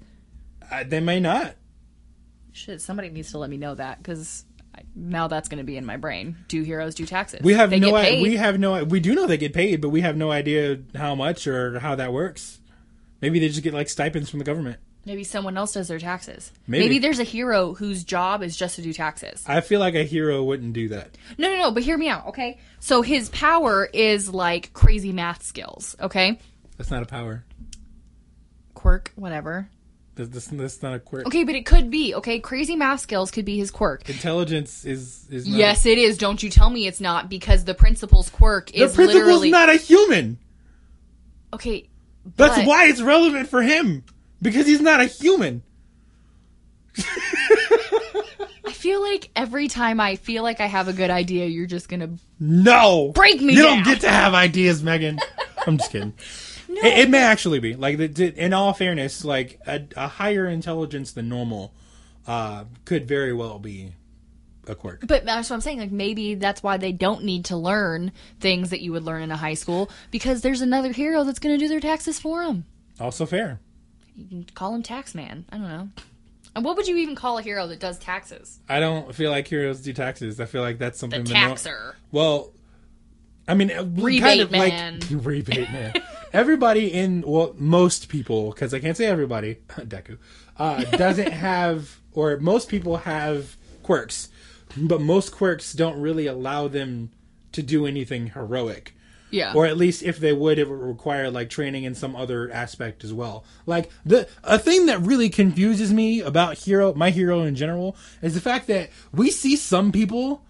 Uh, 0.71 0.83
they 0.85 0.99
may 0.99 1.19
not. 1.19 1.55
Shit, 2.51 2.81
somebody 2.81 3.09
needs 3.09 3.31
to 3.31 3.37
let 3.37 3.49
me 3.49 3.57
know 3.57 3.75
that 3.75 3.97
because 3.97 4.45
now 4.95 5.27
that's 5.27 5.49
going 5.49 5.57
to 5.59 5.63
be 5.63 5.77
in 5.77 5.85
my 5.85 5.97
brain. 5.97 6.35
Do 6.47 6.61
heroes 6.63 6.95
do 6.95 7.05
taxes? 7.05 7.41
We 7.43 7.53
have 7.53 7.69
they 7.69 7.79
no 7.79 7.95
i- 7.95 8.21
we 8.21 8.35
have 8.37 8.59
no 8.59 8.83
we 8.83 8.99
do 8.99 9.13
know 9.15 9.27
they 9.27 9.37
get 9.37 9.53
paid, 9.53 9.81
but 9.81 9.89
we 9.89 10.01
have 10.01 10.17
no 10.17 10.31
idea 10.31 10.79
how 10.95 11.15
much 11.15 11.47
or 11.47 11.79
how 11.79 11.95
that 11.95 12.11
works. 12.13 12.59
Maybe 13.21 13.39
they 13.39 13.47
just 13.49 13.63
get 13.63 13.73
like 13.73 13.89
stipends 13.89 14.29
from 14.29 14.39
the 14.39 14.45
government. 14.45 14.77
Maybe 15.05 15.23
someone 15.23 15.55
else 15.55 15.73
does 15.73 15.87
their 15.87 15.99
taxes. 15.99 16.51
Maybe. 16.65 16.85
Maybe 16.85 16.99
there's 16.99 17.19
a 17.19 17.23
hero 17.23 17.75
whose 17.75 18.03
job 18.03 18.41
is 18.41 18.57
just 18.57 18.75
to 18.77 18.81
do 18.81 18.91
taxes. 18.91 19.43
I 19.47 19.61
feel 19.61 19.79
like 19.79 19.93
a 19.93 20.03
hero 20.03 20.43
wouldn't 20.43 20.73
do 20.73 20.89
that. 20.89 21.15
No, 21.37 21.47
no, 21.49 21.57
no, 21.57 21.71
but 21.71 21.83
hear 21.83 21.95
me 21.97 22.09
out, 22.09 22.27
okay? 22.29 22.57
So 22.79 23.03
his 23.03 23.29
power 23.29 23.87
is 23.93 24.29
like 24.33 24.73
crazy 24.73 25.11
math 25.11 25.43
skills, 25.43 25.95
okay? 26.01 26.39
That's 26.77 26.89
not 26.89 27.03
a 27.03 27.05
power. 27.05 27.43
Quirk, 28.73 29.11
whatever. 29.15 29.69
That's, 30.15 30.29
that's, 30.29 30.47
that's 30.47 30.81
not 30.81 30.93
a 30.93 30.99
quirk. 30.99 31.27
Okay, 31.27 31.43
but 31.43 31.55
it 31.55 31.65
could 31.65 31.89
be, 31.91 32.15
okay? 32.15 32.39
Crazy 32.39 32.75
math 32.75 33.01
skills 33.01 33.31
could 33.31 33.43
be 33.45 33.57
his 33.57 33.69
quirk. 33.69 34.09
Intelligence 34.09 34.85
is 34.85 35.27
is 35.29 35.45
not 35.47 35.57
Yes, 35.57 35.85
it 35.85 35.97
is. 35.97 36.17
Don't 36.17 36.41
you 36.41 36.49
tell 36.49 36.69
me 36.69 36.87
it's 36.87 37.01
not 37.01 37.29
because 37.29 37.65
the 37.65 37.73
principal's 37.73 38.29
quirk 38.29 38.67
The 38.71 38.83
is 38.83 38.91
the 38.91 38.95
principal's 38.95 39.25
literally 39.25 39.51
not 39.51 39.69
a 39.69 39.75
human. 39.75 40.37
okay. 41.53 41.89
That's 42.37 42.65
why 42.65 42.85
it's 42.87 43.01
relevant 43.01 43.49
for 43.49 43.61
him 43.61 44.03
because 44.41 44.65
he's 44.65 44.81
not 44.81 44.99
a 45.01 45.05
human. 45.05 45.61
I 48.67 48.71
feel 48.71 49.01
like 49.01 49.29
every 49.35 49.67
time 49.67 49.99
I 49.99 50.15
feel 50.15 50.43
like 50.43 50.59
I 50.59 50.65
have 50.65 50.87
a 50.87 50.93
good 50.93 51.09
idea, 51.09 51.45
you're 51.47 51.67
just 51.67 51.87
gonna. 51.89 52.09
No, 52.39 53.11
Break 53.13 53.41
me 53.41 53.53
You 53.53 53.63
down. 53.63 53.75
don't 53.77 53.83
get 53.85 54.01
to 54.01 54.09
have 54.09 54.33
ideas, 54.33 54.81
Megan. 54.83 55.19
I'm 55.67 55.77
just 55.77 55.91
kidding. 55.91 56.13
No. 56.75 56.81
It, 56.81 56.99
it 56.99 57.09
may 57.09 57.23
actually 57.23 57.59
be 57.59 57.75
like 57.75 57.97
the, 57.97 58.07
the- 58.07 58.35
in 58.43 58.53
all 58.53 58.73
fairness, 58.73 59.23
like 59.25 59.59
a, 59.65 59.81
a 59.95 60.07
higher 60.07 60.45
intelligence 60.47 61.11
than 61.13 61.29
normal 61.29 61.73
uh, 62.27 62.65
could 62.85 63.07
very 63.07 63.33
well 63.33 63.59
be 63.59 63.93
a 64.67 64.75
quirk. 64.75 65.05
But 65.07 65.25
that's 65.25 65.49
what 65.49 65.55
I'm 65.55 65.61
saying. 65.61 65.79
Like 65.79 65.91
maybe 65.91 66.35
that's 66.35 66.61
why 66.63 66.77
they 66.77 66.91
don't 66.91 67.23
need 67.23 67.45
to 67.45 67.55
learn 67.57 68.11
things 68.39 68.71
that 68.71 68.81
you 68.81 68.91
would 68.91 69.03
learn 69.03 69.21
in 69.21 69.31
a 69.31 69.37
high 69.37 69.53
school 69.53 69.89
because 70.11 70.41
there's 70.41 70.61
another 70.61 70.91
hero 70.91 71.23
that's 71.23 71.39
going 71.39 71.53
to 71.57 71.63
do 71.63 71.67
their 71.69 71.79
taxes 71.79 72.19
for 72.19 72.43
them. 72.45 72.65
Also 72.99 73.25
fair. 73.25 73.59
You 74.17 74.25
can 74.27 74.43
call 74.55 74.73
him 74.73 74.81
tax 74.83 75.13
man. 75.13 75.45
I 75.51 75.57
don't 75.57 75.67
know. 75.67 75.89
And 76.55 76.63
what 76.65 76.77
would 76.77 76.87
you 76.87 76.95
even 76.97 77.15
call 77.15 77.37
a 77.37 77.41
hero 77.41 77.67
that 77.67 77.79
does 77.79 77.99
taxes? 77.99 78.59
I 78.69 78.79
don't 78.79 79.13
feel 79.13 79.29
like 79.29 79.47
heroes 79.47 79.81
do 79.81 79.91
taxes. 79.93 80.39
I 80.39 80.45
feel 80.45 80.61
like 80.61 80.77
that's 80.79 80.97
The 80.97 81.01
something. 81.01 81.23
that 81.25 81.33
no- 81.33 81.47
taxer. 81.49 81.95
well, 82.11 82.51
I 83.47 83.53
mean, 83.53 83.69
uh, 83.71 83.83
Rebate 83.83 84.21
kind 84.21 84.41
of 84.41 84.51
man. 84.51 84.99
like 85.01 85.09
rebate 85.25 85.69
man. 85.71 85.93
everybody 86.33 86.91
in 86.91 87.23
well, 87.25 87.53
most 87.57 88.09
people, 88.09 88.51
because 88.51 88.73
I 88.73 88.79
can't 88.79 88.97
say 88.97 89.05
everybody, 89.05 89.55
Deku, 89.69 90.17
uh, 90.57 90.83
doesn't 90.83 91.31
have, 91.31 91.99
or 92.13 92.37
most 92.37 92.69
people 92.69 92.97
have 92.97 93.57
quirks, 93.83 94.29
but 94.77 95.01
most 95.01 95.31
quirks 95.31 95.73
don't 95.73 95.99
really 95.99 96.27
allow 96.27 96.67
them 96.67 97.11
to 97.51 97.63
do 97.63 97.85
anything 97.85 98.27
heroic. 98.27 98.93
Yeah. 99.31 99.53
Or 99.53 99.65
at 99.65 99.75
least 99.75 100.03
if 100.03 100.17
they 100.19 100.33
would, 100.33 100.59
it 100.59 100.69
would 100.69 100.79
require 100.79 101.29
like 101.29 101.49
training 101.49 101.83
in 101.83 101.95
some 101.95 102.15
other 102.15 102.49
aspect 102.51 103.03
as 103.03 103.11
well. 103.11 103.43
Like 103.65 103.89
the 104.05 104.29
a 104.43 104.57
thing 104.57 104.85
that 104.85 105.01
really 105.01 105.29
confuses 105.29 105.91
me 105.91 106.21
about 106.21 106.59
hero, 106.59 106.93
my 106.93 107.09
hero 107.09 107.41
in 107.41 107.55
general, 107.55 107.97
is 108.21 108.33
the 108.33 108.41
fact 108.41 108.67
that 108.67 108.91
we 109.11 109.31
see 109.31 109.55
some 109.55 109.91
people 109.91 110.43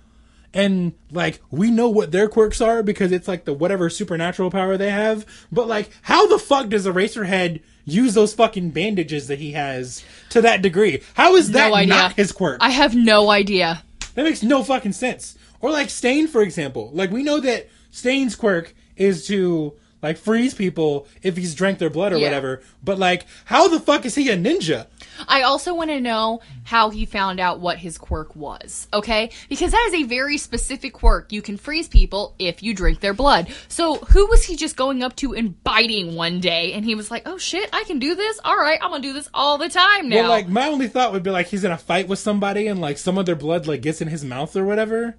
and 0.55 0.93
like 1.11 1.39
we 1.51 1.69
know 1.69 1.89
what 1.89 2.11
their 2.11 2.27
quirks 2.27 2.61
are 2.61 2.81
because 2.81 3.11
it's 3.11 3.27
like 3.27 3.45
the 3.45 3.53
whatever 3.53 3.89
supernatural 3.89 4.49
power 4.49 4.77
they 4.77 4.89
have. 4.89 5.25
But 5.51 5.67
like, 5.67 5.89
how 6.01 6.25
the 6.25 6.39
fuck 6.39 6.69
does 6.69 6.87
Eraserhead 6.87 7.61
use 7.83 8.15
those 8.15 8.33
fucking 8.33 8.71
bandages 8.71 9.27
that 9.27 9.37
he 9.37 9.51
has 9.51 10.03
to 10.31 10.41
that 10.41 10.61
degree? 10.63 11.03
How 11.13 11.35
is 11.35 11.51
that 11.51 11.69
no 11.69 11.75
idea. 11.75 11.93
not 11.93 12.13
his 12.13 12.31
quirk? 12.31 12.57
I 12.61 12.69
have 12.71 12.95
no 12.95 13.29
idea. 13.29 13.83
That 14.15 14.23
makes 14.23 14.41
no 14.41 14.63
fucking 14.63 14.93
sense. 14.93 15.37
Or 15.59 15.71
like 15.71 15.89
Stain, 15.89 16.27
for 16.27 16.41
example. 16.41 16.89
Like 16.93 17.11
we 17.11 17.21
know 17.21 17.39
that 17.41 17.69
Stain's 17.91 18.35
quirk 18.35 18.73
is 18.95 19.27
to 19.27 19.73
like 20.01 20.17
freeze 20.17 20.53
people 20.53 21.07
if 21.21 21.35
he's 21.35 21.53
drank 21.55 21.79
their 21.79 21.89
blood 21.89 22.13
or 22.13 22.17
Yeah. 22.17 22.27
whatever. 22.27 22.61
But 22.83 22.97
like, 22.97 23.25
how 23.45 23.67
the 23.67 23.79
fuck 23.79 24.05
is 24.05 24.15
he 24.15 24.29
a 24.29 24.37
ninja? 24.37 24.87
I 25.27 25.41
also 25.43 25.73
want 25.73 25.89
to 25.89 25.99
know 26.01 26.41
how 26.63 26.89
he 26.89 27.05
found 27.05 27.39
out 27.39 27.59
what 27.59 27.77
his 27.77 27.97
quirk 27.97 28.35
was, 28.35 28.87
okay? 28.93 29.31
Because 29.49 29.71
that 29.71 29.85
is 29.87 29.93
a 29.93 30.03
very 30.03 30.37
specific 30.37 30.93
quirk. 30.93 31.31
You 31.31 31.41
can 31.41 31.57
freeze 31.57 31.87
people 31.87 32.35
if 32.39 32.63
you 32.63 32.73
drink 32.73 32.99
their 32.99 33.13
blood. 33.13 33.47
So, 33.67 33.95
who 33.95 34.27
was 34.27 34.43
he 34.43 34.55
just 34.55 34.75
going 34.75 35.03
up 35.03 35.15
to 35.17 35.33
and 35.33 35.61
biting 35.63 36.15
one 36.15 36.39
day 36.39 36.73
and 36.73 36.83
he 36.85 36.95
was 36.95 37.11
like, 37.11 37.23
"Oh 37.25 37.37
shit, 37.37 37.69
I 37.73 37.83
can 37.83 37.99
do 37.99 38.15
this. 38.15 38.39
All 38.43 38.57
right, 38.57 38.79
I'm 38.81 38.89
going 38.89 39.01
to 39.01 39.07
do 39.07 39.13
this 39.13 39.29
all 39.33 39.57
the 39.57 39.69
time 39.69 40.09
now." 40.09 40.17
Well, 40.17 40.29
like 40.29 40.47
my 40.47 40.67
only 40.67 40.87
thought 40.87 41.11
would 41.11 41.23
be 41.23 41.31
like 41.31 41.47
he's 41.47 41.63
in 41.63 41.71
a 41.71 41.77
fight 41.77 42.07
with 42.07 42.19
somebody 42.19 42.67
and 42.67 42.79
like 42.81 42.97
some 42.97 43.17
of 43.17 43.25
their 43.25 43.35
blood 43.35 43.67
like 43.67 43.81
gets 43.81 44.01
in 44.01 44.07
his 44.07 44.23
mouth 44.25 44.55
or 44.55 44.65
whatever. 44.65 45.17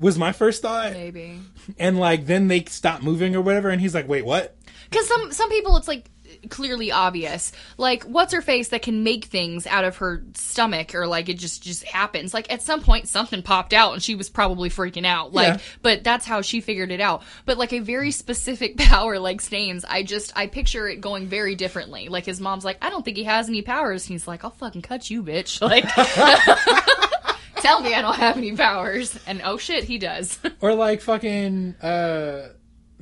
Was 0.00 0.18
my 0.18 0.32
first 0.32 0.62
thought, 0.62 0.92
maybe. 0.92 1.38
and 1.78 1.98
like 1.98 2.26
then 2.26 2.48
they 2.48 2.64
stop 2.64 3.02
moving 3.02 3.36
or 3.36 3.40
whatever, 3.40 3.68
and 3.70 3.80
he's 3.80 3.94
like, 3.94 4.08
"Wait, 4.08 4.24
what?" 4.24 4.56
Cuz 4.90 5.06
some 5.06 5.32
some 5.32 5.48
people 5.48 5.76
it's 5.76 5.86
like 5.86 6.10
clearly 6.50 6.90
obvious. 6.92 7.52
Like 7.78 8.04
what's 8.04 8.32
her 8.32 8.42
face 8.42 8.68
that 8.68 8.82
can 8.82 9.02
make 9.04 9.26
things 9.26 9.66
out 9.66 9.84
of 9.84 9.96
her 9.98 10.22
stomach 10.34 10.94
or 10.94 11.06
like 11.06 11.28
it 11.28 11.38
just 11.38 11.62
just 11.62 11.84
happens. 11.84 12.32
Like 12.34 12.52
at 12.52 12.62
some 12.62 12.82
point 12.82 13.08
something 13.08 13.42
popped 13.42 13.72
out 13.72 13.92
and 13.94 14.02
she 14.02 14.14
was 14.14 14.28
probably 14.30 14.68
freaking 14.70 15.06
out. 15.06 15.32
Like 15.32 15.54
Yeah. 15.54 15.58
but 15.82 16.04
that's 16.04 16.26
how 16.26 16.42
she 16.42 16.60
figured 16.60 16.90
it 16.90 17.00
out. 17.00 17.22
But 17.44 17.58
like 17.58 17.72
a 17.72 17.78
very 17.80 18.10
specific 18.10 18.76
power 18.78 19.18
like 19.18 19.40
Stains, 19.40 19.84
I 19.88 20.02
just 20.02 20.32
I 20.36 20.46
picture 20.46 20.88
it 20.88 21.00
going 21.00 21.26
very 21.26 21.54
differently. 21.54 22.08
Like 22.08 22.24
his 22.26 22.40
mom's 22.40 22.64
like, 22.64 22.78
"I 22.82 22.90
don't 22.90 23.04
think 23.04 23.16
he 23.16 23.24
has 23.24 23.48
any 23.48 23.62
powers." 23.62 24.04
And 24.04 24.12
he's 24.12 24.26
like, 24.28 24.44
"I'll 24.44 24.50
fucking 24.50 24.82
cut 24.82 25.10
you, 25.10 25.22
bitch." 25.22 25.60
Like 25.72 25.84
Tell 27.56 27.80
me 27.80 27.94
I 27.94 28.02
don't 28.02 28.16
have 28.16 28.36
any 28.36 28.56
powers. 28.56 29.16
And 29.26 29.40
oh 29.44 29.56
shit, 29.56 29.84
he 29.84 29.96
does. 29.98 30.38
Or 30.60 30.74
like 30.74 31.00
fucking 31.00 31.76
uh 31.80 32.48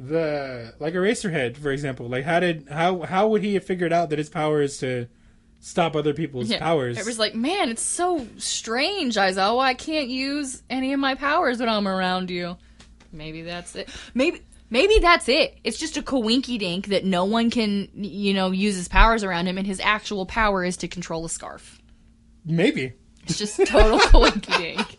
the 0.01 0.75
like 0.79 0.95
Eraserhead, 0.95 1.57
for 1.57 1.71
example. 1.71 2.09
Like 2.09 2.25
how 2.25 2.41
did 2.41 2.69
how 2.71 3.03
how 3.03 3.29
would 3.29 3.43
he 3.43 3.55
have 3.55 3.65
figured 3.65 3.93
out 3.93 4.11
that 4.11 4.19
his 4.19 4.31
power 4.31 4.63
is 4.63 4.79
to 4.79 5.09
stop 5.61 5.95
other 5.95 6.15
people's 6.15 6.55
powers? 6.55 6.99
It 6.99 7.07
was 7.07 7.19
like, 7.19 7.35
man, 7.35 7.69
it's 7.69 7.83
so 7.83 8.27
strange, 8.39 9.17
Aizawa. 9.17 9.61
I 9.61 9.75
can't 9.75 10.09
use 10.09 10.63
any 10.71 10.93
of 10.93 11.01
my 11.01 11.15
powers 11.15 11.61
when 11.61 11.69
I'm 11.69 11.87
around 11.87 12.31
you. 12.31 12.57
Maybe 13.13 13.43
that's 13.43 13.77
it. 13.77 13.91
Maybe 14.15 14.43
maybe 14.71 14.99
that's 15.01 15.29
it. 15.29 15.59
It's 15.65 15.79
just 15.79 15.97
a 15.97 16.03
coinky 16.03 16.59
dink 16.59 16.87
that 16.87 17.05
no 17.05 17.27
one 17.27 17.51
can, 17.51 17.89
you 17.95 18.33
know, 18.33 18.53
use 18.53 18.77
his 18.77 18.89
powers 18.89 19.23
around 19.23 19.47
him, 19.47 19.59
and 19.59 19.67
his 19.67 19.81
actual 19.81 20.25
power 20.25 20.65
is 20.65 20.79
to 20.79 20.89
control 20.89 21.25
a 21.25 21.29
scarf. 21.29 21.81
Maybe. 22.45 22.95
It's 23.25 23.39
just 23.39 23.59
total 23.67 23.99
coinky 23.99 24.57
dink. 24.57 24.97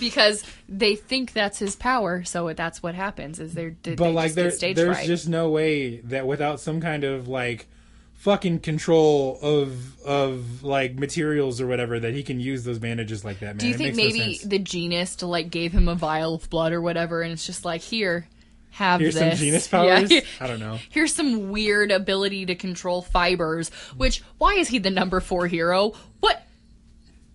Because 0.00 0.44
they 0.68 0.96
think 0.96 1.32
that's 1.32 1.58
his 1.58 1.76
power, 1.76 2.24
so 2.24 2.52
that's 2.52 2.82
what 2.82 2.94
happens. 2.94 3.38
Is 3.40 3.54
they're 3.54 3.76
they 3.82 3.94
But 3.94 4.10
like 4.12 4.34
just 4.34 4.60
there 4.60 4.74
there's 4.74 4.96
fright. 4.96 5.06
just 5.06 5.28
no 5.28 5.50
way 5.50 5.98
that 5.98 6.26
without 6.26 6.60
some 6.60 6.80
kind 6.80 7.04
of 7.04 7.28
like 7.28 7.66
fucking 8.14 8.58
control 8.60 9.38
of 9.42 10.00
of 10.02 10.62
like 10.62 10.98
materials 10.98 11.60
or 11.60 11.66
whatever 11.66 12.00
that 12.00 12.14
he 12.14 12.22
can 12.22 12.40
use 12.40 12.64
those 12.64 12.78
bandages 12.78 13.24
like 13.24 13.40
that, 13.40 13.48
man. 13.48 13.56
Do 13.58 13.68
you 13.68 13.74
It 13.74 13.78
think 13.78 13.96
makes 13.96 14.14
no 14.14 14.20
maybe 14.24 14.38
the 14.44 14.58
genus 14.58 15.16
to 15.16 15.26
like 15.26 15.50
gave 15.50 15.72
him 15.72 15.88
a 15.88 15.94
vial 15.94 16.34
of 16.34 16.48
blood 16.50 16.72
or 16.72 16.80
whatever, 16.80 17.22
and 17.22 17.32
it's 17.32 17.46
just 17.46 17.64
like 17.64 17.80
here, 17.82 18.26
have 18.70 19.00
Here's 19.00 19.14
this. 19.14 19.38
some 19.38 19.44
genus 19.46 19.68
Yeah, 19.72 19.78
powers? 19.98 20.10
here- 20.10 20.22
I 20.40 20.46
don't 20.46 20.60
know. 20.60 20.78
Here's 20.90 21.14
some 21.14 21.50
weird 21.50 21.90
ability 21.92 22.46
to 22.46 22.54
control 22.54 23.02
fibers. 23.02 23.68
Which 23.96 24.22
why 24.38 24.54
is 24.54 24.68
he 24.68 24.78
the 24.78 24.90
number 24.90 25.20
four 25.20 25.46
hero? 25.46 25.92
What? 26.20 26.40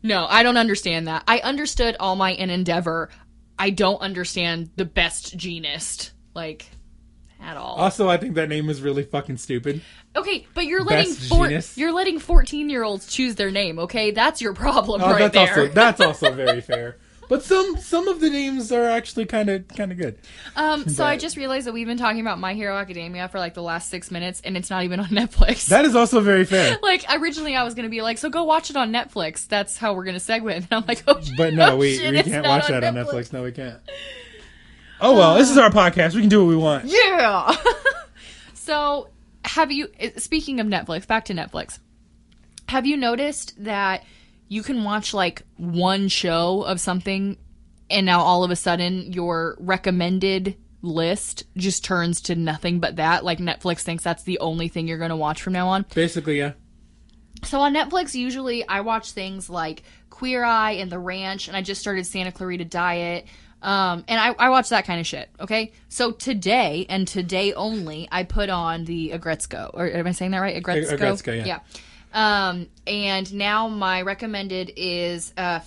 No, 0.02 0.26
I 0.30 0.44
don't 0.44 0.58
understand 0.58 1.08
that. 1.08 1.24
I 1.28 1.40
understood 1.40 1.96
All 2.00 2.16
Might 2.16 2.40
and 2.40 2.50
Endeavor. 2.52 3.10
I 3.58 3.70
don't 3.72 4.00
understand 4.02 4.70
the 4.78 4.86
best 4.86 5.38
Jeanist 5.38 6.12
like 6.34 6.66
at 7.42 7.58
all. 7.58 7.76
Also, 7.76 8.08
I 8.10 8.18
think 8.18 8.36
that 8.36 8.48
name 8.50 8.70
is 8.70 8.82
really 8.82 9.04
fucking 9.04 9.38
stupid. 9.38 9.82
okay, 10.16 10.48
but 10.54 10.66
you're 10.66 10.84
letting 10.84 11.14
four, 11.14 11.50
you're 11.76 11.92
letting 11.94 12.20
14 12.20 12.70
year 12.70 12.84
olds 12.84 13.08
choose 13.08 13.36
their 13.36 13.52
name. 13.52 13.80
Okay, 13.80 14.12
that's 14.12 14.42
your 14.42 14.54
problem 14.54 15.02
Oh, 15.02 15.12
right 15.12 15.32
that's 15.32 15.34
there. 15.34 15.64
also 15.66 15.74
that's 15.74 16.02
also 16.02 16.32
very 16.34 16.62
fair. 16.62 16.98
But 17.30 17.44
some 17.44 17.78
some 17.78 18.08
of 18.08 18.20
the 18.20 18.30
names 18.32 18.72
are 18.72 18.86
actually 18.86 19.26
kind 19.26 19.50
of 19.50 19.68
kind 19.70 19.92
of 19.92 20.00
good. 20.00 20.18
Um, 20.56 20.90
so 20.90 21.06
I 21.06 21.16
just 21.16 21.38
realized 21.38 21.68
that 21.68 21.74
we've 21.74 21.86
been 21.86 21.98
talking 22.00 22.22
about 22.22 22.40
My 22.40 22.56
Hero 22.56 22.76
Academia 22.76 23.28
for 23.30 23.38
like 23.38 23.54
the 23.54 23.62
last 23.62 23.90
six 23.92 24.10
minutes, 24.10 24.42
and 24.44 24.58
it's 24.58 24.72
not 24.72 24.84
even 24.84 25.00
on 25.00 25.06
Netflix. 25.10 25.68
That 25.68 25.86
is 25.86 25.96
also 25.96 26.22
very 26.22 26.44
fair. 26.44 26.78
like 26.84 27.06
originally, 27.10 27.56
I 27.56 27.64
was 27.64 27.76
gonna 27.76 27.88
be 27.90 28.02
like, 28.02 28.18
so 28.18 28.30
go 28.32 28.44
watch 28.46 28.72
it 28.72 28.76
on 28.76 28.92
Netflix. 28.92 29.48
That's 29.48 29.78
how 29.78 29.94
we're 29.94 30.06
gonna 30.06 30.18
segue. 30.18 30.50
And 30.56 30.68
I'm 30.72 30.84
like, 30.88 31.04
oh, 31.08 31.22
But 31.38 31.54
no, 31.54 31.74
oh, 31.74 31.78
we, 31.78 31.98
shit, 31.98 32.14
we 32.14 32.24
can't 32.24 32.48
watch 32.48 32.68
that 32.68 32.84
on 32.84 32.96
Netflix. 32.96 33.32
No, 33.32 33.44
we 33.44 33.52
can't. 33.52 33.80
Oh 35.00 35.16
well, 35.16 35.36
this 35.36 35.52
is 35.52 35.58
our 35.60 35.70
podcast. 35.70 36.16
We 36.16 36.22
can 36.22 36.30
do 36.30 36.44
what 36.44 36.50
we 36.50 36.58
want. 36.58 36.86
Yeah. 36.86 37.56
so 38.56 39.10
have 39.46 39.72
you? 39.72 39.90
eh, 40.00 40.12
Speaking 40.18 40.60
of 40.60 40.66
Netflix, 40.68 41.06
back 41.08 41.26
to 41.26 41.34
Netflix. 41.34 41.78
Have 42.70 42.86
you 42.86 42.98
noticed 42.98 43.54
that 43.64 44.04
you 44.50 44.64
can 44.64 44.84
watch 44.84 45.14
like 45.14 45.44
one 45.56 46.10
show 46.10 46.64
of 46.64 46.82
something, 46.82 47.38
and 47.90 48.06
now 48.06 48.20
all 48.20 48.44
of 48.44 48.52
a 48.52 48.56
sudden 48.56 49.14
your 49.14 49.56
recommended 49.60 50.58
list 50.82 51.44
just 51.56 51.84
turns 51.84 52.22
to 52.22 52.36
nothing 52.36 52.80
but 52.80 52.98
that? 52.98 53.24
Like 53.24 53.40
Netflix 53.40 53.82
thinks 53.82 54.04
that's 54.04 54.24
the 54.24 54.40
only 54.40 54.68
thing 54.68 54.88
you're 54.88 54.98
going 54.98 55.10
to 55.12 55.16
watch 55.16 55.42
from 55.42 55.54
now 55.54 55.70
on. 55.70 55.86
Basically, 55.94 56.38
yeah. 56.40 56.54
So 57.44 57.60
on 57.62 57.74
Netflix, 57.74 58.16
usually 58.16 58.68
I 58.68 58.82
watch 58.82 59.12
things 59.12 59.50
like 59.50 59.84
Queer 60.10 60.44
Eye 60.44 60.72
and 60.72 60.92
The 60.92 61.00
Ranch, 61.00 61.48
and 61.48 61.56
I 61.56 61.62
just 61.62 61.80
started 61.80 62.06
Santa 62.06 62.32
Clarita 62.32 62.66
Diet. 62.66 63.26
Um, 63.62 64.06
and 64.08 64.20
I, 64.20 64.34
I 64.40 64.50
watch 64.50 64.70
that 64.70 64.86
kind 64.86 65.00
of 65.00 65.08
shit. 65.08 65.30
Okay, 65.40 65.74
so 65.90 66.12
today 66.12 66.86
and 66.90 67.08
today 67.08 67.54
only, 67.54 68.08
I 68.12 68.24
put 68.24 68.50
on 68.50 68.86
the 68.86 69.12
Aggretsuko. 69.12 69.72
Or 69.74 69.90
am 69.90 70.08
I 70.08 70.12
saying 70.12 70.32
that 70.32 70.40
right? 70.40 70.62
Aggretsuko. 70.62 70.98
Aggretsuko, 70.98 71.46
yeah. 71.46 71.60
Um, 72.14 72.68
and 72.88 73.32
now 73.34 73.68
my 73.68 74.02
recommended 74.02 74.72
is 74.76 75.34
uh, 75.38 75.60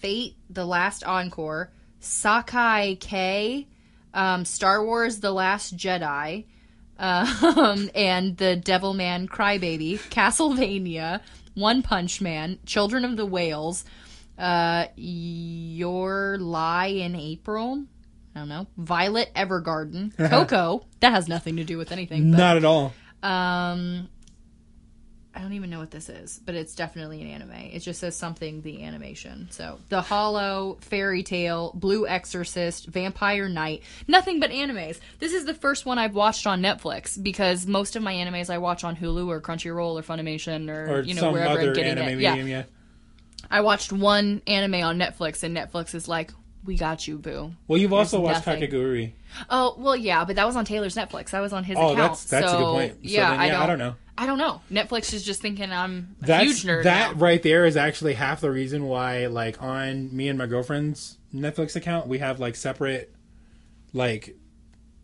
Fate: 0.00 0.36
The 0.50 0.64
Last 0.64 1.04
Encore, 1.04 1.70
Saiki 2.00 2.98
K, 2.98 3.66
um, 4.14 4.44
Star 4.44 4.84
Wars: 4.84 5.20
The 5.20 5.32
Last 5.32 5.76
Jedi, 5.76 6.44
um, 6.98 7.90
and 7.94 8.36
the 8.36 8.60
Devilman 8.64 9.28
Crybaby, 9.28 9.98
Castlevania, 10.10 11.20
One 11.54 11.82
Punch 11.82 12.20
Man, 12.20 12.58
Children 12.64 13.04
of 13.04 13.16
the 13.16 13.26
Whales, 13.26 13.84
uh, 14.38 14.86
Your 14.96 16.38
Lie 16.40 16.86
in 16.86 17.14
April. 17.14 17.84
I 18.34 18.38
don't 18.38 18.48
know. 18.48 18.66
Violet 18.78 19.30
Evergarden, 19.36 20.16
Coco. 20.30 20.86
that 21.00 21.12
has 21.12 21.28
nothing 21.28 21.56
to 21.56 21.64
do 21.64 21.76
with 21.76 21.92
anything. 21.92 22.30
But, 22.30 22.38
Not 22.38 22.56
at 22.56 22.64
all. 22.64 22.94
um, 23.22 24.08
I 25.34 25.40
don't 25.40 25.54
even 25.54 25.70
know 25.70 25.78
what 25.78 25.90
this 25.90 26.08
is, 26.10 26.38
but 26.44 26.54
it's 26.54 26.74
definitely 26.74 27.22
an 27.22 27.26
anime. 27.28 27.52
It 27.72 27.78
just 27.80 28.00
says 28.00 28.14
something 28.14 28.60
the 28.60 28.84
animation. 28.84 29.48
So 29.50 29.78
The 29.88 30.02
Hollow, 30.02 30.76
Fairy 30.82 31.22
Tail, 31.22 31.72
Blue 31.74 32.06
Exorcist, 32.06 32.86
Vampire 32.88 33.48
Knight, 33.48 33.82
nothing 34.06 34.40
but 34.40 34.50
animes. 34.50 35.00
This 35.20 35.32
is 35.32 35.46
the 35.46 35.54
first 35.54 35.86
one 35.86 35.98
I've 35.98 36.14
watched 36.14 36.46
on 36.46 36.60
Netflix 36.60 37.20
because 37.22 37.66
most 37.66 37.96
of 37.96 38.02
my 38.02 38.12
animes 38.12 38.50
I 38.50 38.58
watch 38.58 38.84
on 38.84 38.94
Hulu 38.94 39.26
or 39.28 39.40
Crunchyroll 39.40 39.98
or 39.98 40.02
Funimation 40.02 40.68
or, 40.68 40.96
Or 40.98 41.00
you 41.00 41.14
know 41.14 41.32
wherever 41.32 41.60
I'm 41.60 41.72
getting 41.72 41.92
anime 41.92 42.08
it. 42.08 42.16
medium, 42.16 42.48
Yeah. 42.48 42.58
yeah. 42.58 42.62
I 43.50 43.60
watched 43.62 43.92
one 43.92 44.42
anime 44.46 44.82
on 44.82 44.98
Netflix, 44.98 45.42
and 45.42 45.54
Netflix 45.56 45.94
is 45.94 46.08
like, 46.08 46.30
"We 46.64 46.76
got 46.76 47.06
you, 47.08 47.18
boo." 47.18 47.52
Well, 47.68 47.78
you've 47.78 47.92
also 47.92 48.20
watched 48.20 48.46
nothing. 48.46 48.62
Kakegurui. 48.62 49.12
Oh 49.50 49.74
well, 49.78 49.96
yeah, 49.96 50.24
but 50.24 50.36
that 50.36 50.46
was 50.46 50.56
on 50.56 50.64
Taylor's 50.64 50.94
Netflix. 50.94 51.34
I 51.34 51.40
was 51.40 51.52
on 51.52 51.64
his 51.64 51.76
Oh, 51.76 51.92
account. 51.92 51.96
that's- 51.98 52.24
that's 52.24 52.46
a 52.46 52.50
so, 52.50 52.58
good 52.58 52.64
point. 52.72 52.92
So 52.92 52.98
yeah, 53.02 53.30
then, 53.30 53.40
I, 53.40 53.48
don't, 53.48 53.60
I 53.62 53.66
don't 53.66 53.78
know. 53.78 53.94
I 54.18 54.26
don't 54.26 54.38
know. 54.38 54.60
Netflix 54.70 55.14
is 55.14 55.24
just 55.24 55.40
thinking 55.40 55.72
I'm 55.72 56.16
a 56.22 56.26
That's, 56.26 56.44
huge 56.44 56.62
nerd. 56.64 56.84
that 56.84 57.14
now. 57.14 57.18
right 57.20 57.42
there 57.42 57.64
is 57.64 57.76
actually 57.76 58.12
half 58.14 58.40
the 58.40 58.50
reason 58.50 58.84
why, 58.84 59.26
like, 59.26 59.62
on 59.62 60.14
me 60.14 60.28
and 60.28 60.38
my 60.38 60.46
girlfriend's 60.46 61.18
Netflix 61.34 61.76
account, 61.76 62.06
we 62.08 62.18
have 62.18 62.38
like 62.38 62.54
separate, 62.54 63.12
like, 63.92 64.36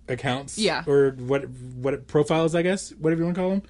accounts. 0.08 0.58
Yeah. 0.58 0.84
Or 0.86 1.12
what 1.12 1.48
what 1.48 2.06
profiles, 2.06 2.54
I 2.54 2.62
guess, 2.62 2.90
whatever 2.90 3.20
you 3.20 3.24
want 3.26 3.36
to 3.36 3.40
call 3.40 3.50
them. 3.50 3.62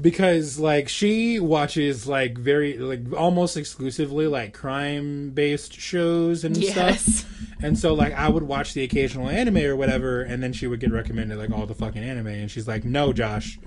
Because 0.00 0.58
like 0.58 0.88
she 0.88 1.40
watches 1.40 2.06
like 2.06 2.38
very 2.38 2.78
like 2.78 3.12
almost 3.16 3.56
exclusively 3.56 4.26
like 4.26 4.54
crime 4.54 5.30
based 5.30 5.78
shows 5.80 6.44
and 6.44 6.56
Yes. 6.56 7.00
stuff. 7.02 7.34
And 7.60 7.76
so 7.78 7.94
like 7.94 8.12
I 8.12 8.28
would 8.28 8.44
watch 8.44 8.74
the 8.74 8.84
occasional 8.84 9.28
anime 9.28 9.58
or 9.58 9.74
whatever, 9.74 10.22
and 10.22 10.40
then 10.42 10.52
she 10.52 10.66
would 10.68 10.78
get 10.78 10.92
recommended 10.92 11.38
like 11.38 11.50
all 11.50 11.66
the 11.66 11.74
fucking 11.74 12.02
anime, 12.04 12.28
and 12.28 12.48
she's 12.50 12.68
like, 12.68 12.84
"No, 12.84 13.12
Josh, 13.12 13.58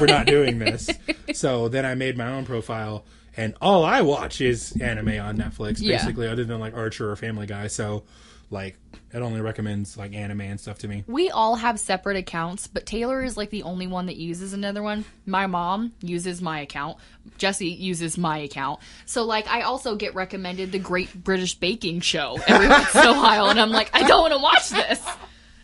we're 0.00 0.06
not 0.06 0.26
doing 0.26 0.58
this." 0.58 0.90
so 1.32 1.68
then 1.68 1.84
I 1.86 1.94
made 1.94 2.16
my 2.18 2.26
own 2.26 2.44
profile, 2.44 3.04
and 3.36 3.54
all 3.62 3.84
I 3.84 4.00
watch 4.02 4.40
is 4.40 4.72
anime 4.80 5.20
on 5.20 5.36
Netflix, 5.38 5.80
Yeah. 5.80 5.98
basically, 5.98 6.26
other 6.26 6.44
than 6.44 6.58
like 6.58 6.74
Archer 6.74 7.08
or 7.08 7.14
Family 7.14 7.46
Guy. 7.46 7.68
So 7.68 8.02
like 8.50 8.78
it 9.12 9.22
only 9.22 9.40
recommends 9.40 9.96
like 9.96 10.14
anime 10.14 10.42
and 10.42 10.60
stuff 10.60 10.78
to 10.78 10.88
me. 10.88 11.04
We 11.06 11.30
all 11.30 11.56
have 11.56 11.80
separate 11.80 12.16
accounts, 12.16 12.66
but 12.66 12.86
Taylor 12.86 13.22
is 13.22 13.36
like 13.36 13.50
the 13.50 13.62
only 13.62 13.86
one 13.86 14.06
that 14.06 14.16
uses 14.16 14.52
another 14.52 14.82
one. 14.82 15.04
My 15.24 15.46
mom 15.46 15.92
uses 16.00 16.40
my 16.42 16.60
account. 16.60 16.98
Jesse 17.38 17.68
uses 17.68 18.16
my 18.18 18.38
account. 18.38 18.80
So 19.04 19.24
like 19.24 19.48
I 19.48 19.62
also 19.62 19.96
get 19.96 20.14
recommended 20.14 20.72
the 20.72 20.78
Great 20.78 21.12
British 21.14 21.54
Baking 21.54 22.00
Show 22.00 22.38
every 22.46 22.68
once 22.68 22.94
in 22.94 23.06
a 23.06 23.12
while 23.12 23.48
and 23.48 23.60
I'm 23.60 23.70
like, 23.70 23.90
I 23.92 24.06
don't 24.06 24.20
want 24.20 24.34
to 24.34 24.40
watch 24.40 24.70
this. 24.70 25.04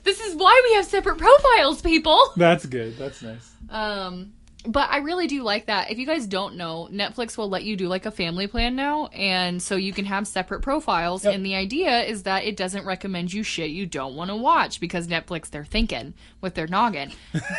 This 0.05 0.21
is 0.21 0.35
why 0.35 0.61
we 0.69 0.75
have 0.75 0.85
separate 0.85 1.19
profiles, 1.19 1.81
people. 1.81 2.19
That's 2.37 2.67
good. 2.67 2.97
That's 2.97 3.23
nice. 3.23 3.51
Um 3.71 4.33
but 4.67 4.91
I 4.91 4.99
really 4.99 5.27
do 5.27 5.43
like 5.43 5.67
that. 5.67 5.91
If 5.91 5.99
you 5.99 6.07
guys 6.07 6.27
don't 6.27 6.57
know, 6.57 6.89
Netflix 6.93 7.37
will 7.37 7.49
let 7.49 7.65
you 7.65 7.77
do 7.77 7.89
like 7.89 8.07
a 8.07 8.11
family 8.11 8.47
plan 8.47 8.77
now, 8.77 9.07
and 9.07 9.63
so 9.63 9.77
you 9.77 9.93
can 9.93 10.05
have 10.05 10.27
separate 10.27 10.63
profiles. 10.63 11.25
Yep. 11.25 11.35
And 11.35 11.47
the 11.47 11.55
idea 11.55 12.03
is 12.03 12.25
that 12.25 12.45
it 12.45 12.57
doesn't 12.57 12.85
recommend 12.85 13.33
you 13.33 13.43
shit 13.43 13.71
you 13.71 13.87
don't 13.87 14.15
want 14.15 14.31
to 14.31 14.37
watch 14.37 14.81
because 14.81 15.09
Netflix 15.09 15.51
they're 15.51 15.65
thinking 15.65 16.15
with 16.41 16.55
their 16.55 16.67
noggin, 16.67 17.13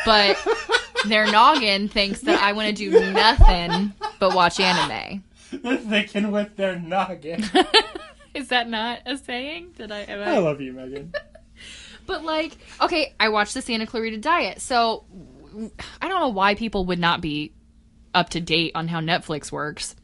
but 0.04 0.36
their 1.06 1.30
noggin 1.30 1.88
thinks 1.88 2.20
that 2.22 2.40
I 2.42 2.52
want 2.52 2.68
to 2.68 2.72
do 2.74 3.12
nothing 3.12 3.92
but 4.18 4.34
watch 4.34 4.58
anime. 4.60 5.22
They're 5.52 5.76
thinking 5.76 6.30
with 6.30 6.56
their 6.56 6.78
noggin. 6.78 7.44
Is 8.34 8.48
that 8.48 8.68
not 8.68 9.00
a 9.06 9.16
saying? 9.16 9.72
Did 9.76 9.92
I? 9.92 10.00
Am 10.00 10.22
I 10.28 10.38
love 10.38 10.60
you, 10.60 10.72
Megan. 10.72 11.12
But 12.06 12.22
like, 12.22 12.58
okay, 12.82 13.14
I 13.18 13.30
watched 13.30 13.54
the 13.54 13.62
Santa 13.62 13.86
Clarita 13.86 14.18
Diet, 14.18 14.60
so 14.60 15.04
I 16.00 16.08
don't 16.08 16.20
know 16.20 16.28
why 16.28 16.54
people 16.54 16.86
would 16.86 16.98
not 16.98 17.20
be 17.20 17.52
up 18.14 18.30
to 18.30 18.40
date 18.40 18.72
on 18.74 18.88
how 18.88 19.00
Netflix 19.00 19.50
works. 19.50 19.96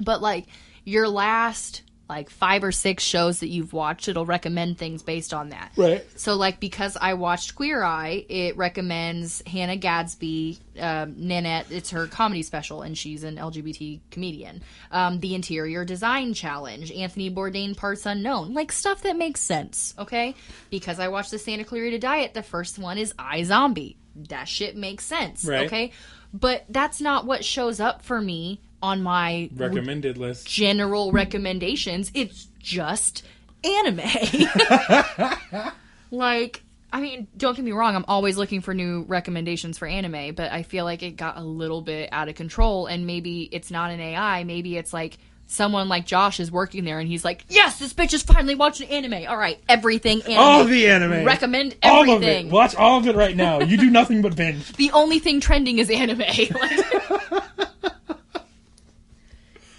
But 0.00 0.22
like 0.22 0.46
your 0.84 1.08
last 1.08 1.82
like 2.08 2.30
five 2.30 2.64
or 2.64 2.72
six 2.72 3.02
shows 3.02 3.40
that 3.40 3.48
you've 3.48 3.72
watched, 3.72 4.08
it'll 4.08 4.24
recommend 4.24 4.78
things 4.78 5.02
based 5.02 5.34
on 5.34 5.50
that. 5.50 5.72
Right. 5.76 6.04
So 6.18 6.36
like 6.36 6.58
because 6.58 6.96
I 6.98 7.14
watched 7.14 7.54
Queer 7.54 7.82
Eye, 7.82 8.24
it 8.28 8.56
recommends 8.56 9.42
Hannah 9.46 9.76
Gadsby, 9.76 10.58
um, 10.80 11.14
Nanette. 11.18 11.66
It's 11.70 11.90
her 11.90 12.06
comedy 12.06 12.42
special, 12.42 12.82
and 12.82 12.96
she's 12.96 13.24
an 13.24 13.36
LGBT 13.36 14.00
comedian. 14.10 14.62
Um, 14.90 15.20
the 15.20 15.34
Interior 15.34 15.84
Design 15.84 16.32
Challenge, 16.32 16.90
Anthony 16.92 17.30
Bourdain 17.30 17.76
Parts 17.76 18.06
Unknown, 18.06 18.54
like 18.54 18.72
stuff 18.72 19.02
that 19.02 19.16
makes 19.16 19.40
sense. 19.40 19.94
Okay, 19.98 20.34
because 20.70 20.98
I 20.98 21.08
watched 21.08 21.30
the 21.30 21.38
Santa 21.38 21.64
Clarita 21.64 21.98
Diet. 21.98 22.32
The 22.32 22.42
first 22.42 22.78
one 22.78 22.96
is 22.96 23.12
iZombie. 23.14 23.96
That 24.28 24.48
shit 24.48 24.76
makes 24.76 25.04
sense. 25.04 25.44
Right. 25.44 25.66
Okay, 25.66 25.92
but 26.34 26.64
that's 26.68 27.00
not 27.00 27.26
what 27.26 27.44
shows 27.44 27.80
up 27.80 28.02
for 28.02 28.20
me 28.20 28.60
on 28.82 29.02
my 29.02 29.50
Recommended 29.54 30.18
list. 30.18 30.46
general 30.46 31.12
recommendations. 31.12 32.10
It's 32.14 32.48
just 32.60 33.24
anime. 33.64 34.00
like, 36.10 36.62
I 36.92 37.00
mean, 37.00 37.28
don't 37.36 37.56
get 37.56 37.64
me 37.64 37.72
wrong, 37.72 37.96
I'm 37.96 38.04
always 38.08 38.36
looking 38.36 38.60
for 38.60 38.74
new 38.74 39.04
recommendations 39.08 39.78
for 39.78 39.86
anime, 39.86 40.34
but 40.34 40.52
I 40.52 40.62
feel 40.62 40.84
like 40.84 41.02
it 41.02 41.12
got 41.12 41.36
a 41.36 41.42
little 41.42 41.82
bit 41.82 42.08
out 42.12 42.28
of 42.28 42.34
control 42.34 42.86
and 42.86 43.06
maybe 43.06 43.48
it's 43.52 43.70
not 43.70 43.90
an 43.90 44.00
AI, 44.00 44.44
maybe 44.44 44.76
it's 44.76 44.92
like 44.92 45.18
someone 45.50 45.88
like 45.88 46.06
Josh 46.06 46.38
is 46.40 46.52
working 46.52 46.84
there 46.84 47.00
and 47.00 47.08
he's 47.08 47.24
like, 47.24 47.44
"Yes, 47.48 47.78
this 47.78 47.92
bitch 47.94 48.12
is 48.14 48.22
finally 48.22 48.54
watching 48.54 48.88
anime. 48.90 49.26
All 49.28 49.36
right, 49.36 49.58
everything 49.68 50.22
anime. 50.22 50.38
All 50.38 50.64
the 50.64 50.86
anime. 50.88 51.24
Recommend 51.24 51.74
all 51.82 52.02
of 52.02 52.08
everything. 52.22 52.46
it. 52.48 52.52
Watch 52.52 52.76
all 52.76 52.98
of 52.98 53.08
it 53.08 53.16
right 53.16 53.34
now. 53.34 53.60
You 53.60 53.76
do 53.78 53.90
nothing 53.90 54.22
but 54.22 54.36
binge. 54.36 54.72
The 54.76 54.90
only 54.92 55.18
thing 55.18 55.40
trending 55.40 55.78
is 55.78 55.90
anime." 55.90 56.20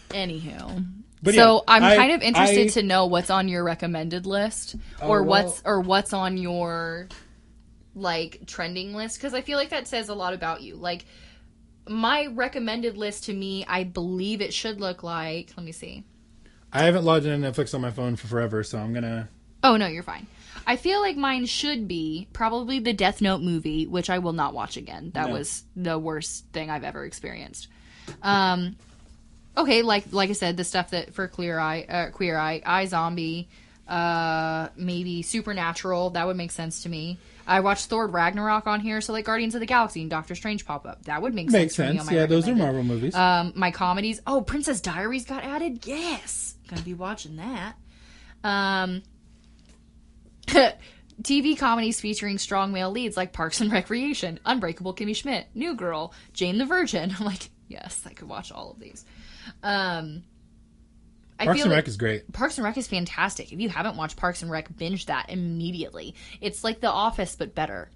Anywho. 0.10 0.86
But 1.22 1.36
so 1.36 1.56
yeah, 1.58 1.62
I'm 1.68 1.84
I- 1.84 1.96
kind 1.96 2.12
of 2.14 2.22
interested 2.22 2.68
I- 2.68 2.70
to 2.82 2.84
know 2.84 3.06
what's 3.08 3.30
on 3.30 3.48
your 3.48 3.64
recommended 3.64 4.26
list, 4.26 4.76
Oh, 5.02 5.08
or 5.10 5.24
well- 5.24 5.46
what's 5.46 5.62
or 5.66 5.82
what's 5.82 6.14
on 6.14 6.38
your 6.38 7.08
like 7.96 8.42
trending 8.48 8.94
list 8.94 9.18
because 9.18 9.34
I 9.34 9.42
feel 9.42 9.58
like 9.58 9.70
that 9.70 9.88
says 9.88 10.10
a 10.10 10.16
lot 10.16 10.34
about 10.34 10.62
you. 10.62 10.76
Like 10.76 11.06
my 11.90 12.28
recommended 12.28 12.98
list 12.98 13.26
to 13.26 13.34
me, 13.34 13.66
I 13.68 13.84
believe 13.84 14.42
it 14.42 14.54
should 14.54 14.80
look 14.80 15.04
like. 15.04 15.52
Let 15.58 15.66
me 15.66 15.72
see. 15.72 16.04
I 16.72 16.84
haven't 16.84 17.04
logged 17.04 17.26
into 17.26 17.46
Netflix 17.52 17.74
on 17.74 17.82
my 17.82 17.92
phone 17.92 18.16
for 18.16 18.28
forever, 18.28 18.64
so 18.64 18.78
I'm 18.78 18.94
gonna. 18.94 19.28
Oh 19.64 19.76
no, 19.76 19.88
you're 19.88 20.04
fine. 20.04 20.28
I 20.68 20.76
feel 20.76 21.02
like 21.02 21.18
mine 21.18 21.46
should 21.48 21.88
be 21.88 22.28
probably 22.32 22.80
the 22.80 22.94
Death 22.94 23.22
Note 23.22 23.42
movie, 23.42 23.88
which 23.88 24.10
I 24.10 24.20
will 24.20 24.34
not 24.34 24.54
watch 24.54 24.78
again. 24.78 25.12
That 25.16 25.28
No. 25.30 25.34
was 25.34 25.64
the 25.76 25.98
worst 25.98 26.46
thing 26.54 26.70
I've 26.70 26.84
ever 26.84 27.06
experienced. 27.06 27.68
Um, 28.22 28.76
okay, 29.58 29.82
like 29.82 30.06
like 30.12 30.30
I 30.30 30.34
said, 30.34 30.58
the 30.58 30.64
stuff 30.64 30.92
that 30.92 31.14
for 31.14 31.28
Clear 31.28 31.58
Eye, 31.60 31.86
uh, 31.90 32.10
Queer 32.12 32.38
Eye, 32.38 32.62
iZombie, 32.66 33.48
uh, 33.88 34.70
maybe 34.76 35.22
Supernatural. 35.24 36.12
That 36.12 36.28
would 36.28 36.38
make 36.38 36.52
sense 36.52 36.84
to 36.84 36.90
me. 36.90 37.18
I 37.50 37.60
watched 37.62 37.88
Thor 37.88 38.08
Ragnarok 38.08 38.68
on 38.68 38.80
here, 38.80 39.02
so 39.02 39.12
like 39.12 39.26
Guardians 39.26 39.56
of 39.56 39.60
the 39.60 39.66
Galaxy 39.66 40.02
and 40.02 40.10
Doctor 40.10 40.36
Strange 40.36 40.66
pop 40.66 40.86
up. 40.86 41.04
That 41.06 41.22
would 41.22 41.34
make 41.34 41.50
Makes 41.50 41.76
sense. 41.76 42.00
sense. 42.04 42.12
Yeah, 42.12 42.26
those 42.28 42.48
are. 42.48 42.56
Marvel 42.56 42.84
movies. 42.84 43.16
Um, 43.16 43.54
my 43.56 43.72
comedies. 43.72 44.22
Oh, 44.28 44.42
Princess 44.42 44.80
Diaries 44.82 45.26
got 45.26 45.44
added. 45.44 45.86
Yes, 45.86 46.56
gonna 46.70 46.82
be 46.84 46.94
watching 46.94 47.38
that. 47.38 47.76
Um, 48.44 49.02
TV 51.22 51.58
comedies 51.58 52.00
featuring 52.00 52.38
strong 52.38 52.72
male 52.72 52.92
leads 52.92 53.18
like 53.18 53.34
Parks 53.34 53.60
and 53.62 53.72
Recreation, 53.72 54.40
Unbreakable 54.46 54.94
Kimmy 54.96 55.16
Schmidt, 55.16 55.48
New 55.54 55.76
Girl, 55.76 56.14
Jane 56.34 56.58
the 56.58 56.66
Virgin. 56.66 57.14
I'm 57.20 57.26
like, 57.26 57.50
yes, 57.68 58.02
I 58.06 58.14
could 58.14 58.30
watch 58.30 58.52
all 58.52 58.72
of 58.72 58.80
these. 58.80 59.06
Um, 59.64 60.24
I 61.40 61.46
Parks 61.46 61.62
and 61.62 61.72
like 61.72 61.78
Rec 61.78 61.88
is 61.88 61.98
great. 61.98 62.32
Parks 62.34 62.58
and 62.58 62.66
Rec 62.66 62.78
is 62.78 62.88
fantastic. 62.88 63.54
If 63.54 63.60
you 63.60 63.70
haven't 63.70 63.96
watched 63.96 64.18
Parks 64.18 64.42
and 64.42 64.52
Rec, 64.52 64.76
binge 64.76 65.06
that 65.06 65.30
immediately. 65.30 66.16
It's 66.42 66.64
like 66.64 66.82
The 66.82 66.92
Office 66.92 67.36
but 67.36 67.56
better. 67.56 67.90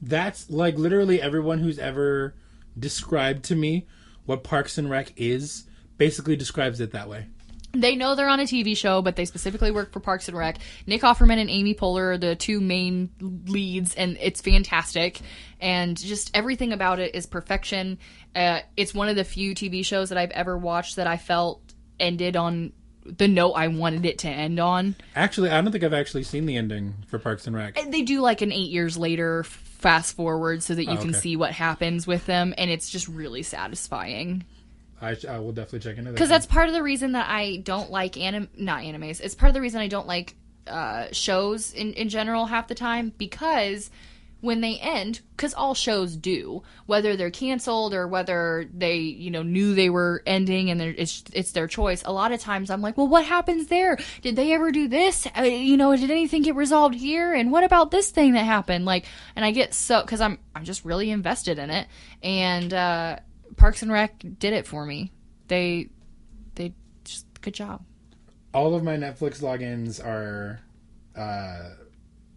That's 0.00 0.50
like 0.50 0.76
literally 0.76 1.20
everyone 1.20 1.58
who's 1.58 1.78
ever 1.78 2.34
described 2.78 3.44
to 3.44 3.54
me 3.54 3.86
what 4.24 4.42
Parks 4.42 4.78
and 4.78 4.88
Rec 4.88 5.12
is 5.16 5.64
basically 5.98 6.34
describes 6.34 6.80
it 6.80 6.92
that 6.92 7.08
way. 7.08 7.26
They 7.74 7.96
know 7.96 8.14
they're 8.14 8.28
on 8.28 8.40
a 8.40 8.44
TV 8.44 8.76
show, 8.76 9.00
but 9.00 9.16
they 9.16 9.24
specifically 9.24 9.70
work 9.70 9.92
for 9.92 10.00
Parks 10.00 10.28
and 10.28 10.36
Rec. 10.36 10.58
Nick 10.86 11.00
Offerman 11.00 11.38
and 11.38 11.48
Amy 11.48 11.74
Poehler 11.74 12.12
are 12.12 12.18
the 12.18 12.36
two 12.36 12.60
main 12.60 13.08
leads, 13.46 13.94
and 13.94 14.18
it's 14.20 14.42
fantastic. 14.42 15.20
And 15.58 15.98
just 15.98 16.30
everything 16.36 16.74
about 16.74 16.98
it 16.98 17.14
is 17.14 17.24
perfection. 17.24 17.98
Uh, 18.36 18.60
it's 18.76 18.92
one 18.92 19.08
of 19.08 19.16
the 19.16 19.24
few 19.24 19.54
TV 19.54 19.84
shows 19.84 20.10
that 20.10 20.18
I've 20.18 20.32
ever 20.32 20.58
watched 20.58 20.96
that 20.96 21.06
I 21.06 21.16
felt 21.16 21.61
ended 22.00 22.36
on 22.36 22.72
the 23.04 23.26
note 23.26 23.52
I 23.54 23.68
wanted 23.68 24.06
it 24.06 24.18
to 24.18 24.28
end 24.28 24.60
on. 24.60 24.94
Actually, 25.16 25.50
I 25.50 25.60
don't 25.60 25.72
think 25.72 25.82
I've 25.82 25.92
actually 25.92 26.22
seen 26.22 26.46
the 26.46 26.56
ending 26.56 26.94
for 27.08 27.18
Parks 27.18 27.46
and 27.46 27.56
Rec. 27.56 27.76
They 27.90 28.02
do 28.02 28.20
like 28.20 28.42
an 28.42 28.52
eight 28.52 28.70
years 28.70 28.96
later 28.96 29.42
fast 29.42 30.14
forward 30.14 30.62
so 30.62 30.74
that 30.76 30.84
you 30.84 30.92
Oh, 30.92 30.96
can 30.96 31.12
see 31.12 31.34
what 31.36 31.50
happens 31.50 32.06
with 32.06 32.26
them, 32.26 32.54
and 32.56 32.70
it's 32.70 32.88
just 32.88 33.08
really 33.08 33.42
satisfying. 33.42 34.44
I, 35.00 35.16
I 35.28 35.40
will 35.40 35.50
definitely 35.50 35.80
check 35.80 35.98
into 35.98 36.10
that. 36.10 36.14
because 36.14 36.28
that's 36.28 36.46
part 36.46 36.68
of 36.68 36.74
the 36.74 36.82
reason 36.82 37.12
that 37.12 37.28
I 37.28 37.56
don't 37.56 37.90
like 37.90 38.16
anim 38.16 38.48
not 38.56 38.82
animes. 38.82 39.20
It's 39.20 39.34
part 39.34 39.48
of 39.50 39.54
the 39.54 39.60
reason 39.60 39.80
I 39.80 39.88
don't 39.88 40.06
like 40.06 40.36
uh, 40.68 41.06
shows 41.10 41.72
in 41.72 41.94
in 41.94 42.08
general 42.08 42.46
half 42.46 42.68
the 42.68 42.76
time 42.76 43.12
because 43.18 43.90
when 44.42 44.60
they 44.60 44.76
end, 44.78 45.22
because 45.34 45.54
all 45.54 45.72
shows 45.72 46.14
do, 46.16 46.62
whether 46.84 47.16
they're 47.16 47.30
canceled 47.30 47.94
or 47.94 48.06
whether 48.06 48.68
they 48.74 48.96
you 48.98 49.30
know 49.30 49.42
knew 49.42 49.74
they 49.74 49.88
were 49.88 50.22
ending 50.26 50.68
and 50.68 50.82
it's 50.82 51.24
it's 51.32 51.52
their 51.52 51.66
choice. 51.66 52.02
A 52.04 52.12
lot 52.12 52.30
of 52.32 52.40
times 52.40 52.68
I'm 52.70 52.82
like, 52.82 52.98
well, 52.98 53.08
what 53.08 53.24
happens 53.24 53.68
there? 53.68 53.96
Did 54.20 54.36
they 54.36 54.52
ever 54.52 54.70
do 54.70 54.86
this? 54.88 55.26
Uh, 55.38 55.42
you 55.42 55.78
know, 55.78 55.96
did 55.96 56.10
anything 56.10 56.42
get 56.42 56.54
resolved 56.56 56.94
here? 56.94 57.32
And 57.32 57.50
what 57.50 57.64
about 57.64 57.90
this 57.90 58.10
thing 58.10 58.34
that 58.34 58.44
happened? 58.44 58.84
Like, 58.84 59.06
and 59.34 59.44
I 59.46 59.52
get 59.52 59.72
so 59.72 60.02
because 60.02 60.20
I'm 60.20 60.38
I'm 60.54 60.64
just 60.64 60.84
really 60.84 61.10
invested 61.10 61.58
in 61.58 61.70
it 61.70 61.88
and. 62.22 62.74
uh 62.74 63.16
Parks 63.54 63.82
and 63.82 63.92
Rec 63.92 64.18
did 64.38 64.54
it 64.54 64.66
for 64.66 64.86
me. 64.86 65.12
They 65.48 65.90
they 66.54 66.72
just 67.04 67.26
Good 67.42 67.52
job. 67.52 67.84
all 68.54 68.74
of 68.74 68.82
my 68.82 68.96
Netflix 68.96 69.40
logins 69.42 70.02
are 70.02 70.60
uh, 71.14 71.70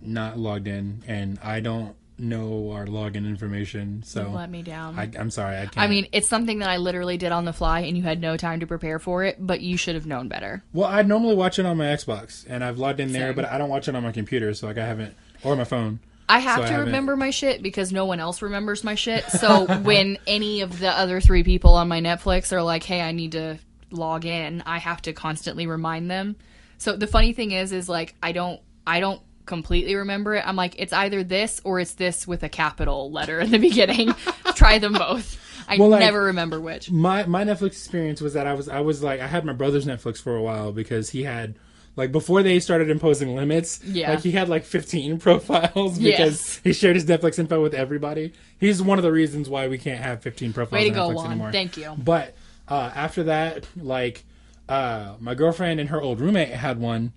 not 0.08 0.38
logged 0.38 0.68
in, 0.68 1.04
and 1.08 1.40
I 1.44 1.60
don't 1.60 1.96
know 2.18 2.72
our 2.72 2.86
login 2.86 3.28
information. 3.28 4.02
So 4.04 4.30
Let 4.34 4.50
me 4.50 4.62
down. 4.64 4.98
I, 4.98 5.10
I'm 5.20 5.30
sorry, 5.30 5.58
I 5.58 5.62
can't. 5.66 5.78
I 5.80 5.88
mean, 5.88 6.08
it's 6.14 6.30
something 6.30 6.60
that 6.60 6.70
I 6.70 6.78
literally 6.78 7.18
did 7.18 7.32
on 7.34 7.44
the 7.46 7.52
fly, 7.54 7.82
and 7.82 7.98
you 7.98 8.04
had 8.04 8.22
no 8.22 8.38
time 8.38 8.62
to 8.62 8.68
prepare 8.68 9.00
for 9.00 9.24
it. 9.26 9.36
But 9.40 9.62
you 9.62 9.76
should 9.78 9.96
have 9.96 10.06
known 10.08 10.28
better. 10.30 10.64
well, 10.74 10.88
I 10.90 11.02
normally 11.02 11.36
watch 11.36 11.60
it 11.60 11.66
on 11.66 11.76
my 11.78 11.86
Xbox, 11.86 12.46
and 12.48 12.64
I've 12.64 12.78
logged 12.80 13.00
in 13.02 13.12
there, 13.12 13.30
Same. 13.30 13.36
but 13.36 13.46
I 13.46 13.58
don't 13.58 13.70
watch 13.70 13.88
it 13.88 13.96
on 13.96 14.04
my 14.04 14.12
computer, 14.14 14.54
so 14.54 14.68
like 14.68 14.78
I 14.78 14.86
haven't 14.86 15.14
or 15.44 15.56
my 15.56 15.66
phone. 15.66 16.00
I 16.28 16.40
have 16.40 16.56
So 16.58 16.62
to 16.64 16.68
haven't- 16.70 16.86
remember 16.88 17.16
my 17.16 17.30
shit 17.30 17.62
because 17.62 17.92
no 17.92 18.06
one 18.06 18.20
else 18.20 18.42
remembers 18.42 18.84
my 18.84 18.96
shit. 18.96 19.26
So 19.26 19.66
when 19.84 20.18
any 20.26 20.62
of 20.62 20.80
the 20.80 20.90
other 20.90 21.20
three 21.22 21.44
people 21.44 21.74
on 21.76 21.88
my 21.88 22.00
Netflix 22.02 22.52
are 22.52 22.64
like, 22.64 22.84
"Hey, 22.84 23.02
I 23.02 23.12
need 23.12 23.34
to 23.34 23.60
log 23.92 24.26
in," 24.26 24.64
I 24.66 24.80
have 24.80 25.02
to 25.04 25.14
constantly 25.14 25.68
remind 25.68 26.10
them. 26.10 26.36
So 26.78 26.96
the 26.96 27.08
funny 27.08 27.34
thing 27.34 27.52
is, 27.52 27.72
is 27.74 27.88
like 27.90 28.16
I 28.24 28.32
don't, 28.32 28.60
I 28.88 29.02
don't 29.02 29.22
completely 29.46 29.96
remember 29.96 30.36
it. 30.36 30.44
I'm 30.46 30.56
like, 30.56 30.76
it's 30.78 30.94
either 30.94 31.24
this 31.24 31.62
or 31.64 31.80
it's 31.80 31.94
this 31.94 32.28
with 32.28 32.44
a 32.44 32.50
capital 32.50 33.12
letter 33.12 33.40
in 33.40 33.52
the 33.52 33.58
beginning. 33.60 34.14
Try 34.56 34.80
them 34.80 34.94
both. 34.94 35.40
I 35.68 35.78
Well, 35.78 35.90
like- 35.90 36.02
never 36.02 36.24
remember 36.26 36.60
which. 36.62 36.92
my 36.92 37.26
my 37.26 37.44
Netflix 37.44 37.68
experience 37.68 38.22
was 38.22 38.34
that 38.34 38.46
I 38.48 38.54
was 38.54 38.70
I 38.70 38.82
was 38.82 39.02
like 39.02 39.20
I 39.20 39.28
had 39.28 39.46
my 39.46 39.54
brother's 39.54 39.86
Netflix 39.86 40.22
for 40.22 40.36
a 40.36 40.42
while 40.42 40.72
because 40.72 41.10
he 41.10 41.24
had 41.24 41.56
like 41.96 42.12
before 42.12 42.44
they 42.44 42.60
started 42.60 42.90
imposing 42.90 43.36
limits. 43.36 43.84
Yeah. 43.84 44.12
like 44.12 44.20
he 44.20 44.32
had 44.32 44.48
like 44.50 44.64
15 44.64 45.18
profiles 45.26 45.98
because 45.98 46.02
Yes. 46.20 46.62
he 46.64 46.74
shared 46.74 46.96
his 46.96 47.06
Netflix 47.06 47.40
info 47.40 47.62
with 47.64 47.74
everybody. 47.74 48.34
He's 48.60 48.82
one 48.82 49.00
of 49.00 49.04
the 49.04 49.12
reasons 49.12 49.50
why 49.50 49.68
we 49.68 49.78
can't 49.78 50.02
have 50.04 50.22
15 50.22 50.54
profiles 50.54 50.82
Way 50.84 50.90
to 50.90 50.94
go, 50.96 51.10
Netflix 51.10 51.16
Juan. 51.16 51.26
anymore. 51.32 51.52
Thank 51.52 51.78
you. 51.78 51.96
But 51.98 52.36
uh, 52.68 52.92
after 52.94 53.24
that, 53.24 53.66
like 53.76 54.24
uh, 54.70 55.14
my 55.20 55.34
girlfriend 55.36 55.80
and 55.80 55.90
her 55.90 56.02
old 56.02 56.20
roommate 56.20 56.50
had 56.50 56.80
one, 56.80 57.14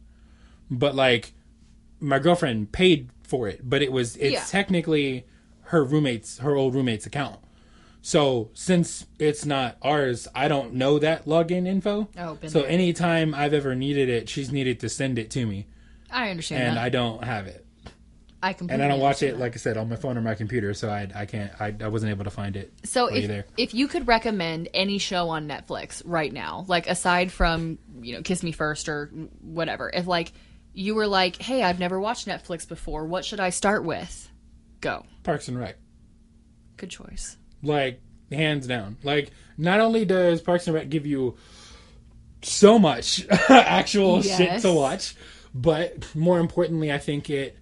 but 0.70 0.94
like 0.94 1.32
my 2.00 2.18
girlfriend 2.18 2.72
paid 2.72 3.10
for 3.22 3.48
it, 3.48 3.60
but 3.68 3.82
it 3.82 3.92
was 3.92 4.16
it's 4.16 4.32
Yeah. 4.32 4.44
technically 4.48 5.26
her 5.64 5.84
roommate's 5.84 6.38
her 6.38 6.54
old 6.54 6.74
roommate's 6.74 7.06
account. 7.06 7.38
So 8.00 8.50
since 8.54 9.06
it's 9.18 9.44
not 9.44 9.76
ours, 9.82 10.28
I 10.34 10.48
don't 10.48 10.74
know 10.74 10.98
that 10.98 11.26
login 11.26 11.66
info. 11.66 12.08
Oh, 12.16 12.38
so 12.46 12.60
there. 12.62 12.70
anytime 12.70 13.34
I've 13.34 13.52
ever 13.52 13.74
needed 13.74 14.08
it, 14.08 14.28
she's 14.28 14.50
needed 14.52 14.80
to 14.80 14.88
send 14.88 15.18
it 15.18 15.30
to 15.32 15.44
me, 15.46 15.66
I 16.10 16.30
understand 16.30 16.62
and 16.62 16.76
that. 16.76 16.84
I 16.84 16.88
don't 16.88 17.24
have 17.24 17.46
it, 17.48 17.66
I, 18.40 18.52
completely 18.52 18.74
and 18.74 18.82
I 18.84 18.88
don't 18.94 19.00
watch 19.02 19.22
it 19.22 19.36
like 19.36 19.54
I 19.54 19.56
said 19.58 19.76
on 19.76 19.88
my 19.88 19.96
phone 19.96 20.16
or 20.16 20.20
my 20.22 20.36
computer, 20.36 20.72
so 20.72 20.88
I 20.88 21.08
I 21.14 21.26
can't 21.26 21.50
I, 21.60 21.74
I 21.80 21.88
wasn't 21.88 22.10
able 22.10 22.24
to 22.24 22.30
find 22.30 22.56
it. 22.56 22.72
So 22.84 23.08
if 23.08 23.26
there. 23.26 23.44
if 23.56 23.74
you 23.74 23.88
could 23.88 24.06
recommend 24.06 24.68
any 24.72 24.98
show 24.98 25.28
on 25.30 25.48
Netflix 25.48 26.00
right 26.06 26.32
now, 26.32 26.64
like 26.68 26.88
aside 26.88 27.32
from 27.32 27.78
you 28.00 28.14
know 28.14 28.22
Kiss 28.22 28.42
Me 28.44 28.52
First 28.52 28.88
or 28.88 29.10
whatever, 29.42 29.90
if 29.92 30.06
like 30.06 30.32
you 30.72 30.94
were 30.94 31.06
like, 31.06 31.36
hey, 31.40 31.62
I've 31.62 31.78
never 31.78 31.98
watched 32.00 32.26
Netflix 32.26 32.68
before, 32.68 33.04
what 33.06 33.24
should 33.24 33.40
I 33.40 33.50
start 33.50 33.84
with? 33.84 34.30
Go. 34.80 35.04
Parks 35.24 35.48
and 35.48 35.58
Rec. 35.58 35.76
Good 36.76 36.90
choice. 36.90 37.36
like 37.62 38.00
hands 38.30 38.66
down. 38.66 38.96
Like 39.02 39.30
not 39.56 39.80
only 39.80 40.04
does 40.04 40.40
Parks 40.40 40.66
and 40.66 40.74
Rec 40.74 40.88
give 40.88 41.06
you 41.06 41.36
so 42.42 42.78
much 42.78 43.26
actual 43.48 44.22
shit 44.22 44.62
to 44.62 44.72
watch, 44.72 45.16
but 45.54 46.14
more 46.14 46.38
importantly, 46.38 46.92
I 46.92 46.98
think 46.98 47.30
it 47.30 47.56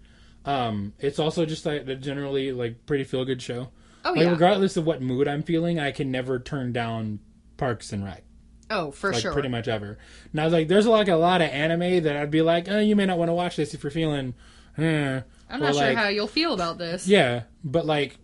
um 0.44 0.92
it's 0.98 1.18
also 1.18 1.46
just 1.46 1.64
like 1.64 1.88
a 1.88 1.94
generally 1.94 2.52
like 2.52 2.84
pretty 2.84 3.04
feel 3.04 3.24
good 3.24 3.40
show. 3.40 3.70
Oh 4.04 4.11
like 4.12 4.24
yeah. 4.24 4.30
regardless 4.30 4.76
of 4.76 4.84
what 4.84 5.00
mood 5.00 5.26
I'm 5.28 5.42
feeling, 5.42 5.78
I 5.80 5.92
can 5.92 6.11
never 6.11 6.38
turn 6.38 6.72
down 6.72 7.20
Parks 7.57 7.92
and 7.92 8.04
Rec. 8.04 8.22
Oh, 8.71 8.91
for 8.91 9.12
Like 9.12 9.23
sure. 9.23 9.33
pretty 9.33 9.49
much 9.49 9.69
ever. 9.69 9.99
Now 10.33 10.43
I 10.43 10.45
was 10.47 10.53
like 10.53 10.69
there's 10.69 10.87
like 10.87 11.09
a 11.09 11.17
lot 11.17 11.41
of 11.43 11.51
anime 11.51 12.03
that 12.05 12.17
I'd 12.17 12.31
be 12.31 12.43
like, 12.43 12.69
oh, 12.69 12.79
you 12.81 12.97
may 12.97 13.07
not 13.07 13.19
want 13.19 13.29
to 13.29 13.35
watch 13.35 13.57
this 13.57 13.75
if 13.75 13.83
you're 13.83 13.91
feeling 13.91 14.35
eh. 14.79 15.21
I'm 15.49 15.62
Or, 15.62 15.67
not 15.67 15.75
sure 15.75 15.87
like, 15.87 15.97
how 15.97 16.09
you'll 16.09 16.27
feel 16.27 16.53
about 16.55 16.79
this. 16.79 17.07
yeah, 17.07 17.43
but 17.62 17.87
like 17.87 18.19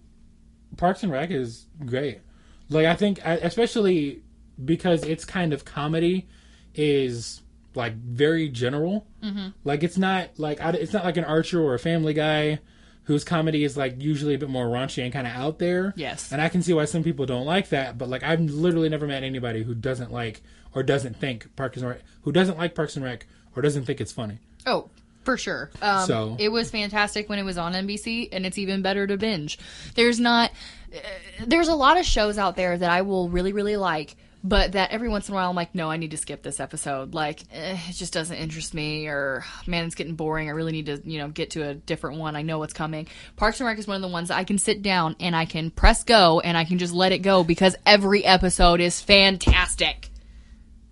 Parks 0.76 1.02
and 1.02 1.12
Rec 1.12 1.30
is 1.30 1.66
great. 1.84 2.20
Like 2.68 2.86
I 2.86 2.94
think, 2.96 3.20
especially 3.24 4.22
because 4.64 5.04
it's 5.04 5.24
kind 5.24 5.52
of 5.52 5.64
comedy, 5.64 6.26
is 6.74 7.42
like 7.74 7.94
very 7.94 8.48
general. 8.48 9.06
Mm-hmm. 9.22 9.48
Like 9.64 9.82
it's 9.82 9.98
not 9.98 10.30
like 10.38 10.58
it's 10.60 10.92
not 10.92 11.04
like 11.04 11.16
an 11.16 11.24
Archer 11.24 11.60
or 11.62 11.74
a 11.74 11.78
Family 11.78 12.14
Guy, 12.14 12.58
whose 13.04 13.24
comedy 13.24 13.64
is 13.64 13.76
like 13.76 14.00
usually 14.00 14.34
a 14.34 14.38
bit 14.38 14.48
more 14.48 14.66
raunchy 14.66 15.02
and 15.02 15.12
kind 15.12 15.26
of 15.26 15.32
out 15.34 15.58
there. 15.58 15.92
Yes. 15.96 16.30
and 16.32 16.40
I 16.40 16.48
can 16.48 16.62
see 16.62 16.72
why 16.72 16.84
some 16.84 17.02
people 17.02 17.26
don't 17.26 17.46
like 17.46 17.68
that. 17.70 17.98
But 17.98 18.08
like 18.08 18.22
I've 18.22 18.40
literally 18.40 18.88
never 18.88 19.06
met 19.06 19.22
anybody 19.24 19.62
who 19.62 19.74
doesn't 19.74 20.12
like 20.12 20.40
or 20.74 20.82
doesn't 20.82 21.16
think 21.18 21.54
Parks 21.56 21.76
and 21.78 21.88
Rec, 21.88 22.00
who 22.22 22.32
doesn't 22.32 22.56
like 22.58 22.74
Parks 22.74 22.96
and 22.96 23.04
Rec 23.04 23.26
or 23.56 23.62
doesn't 23.62 23.84
think 23.84 24.00
it's 24.00 24.12
funny. 24.12 24.38
Oh, 24.66 24.88
for 25.24 25.36
sure. 25.36 25.70
Um, 25.82 26.06
So- 26.06 26.36
it 26.38 26.48
was 26.50 26.70
fantastic 26.70 27.28
when 27.28 27.38
it 27.38 27.44
was 27.44 27.58
on 27.58 27.74
NBC, 27.74 28.28
and 28.32 28.44
it's 28.46 28.58
even 28.58 28.82
better 28.82 29.06
to 29.06 29.16
binge. 29.16 29.58
There's 29.94 30.18
not. 30.18 30.50
Uh, 30.94 30.98
there's 31.46 31.68
a 31.68 31.74
lot 31.74 31.98
of 31.98 32.04
shows 32.04 32.38
out 32.38 32.56
there 32.56 32.76
that 32.76 32.90
I 32.90 33.02
will 33.02 33.28
really, 33.28 33.52
really 33.52 33.76
like, 33.76 34.16
but 34.44 34.72
that 34.72 34.90
every 34.90 35.08
once 35.08 35.28
in 35.28 35.34
a 35.34 35.36
while 35.36 35.50
I'm 35.50 35.56
like, 35.56 35.74
no, 35.74 35.90
I 35.90 35.96
need 35.96 36.10
to 36.12 36.16
skip 36.16 36.42
this 36.42 36.60
episode. 36.60 37.14
Like, 37.14 37.42
eh, 37.52 37.78
it 37.88 37.92
just 37.92 38.12
doesn't 38.12 38.36
interest 38.36 38.74
me, 38.74 39.06
or 39.06 39.44
man, 39.66 39.84
it's 39.84 39.94
getting 39.94 40.14
boring. 40.14 40.48
I 40.48 40.52
really 40.52 40.72
need 40.72 40.86
to, 40.86 41.00
you 41.04 41.18
know, 41.18 41.28
get 41.28 41.50
to 41.50 41.68
a 41.68 41.74
different 41.74 42.18
one. 42.18 42.34
I 42.34 42.42
know 42.42 42.58
what's 42.58 42.72
coming. 42.72 43.06
Parks 43.36 43.60
and 43.60 43.66
Rec 43.66 43.78
is 43.78 43.86
one 43.86 43.96
of 43.96 44.02
the 44.02 44.08
ones 44.08 44.28
that 44.28 44.36
I 44.36 44.44
can 44.44 44.58
sit 44.58 44.82
down 44.82 45.16
and 45.20 45.36
I 45.36 45.44
can 45.44 45.70
press 45.70 46.04
go 46.04 46.40
and 46.40 46.56
I 46.56 46.64
can 46.64 46.78
just 46.78 46.92
let 46.92 47.12
it 47.12 47.18
go 47.18 47.44
because 47.44 47.76
every 47.86 48.24
episode 48.24 48.80
is 48.80 49.00
fantastic. 49.00 50.10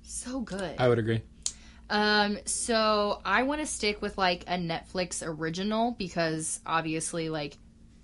So 0.02 0.40
good. 0.40 0.76
I 0.78 0.88
would 0.88 0.98
agree. 0.98 1.22
Um, 1.88 2.38
so 2.44 3.20
I 3.24 3.42
want 3.42 3.62
to 3.62 3.66
stick 3.66 4.00
with 4.00 4.16
like 4.16 4.44
a 4.46 4.54
Netflix 4.54 5.22
original 5.26 5.90
because 5.98 6.60
obviously, 6.64 7.28
like, 7.28 7.58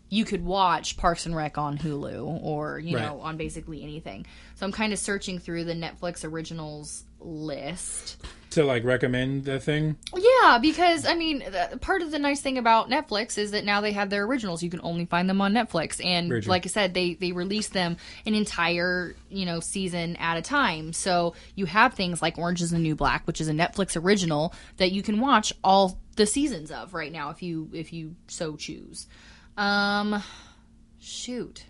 you 0.09 0.25
could 0.25 0.45
watch 0.45 0.97
Parks 0.97 1.27
and 1.27 1.35
Rec 1.35 1.59
on 1.59 1.79
Hulu 1.79 2.43
or 2.43 2.79
you 2.79 2.97
know 2.97 3.21
on 3.21 3.37
basically 3.37 3.83
anything. 3.83 4.27
So 4.55 4.67
I'm 4.67 4.73
kind 4.73 4.93
of 4.93 4.99
searching 4.99 5.39
through 5.39 5.65
the 5.65 5.75
Netflix 5.75 6.25
originals 6.25 7.05
list. 7.21 8.25
To 8.51 8.65
like 8.65 8.85
recommend 8.85 9.45
the 9.45 9.59
thing. 9.59 9.97
Yeah, 10.15 10.59
because 10.59 11.05
I 11.05 11.15
mean, 11.15 11.45
part 11.81 12.01
of 12.03 12.11
the 12.11 12.19
nice 12.19 12.41
thing 12.41 12.57
about 12.57 12.89
Netflix 12.89 13.37
is 13.37 13.51
that 13.51 13.65
now 13.65 13.81
they 13.81 13.93
have 13.93 14.09
their 14.09 14.25
originals. 14.25 14.63
You 14.63 14.71
can 14.71 14.81
only 14.83 15.05
find 15.05 15.29
them 15.29 15.41
on 15.41 15.53
Netflix, 15.53 16.03
and 16.03 16.31
true. 16.31 16.41
like 16.43 16.65
I 16.65 16.69
said, 16.69 16.95
they 16.95 17.15
they 17.15 17.33
release 17.33 17.69
them 17.69 17.97
an 18.25 18.35
entire 18.35 19.15
you 19.29 19.45
know 19.45 19.61
season 19.61 20.17
at 20.17 20.39
a 20.39 20.43
time. 20.43 20.93
So 20.93 21.35
you 21.55 21.67
have 21.67 21.95
things 21.95 22.23
like 22.23 22.39
Orange 22.39 22.63
Is 22.63 22.71
the 22.71 22.79
New 22.79 22.95
Black, 22.95 23.27
which 23.27 23.41
is 23.41 23.49
a 23.49 23.53
Netflix 23.53 24.01
original 24.01 24.55
that 24.77 24.93
you 24.93 25.03
can 25.03 25.21
watch 25.21 25.53
all 25.65 25.99
the 26.15 26.27
seasons 26.27 26.71
of 26.71 26.95
right 26.95 27.13
now 27.13 27.31
if 27.31 27.43
you 27.43 27.69
if 27.73 27.93
you 27.93 28.15
so 28.29 28.57
choose. 28.57 29.07
Um, 29.57 30.23
shoot. 30.99 31.65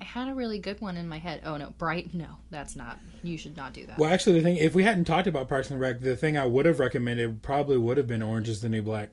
I 0.00 0.04
had 0.04 0.28
a 0.28 0.34
really 0.34 0.58
good 0.58 0.80
one 0.80 0.96
in 0.96 1.08
my 1.08 1.18
head. 1.18 1.42
Oh 1.44 1.56
no, 1.56 1.70
Bright. 1.78 2.12
No, 2.12 2.26
that's 2.50 2.74
not. 2.74 2.98
You 3.22 3.38
should 3.38 3.56
not 3.56 3.72
do 3.72 3.86
that. 3.86 3.98
Well, 3.98 4.12
actually, 4.12 4.34
the 4.38 4.42
thing, 4.42 4.56
if 4.56 4.74
we 4.74 4.82
hadn't 4.82 5.04
talked 5.04 5.28
about 5.28 5.48
Parks 5.48 5.70
and 5.70 5.78
Rec, 5.80 6.00
the 6.00 6.16
thing 6.16 6.36
I 6.36 6.44
would 6.46 6.66
have 6.66 6.80
recommended 6.80 7.40
probably 7.42 7.78
would 7.78 7.96
have 7.98 8.08
been 8.08 8.20
Orange 8.22 8.48
is 8.48 8.60
the 8.62 8.68
New 8.68 8.82
Black 8.82 9.10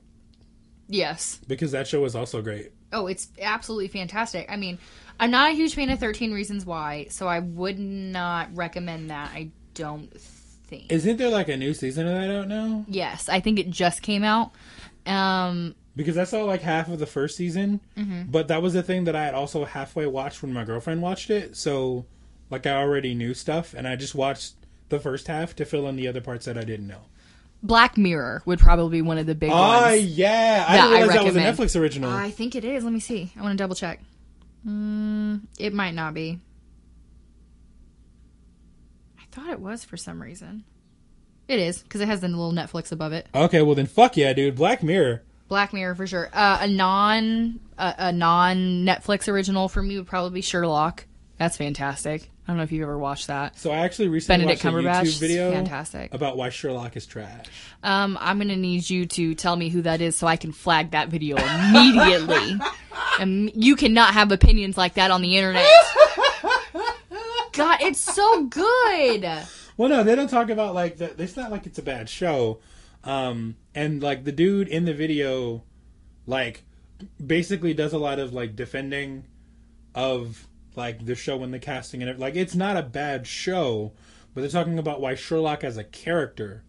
Yes. 0.88 1.38
because 1.46 1.70
that 1.70 1.86
show 1.86 2.00
was 2.00 2.16
also 2.16 2.42
great. 2.42 2.72
Oh, 2.92 3.06
it's 3.06 3.28
absolutely 3.40 3.86
fantastic. 3.86 4.50
I 4.50 4.56
mean, 4.56 4.78
I'm 5.20 5.30
not 5.30 5.50
a 5.52 5.54
huge 5.54 5.76
fan 5.76 5.90
of 5.90 6.00
13 6.00 6.32
Reasons 6.32 6.66
Why, 6.66 7.06
so 7.08 7.28
I 7.28 7.38
would 7.38 7.78
not 7.78 8.48
recommend 8.56 9.10
that. 9.10 9.30
I 9.32 9.50
don't 9.74 10.12
think. 10.20 10.90
Isn't 10.90 11.18
there 11.18 11.30
like 11.30 11.48
a 11.48 11.56
new 11.56 11.72
season 11.72 12.08
of 12.08 12.14
that 12.14 12.30
out 12.34 12.48
now? 12.48 12.84
yes, 12.88 13.28
I 13.28 13.38
think 13.38 13.60
it 13.60 13.70
just 13.70 14.02
came 14.02 14.24
out. 14.24 14.50
Um, 15.06 15.76
Because 15.96 16.16
I 16.16 16.24
saw 16.24 16.44
like 16.44 16.62
half 16.62 16.88
of 16.88 16.98
the 16.98 17.06
first 17.06 17.36
season, 17.36 17.80
Mm-hmm. 17.96 18.30
but 18.30 18.48
that 18.48 18.62
was 18.62 18.72
the 18.74 18.82
thing 18.82 19.04
that 19.04 19.16
I 19.16 19.24
had 19.24 19.34
also 19.34 19.64
halfway 19.64 20.06
watched 20.06 20.42
when 20.42 20.52
my 20.52 20.64
girlfriend 20.64 21.02
watched 21.02 21.30
it. 21.30 21.56
So, 21.56 22.06
like, 22.48 22.66
I 22.66 22.76
already 22.76 23.14
knew 23.14 23.34
stuff, 23.34 23.74
and 23.74 23.86
I 23.88 23.96
just 23.96 24.14
watched 24.14 24.54
the 24.88 25.00
first 25.00 25.26
half 25.26 25.54
to 25.56 25.64
fill 25.64 25.88
in 25.88 25.96
the 25.96 26.06
other 26.08 26.20
parts 26.20 26.46
that 26.46 26.56
I 26.56 26.62
didn't 26.62 26.86
know. 26.86 27.02
Black 27.62 27.98
Mirror 27.98 28.42
would 28.46 28.58
probably 28.58 28.98
be 28.98 29.02
one 29.02 29.18
of 29.18 29.26
the 29.26 29.34
big 29.34 29.50
Oh 29.52 29.54
ones. 29.54 30.04
yeah, 30.06 30.64
I 30.66 30.76
didn't 30.76 31.10
I 31.10 31.14
that 31.16 31.24
was 31.24 31.36
a. 31.36 31.40
Netflix 31.40 31.78
original. 31.78 32.10
I 32.10 32.30
think 32.30 32.54
it 32.54 32.64
is. 32.64 32.84
Let 32.84 32.92
me 32.92 33.00
see. 33.00 33.32
I 33.36 33.42
want 33.42 33.52
to 33.58 33.62
double 33.62 33.74
check. 33.74 34.00
Mm, 34.66 35.42
it 35.58 35.74
might 35.74 35.94
not 35.94 36.14
be. 36.14 36.38
I 39.18 39.22
thought 39.32 39.50
it 39.50 39.60
was 39.60 39.84
for 39.84 39.96
some 39.96 40.22
reason. 40.22 40.64
It 41.48 41.58
is 41.58 41.82
because 41.82 42.00
it 42.00 42.06
has 42.08 42.20
the 42.20 42.28
little 42.28 42.52
Netflix 42.52 42.92
above 42.92 43.12
it. 43.12 43.26
okay, 43.34 43.60
well 43.62 43.74
then, 43.74 43.86
fuck 43.86 44.16
yeah, 44.16 44.32
dude. 44.32 44.54
Black 44.56 44.82
Mirror. 44.82 45.22
Black 45.50 45.72
Mirror 45.74 45.96
for 45.96 46.06
sure. 46.06 46.30
Uh, 46.32 46.58
a 46.62 46.68
non 46.68 47.60
a, 47.76 47.94
a 47.98 48.12
non 48.12 48.86
Netflix 48.86 49.28
original 49.28 49.68
for 49.68 49.82
me 49.82 49.98
would 49.98 50.06
probably 50.06 50.30
be 50.30 50.40
Sherlock. 50.40 51.04
That's 51.38 51.56
fantastic. 51.56 52.30
I 52.46 52.52
don't 52.52 52.56
know 52.56 52.62
if 52.62 52.72
you've 52.72 52.84
ever 52.84 52.98
watched 52.98 53.26
that. 53.26 53.58
So 53.58 53.70
I 53.70 53.78
actually 53.78 54.08
recently 54.08 54.44
Benedict 54.44 54.64
watched 54.64 54.74
a 54.74 54.78
Cumberbatch, 54.78 55.02
YouTube 55.02 55.20
video 55.20 55.52
fantastic. 55.52 56.14
about 56.14 56.36
why 56.36 56.50
Sherlock 56.50 56.96
is 56.96 57.04
trash. 57.04 57.46
Um, 57.82 58.16
I'm 58.20 58.38
gonna 58.38 58.56
need 58.56 58.88
you 58.88 59.06
to 59.06 59.34
tell 59.34 59.56
me 59.56 59.70
who 59.70 59.82
that 59.82 60.00
is 60.00 60.16
so 60.16 60.26
I 60.28 60.36
can 60.36 60.52
flag 60.52 60.92
that 60.92 61.08
video 61.08 61.36
immediately. 61.36 62.58
and 63.18 63.50
you 63.54 63.74
cannot 63.74 64.14
have 64.14 64.30
opinions 64.30 64.78
like 64.78 64.94
that 64.94 65.10
on 65.10 65.20
the 65.20 65.36
internet. 65.36 65.66
God, 67.52 67.78
it's 67.80 68.00
so 68.00 68.44
good. 68.44 69.24
Well, 69.76 69.88
no, 69.88 70.04
they 70.04 70.14
don't 70.14 70.30
talk 70.30 70.50
about 70.50 70.74
like 70.74 70.98
that. 70.98 71.18
it's 71.18 71.36
not 71.36 71.50
like 71.50 71.66
it's 71.66 71.78
a 71.78 71.82
bad 71.82 72.08
show, 72.08 72.60
um, 73.04 73.56
and 73.74 74.02
like 74.02 74.24
the 74.24 74.32
dude 74.32 74.68
in 74.68 74.84
the 74.84 74.94
video, 74.94 75.62
like 76.26 76.64
basically 77.24 77.72
does 77.74 77.92
a 77.92 77.98
lot 77.98 78.18
of 78.18 78.32
like 78.32 78.54
defending 78.56 79.24
of 79.94 80.46
like 80.76 81.04
the 81.04 81.14
show 81.14 81.42
and 81.42 81.52
the 81.52 81.58
casting 81.58 82.02
and 82.02 82.10
it, 82.10 82.18
like 82.18 82.36
it's 82.36 82.54
not 82.54 82.76
a 82.76 82.82
bad 82.82 83.26
show, 83.26 83.92
but 84.34 84.42
they're 84.42 84.50
talking 84.50 84.78
about 84.78 85.00
why 85.00 85.14
Sherlock 85.14 85.64
as 85.64 85.76
a 85.76 85.84
character 85.84 86.62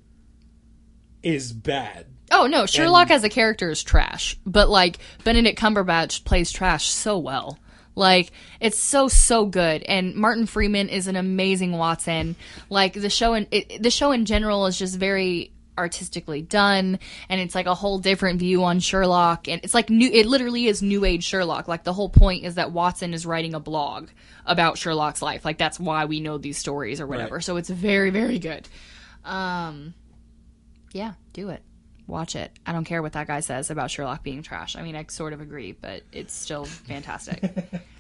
is 1.23 1.51
bad. 1.51 2.07
Oh 2.31 2.47
no, 2.47 2.65
Sherlock 2.65 3.09
And- 3.09 3.11
as 3.17 3.23
a 3.23 3.29
character 3.29 3.69
is 3.69 3.83
trash, 3.83 4.37
but 4.45 4.69
like 4.69 4.97
Benedict 5.23 5.59
Cumberbatch 5.59 6.23
plays 6.23 6.51
trash 6.51 6.89
so 6.89 7.17
well. 7.17 7.59
Like 7.93 8.31
it's 8.61 8.79
so 8.79 9.09
so 9.09 9.45
good, 9.45 9.83
and 9.83 10.15
Martin 10.15 10.45
Freeman 10.45 10.87
is 10.87 11.07
an 11.07 11.17
amazing 11.17 11.73
Watson. 11.73 12.37
Like 12.69 12.93
the 12.93 13.09
show 13.09 13.33
in 13.33 13.47
it, 13.51 13.83
the 13.83 13.91
show 13.91 14.13
in 14.13 14.23
general 14.25 14.65
is 14.65 14.79
just 14.79 14.97
very 14.97 15.51
artistically 15.77 16.41
done, 16.41 16.99
and 17.29 17.41
it's 17.41 17.55
like 17.55 17.65
a 17.65 17.75
whole 17.75 17.99
different 17.99 18.39
view 18.39 18.63
on 18.63 18.79
Sherlock, 18.79 19.47
and 19.47 19.61
it's 19.63 19.73
like 19.73 19.89
new. 19.89 20.09
It 20.09 20.25
literally 20.25 20.67
is 20.67 20.81
new 20.81 21.05
age 21.05 21.23
Sherlock. 21.23 21.67
Like 21.67 21.83
the 21.83 21.93
whole 21.93 22.09
point 22.09 22.45
is 22.45 22.55
that 22.55 22.71
Watson 22.71 23.13
is 23.13 23.25
writing 23.25 23.53
a 23.53 23.59
blog 23.59 24.09
about 24.45 24.77
Sherlock's 24.77 25.21
life. 25.21 25.45
Like 25.45 25.57
that's 25.57 25.79
why 25.79 26.05
we 26.05 26.19
know 26.19 26.37
these 26.37 26.57
stories 26.57 27.01
or 27.01 27.07
whatever. 27.07 27.35
Right. 27.35 27.43
So 27.43 27.57
it's 27.57 27.69
very 27.69 28.09
very 28.09 28.39
good. 28.39 28.67
Um, 29.23 29.93
yeah, 30.93 31.13
do 31.33 31.49
it. 31.49 31.61
Watch 32.07 32.35
it. 32.35 32.51
I 32.65 32.73
don't 32.73 32.83
care 32.83 33.01
what 33.01 33.13
that 33.13 33.27
guy 33.27 33.39
says 33.39 33.69
about 33.69 33.89
Sherlock 33.91 34.23
being 34.23 34.43
trash. 34.43 34.75
I 34.75 34.81
mean, 34.81 34.95
I 34.95 35.05
sort 35.07 35.33
of 35.33 35.41
agree, 35.41 35.71
but 35.71 36.03
it's 36.11 36.33
still 36.33 36.65
fantastic. 36.65 37.41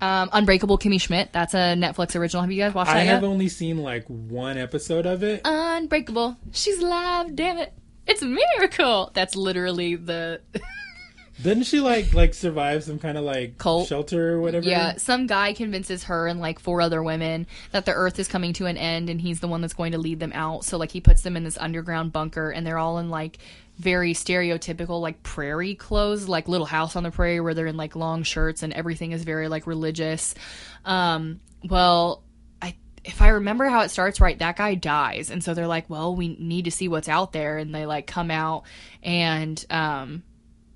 um, 0.00 0.30
Unbreakable 0.32 0.78
Kimmy 0.78 1.00
Schmidt. 1.00 1.32
That's 1.32 1.54
a 1.54 1.74
Netflix 1.76 2.14
original. 2.18 2.42
Have 2.42 2.52
you 2.52 2.62
guys 2.62 2.74
watched 2.74 2.90
it? 2.90 2.94
I 2.94 3.04
that 3.04 3.06
have 3.06 3.22
yet? 3.22 3.28
only 3.28 3.48
seen 3.48 3.78
like 3.78 4.04
one 4.06 4.56
episode 4.58 5.06
of 5.06 5.22
it. 5.22 5.40
Unbreakable. 5.44 6.36
She's 6.52 6.78
alive. 6.78 7.34
Damn 7.34 7.58
it. 7.58 7.72
It's 8.06 8.22
a 8.22 8.26
miracle. 8.26 9.10
That's 9.14 9.36
literally 9.36 9.96
the 9.96 10.40
Didn't 11.42 11.64
she 11.64 11.78
like 11.80 12.14
like 12.14 12.34
survive 12.34 12.82
some 12.82 12.98
kind 12.98 13.16
of 13.16 13.22
like 13.22 13.58
Cult? 13.58 13.86
shelter 13.86 14.32
or 14.34 14.40
whatever? 14.40 14.68
yeah. 14.68 14.96
Some 14.96 15.26
guy 15.28 15.52
convinces 15.52 16.04
her 16.04 16.26
and 16.26 16.40
like 16.40 16.58
four 16.58 16.80
other 16.80 17.00
women 17.02 17.46
that 17.70 17.84
the 17.84 17.92
Earth 17.92 18.18
is 18.18 18.26
coming 18.26 18.52
to 18.54 18.66
an 18.66 18.76
end, 18.76 19.08
and 19.08 19.20
he's 19.20 19.38
the 19.38 19.46
one 19.46 19.60
that's 19.60 19.74
going 19.74 19.92
to 19.92 19.98
lead 19.98 20.18
them 20.18 20.32
out. 20.34 20.64
So 20.64 20.78
like 20.78 20.90
he 20.90 21.00
puts 21.00 21.22
them 21.22 21.36
in 21.36 21.44
this 21.44 21.56
underground 21.58 22.12
bunker, 22.12 22.50
and 22.50 22.66
they're 22.66 22.78
all 22.78 22.98
in 22.98 23.08
like 23.08 23.38
very 23.78 24.12
stereotypical 24.12 25.00
like 25.00 25.22
prairie 25.22 25.74
clothes, 25.74 26.28
like 26.28 26.48
Little 26.48 26.66
House 26.66 26.96
on 26.96 27.04
the 27.04 27.10
Prairie, 27.10 27.40
where 27.40 27.54
they're 27.54 27.66
in 27.66 27.76
like 27.76 27.94
long 27.96 28.24
shirts 28.24 28.62
and 28.62 28.72
everything 28.72 29.12
is 29.12 29.22
very 29.22 29.48
like 29.48 29.66
religious. 29.66 30.34
Um, 30.84 31.40
well, 31.68 32.24
I 32.60 32.76
if 33.04 33.22
I 33.22 33.28
remember 33.28 33.66
how 33.66 33.80
it 33.80 33.90
starts 33.90 34.20
right, 34.20 34.38
that 34.40 34.56
guy 34.56 34.74
dies, 34.74 35.30
and 35.30 35.42
so 35.42 35.54
they're 35.54 35.68
like, 35.68 35.88
well, 35.88 36.14
we 36.14 36.36
need 36.38 36.64
to 36.64 36.70
see 36.70 36.88
what's 36.88 37.08
out 37.08 37.32
there, 37.32 37.58
and 37.58 37.74
they 37.74 37.86
like 37.86 38.06
come 38.06 38.30
out 38.30 38.64
and 39.02 39.64
um 39.70 40.22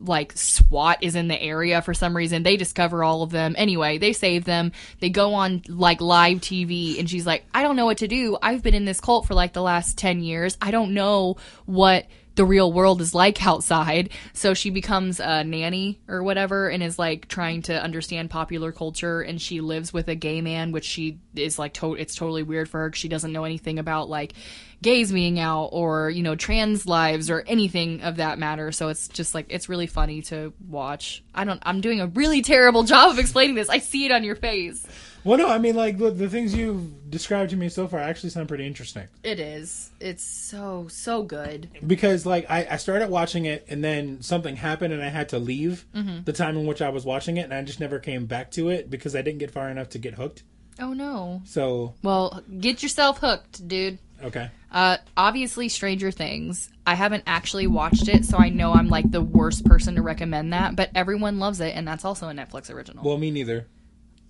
like 0.05 0.33
SWAT 0.35 0.99
is 1.03 1.15
in 1.15 1.29
the 1.29 1.41
area 1.41 1.81
for 1.83 1.95
some 1.95 2.17
reason. 2.17 2.43
They 2.43 2.57
discover 2.57 3.05
all 3.05 3.23
of 3.23 3.31
them. 3.31 3.55
Anyway, 3.57 3.99
they 3.99 4.13
save 4.13 4.45
them. 4.45 4.73
They 5.01 5.11
go 5.11 5.35
on 5.35 5.63
like 5.69 6.01
live 6.01 6.39
TV 6.39 6.99
and 6.99 7.09
she's 7.09 7.27
like, 7.27 7.45
I 7.55 7.63
don't 7.63 7.77
know 7.77 7.85
what 7.85 7.99
to 7.99 8.09
do. 8.09 8.37
I've 8.43 8.63
been 8.63 8.75
in 8.75 8.85
this 8.85 9.01
cult 9.01 9.27
for 9.27 9.35
like 9.35 9.53
the 9.53 9.63
last 9.63 9.97
10 9.99 10.21
years. 10.21 10.57
I 10.61 10.71
don't 10.71 10.95
know 10.95 11.37
what 11.67 12.07
the 12.35 12.45
real 12.45 12.73
world 12.73 13.01
is 13.01 13.15
like 13.15 13.45
outside. 13.47 14.11
So 14.33 14.55
she 14.55 14.71
becomes 14.71 15.21
a 15.21 15.45
nanny 15.45 16.01
or 16.09 16.23
whatever 16.23 16.69
and 16.69 16.83
is 16.83 16.99
like 16.99 17.29
trying 17.29 17.63
to 17.63 17.83
understand 17.83 18.31
popular 18.31 18.73
culture. 18.73 19.21
And 19.21 19.41
she 19.41 19.61
lives 19.61 19.93
with 19.93 20.09
a 20.09 20.15
gay 20.15 20.41
man 20.41 20.73
which 20.73 20.85
she 20.85 21.19
is 21.35 21.59
like 21.59 21.75
to- 21.75 21.95
it's 21.95 22.15
totally 22.15 22.43
weird 22.43 22.69
for 22.71 22.81
her 22.81 22.91
'cause 22.91 22.99
she 22.99 23.09
doesn't 23.09 23.33
know 23.33 23.45
anything 23.45 23.79
about 23.79 24.09
like 24.09 24.33
gays 24.81 25.13
being 25.13 25.39
out 25.39 25.67
or 25.73 26.11
you 26.11 26.23
know 26.25 26.35
trans 26.35 26.87
lives 26.87 27.31
or 27.31 27.45
anything 27.47 28.01
of 28.03 28.17
that 28.17 28.39
matter. 28.39 28.73
So 28.73 28.89
it's 28.89 29.09
just 29.09 29.35
like 29.35 29.47
it's 29.51 29.69
really 29.69 29.87
funny 29.87 30.23
to 30.23 30.53
watch. 30.69 31.23
I 31.35 31.45
don't 31.45 31.63
i'm 31.65 31.81
doing 31.81 32.01
a 32.01 32.07
really 32.07 32.43
terrible 32.43 32.83
job 32.93 33.11
of 33.11 33.19
explaining 33.19 33.55
this. 33.57 33.69
I 33.69 33.79
see 33.79 34.07
it 34.07 34.13
on 34.13 34.25
your 34.25 34.37
face 34.37 34.87
Well, 35.25 35.39
no, 35.39 35.49
I 35.49 35.59
mean 35.59 35.77
like 35.77 35.99
the, 35.99 36.11
the 36.11 36.29
things 36.29 36.55
you've 36.55 37.09
described 37.11 37.51
to 37.51 37.57
me 37.57 37.69
so 37.69 37.87
far 37.87 38.01
actually 38.01 38.31
sound 38.31 38.49
pretty 38.49 38.67
interesting. 38.67 39.07
it 39.23 39.39
is 39.39 39.91
it's 40.01 40.25
so 40.25 40.87
so 40.91 41.23
good 41.23 41.69
because 41.87 42.27
like 42.27 42.51
I, 42.51 42.67
I 42.73 42.77
started 42.77 43.09
watching 43.11 43.45
it 43.45 43.65
and 43.69 43.85
then 43.85 44.21
something 44.23 44.57
happened 44.57 44.93
and 44.93 45.03
I 45.03 45.09
had 45.11 45.29
to 45.31 45.39
leave 45.39 45.85
Mm-hmm. 45.95 46.25
the 46.25 46.33
time 46.33 46.57
in 46.57 46.67
which 46.67 46.83
I 46.83 46.89
was 46.89 47.05
watching 47.05 47.37
it 47.37 47.43
and 47.43 47.55
I 47.55 47.63
just 47.63 47.79
never 47.81 47.99
came 47.99 48.27
back 48.27 48.51
to 48.53 48.69
it 48.71 48.91
because 48.91 49.15
I 49.15 49.23
didn't 49.23 49.39
get 49.39 49.51
far 49.53 49.69
enough 49.71 49.91
to 49.91 49.99
get 49.99 50.15
hooked. 50.15 50.43
oh 50.81 50.93
no 50.93 51.43
So 51.45 51.95
well 52.03 52.43
get 52.59 52.83
yourself 52.83 53.19
hooked 53.19 53.67
dude 53.69 53.99
okay, 54.25 54.51
Uh, 54.71 54.97
obviously, 55.17 55.69
Stranger 55.69 56.11
Things. 56.13 56.71
I 56.87 56.95
haven't 56.95 57.25
actually 57.27 57.67
watched 57.67 58.09
it, 58.09 58.25
so 58.25 58.39
I 58.39 58.51
know 58.51 58.73
I'm 58.73 58.89
like 58.89 59.11
the 59.11 59.21
worst 59.21 59.65
person 59.65 59.97
to 59.97 60.03
recommend 60.03 60.53
that. 60.53 60.77
But 60.77 60.91
everyone 60.95 61.41
loves 61.41 61.61
it, 61.61 61.75
and 61.75 61.87
that's 61.89 62.05
also 62.05 62.29
a 62.29 62.33
Netflix 62.33 62.73
original. 62.73 63.05
well 63.05 63.19
me 63.19 63.31
neither. 63.33 63.67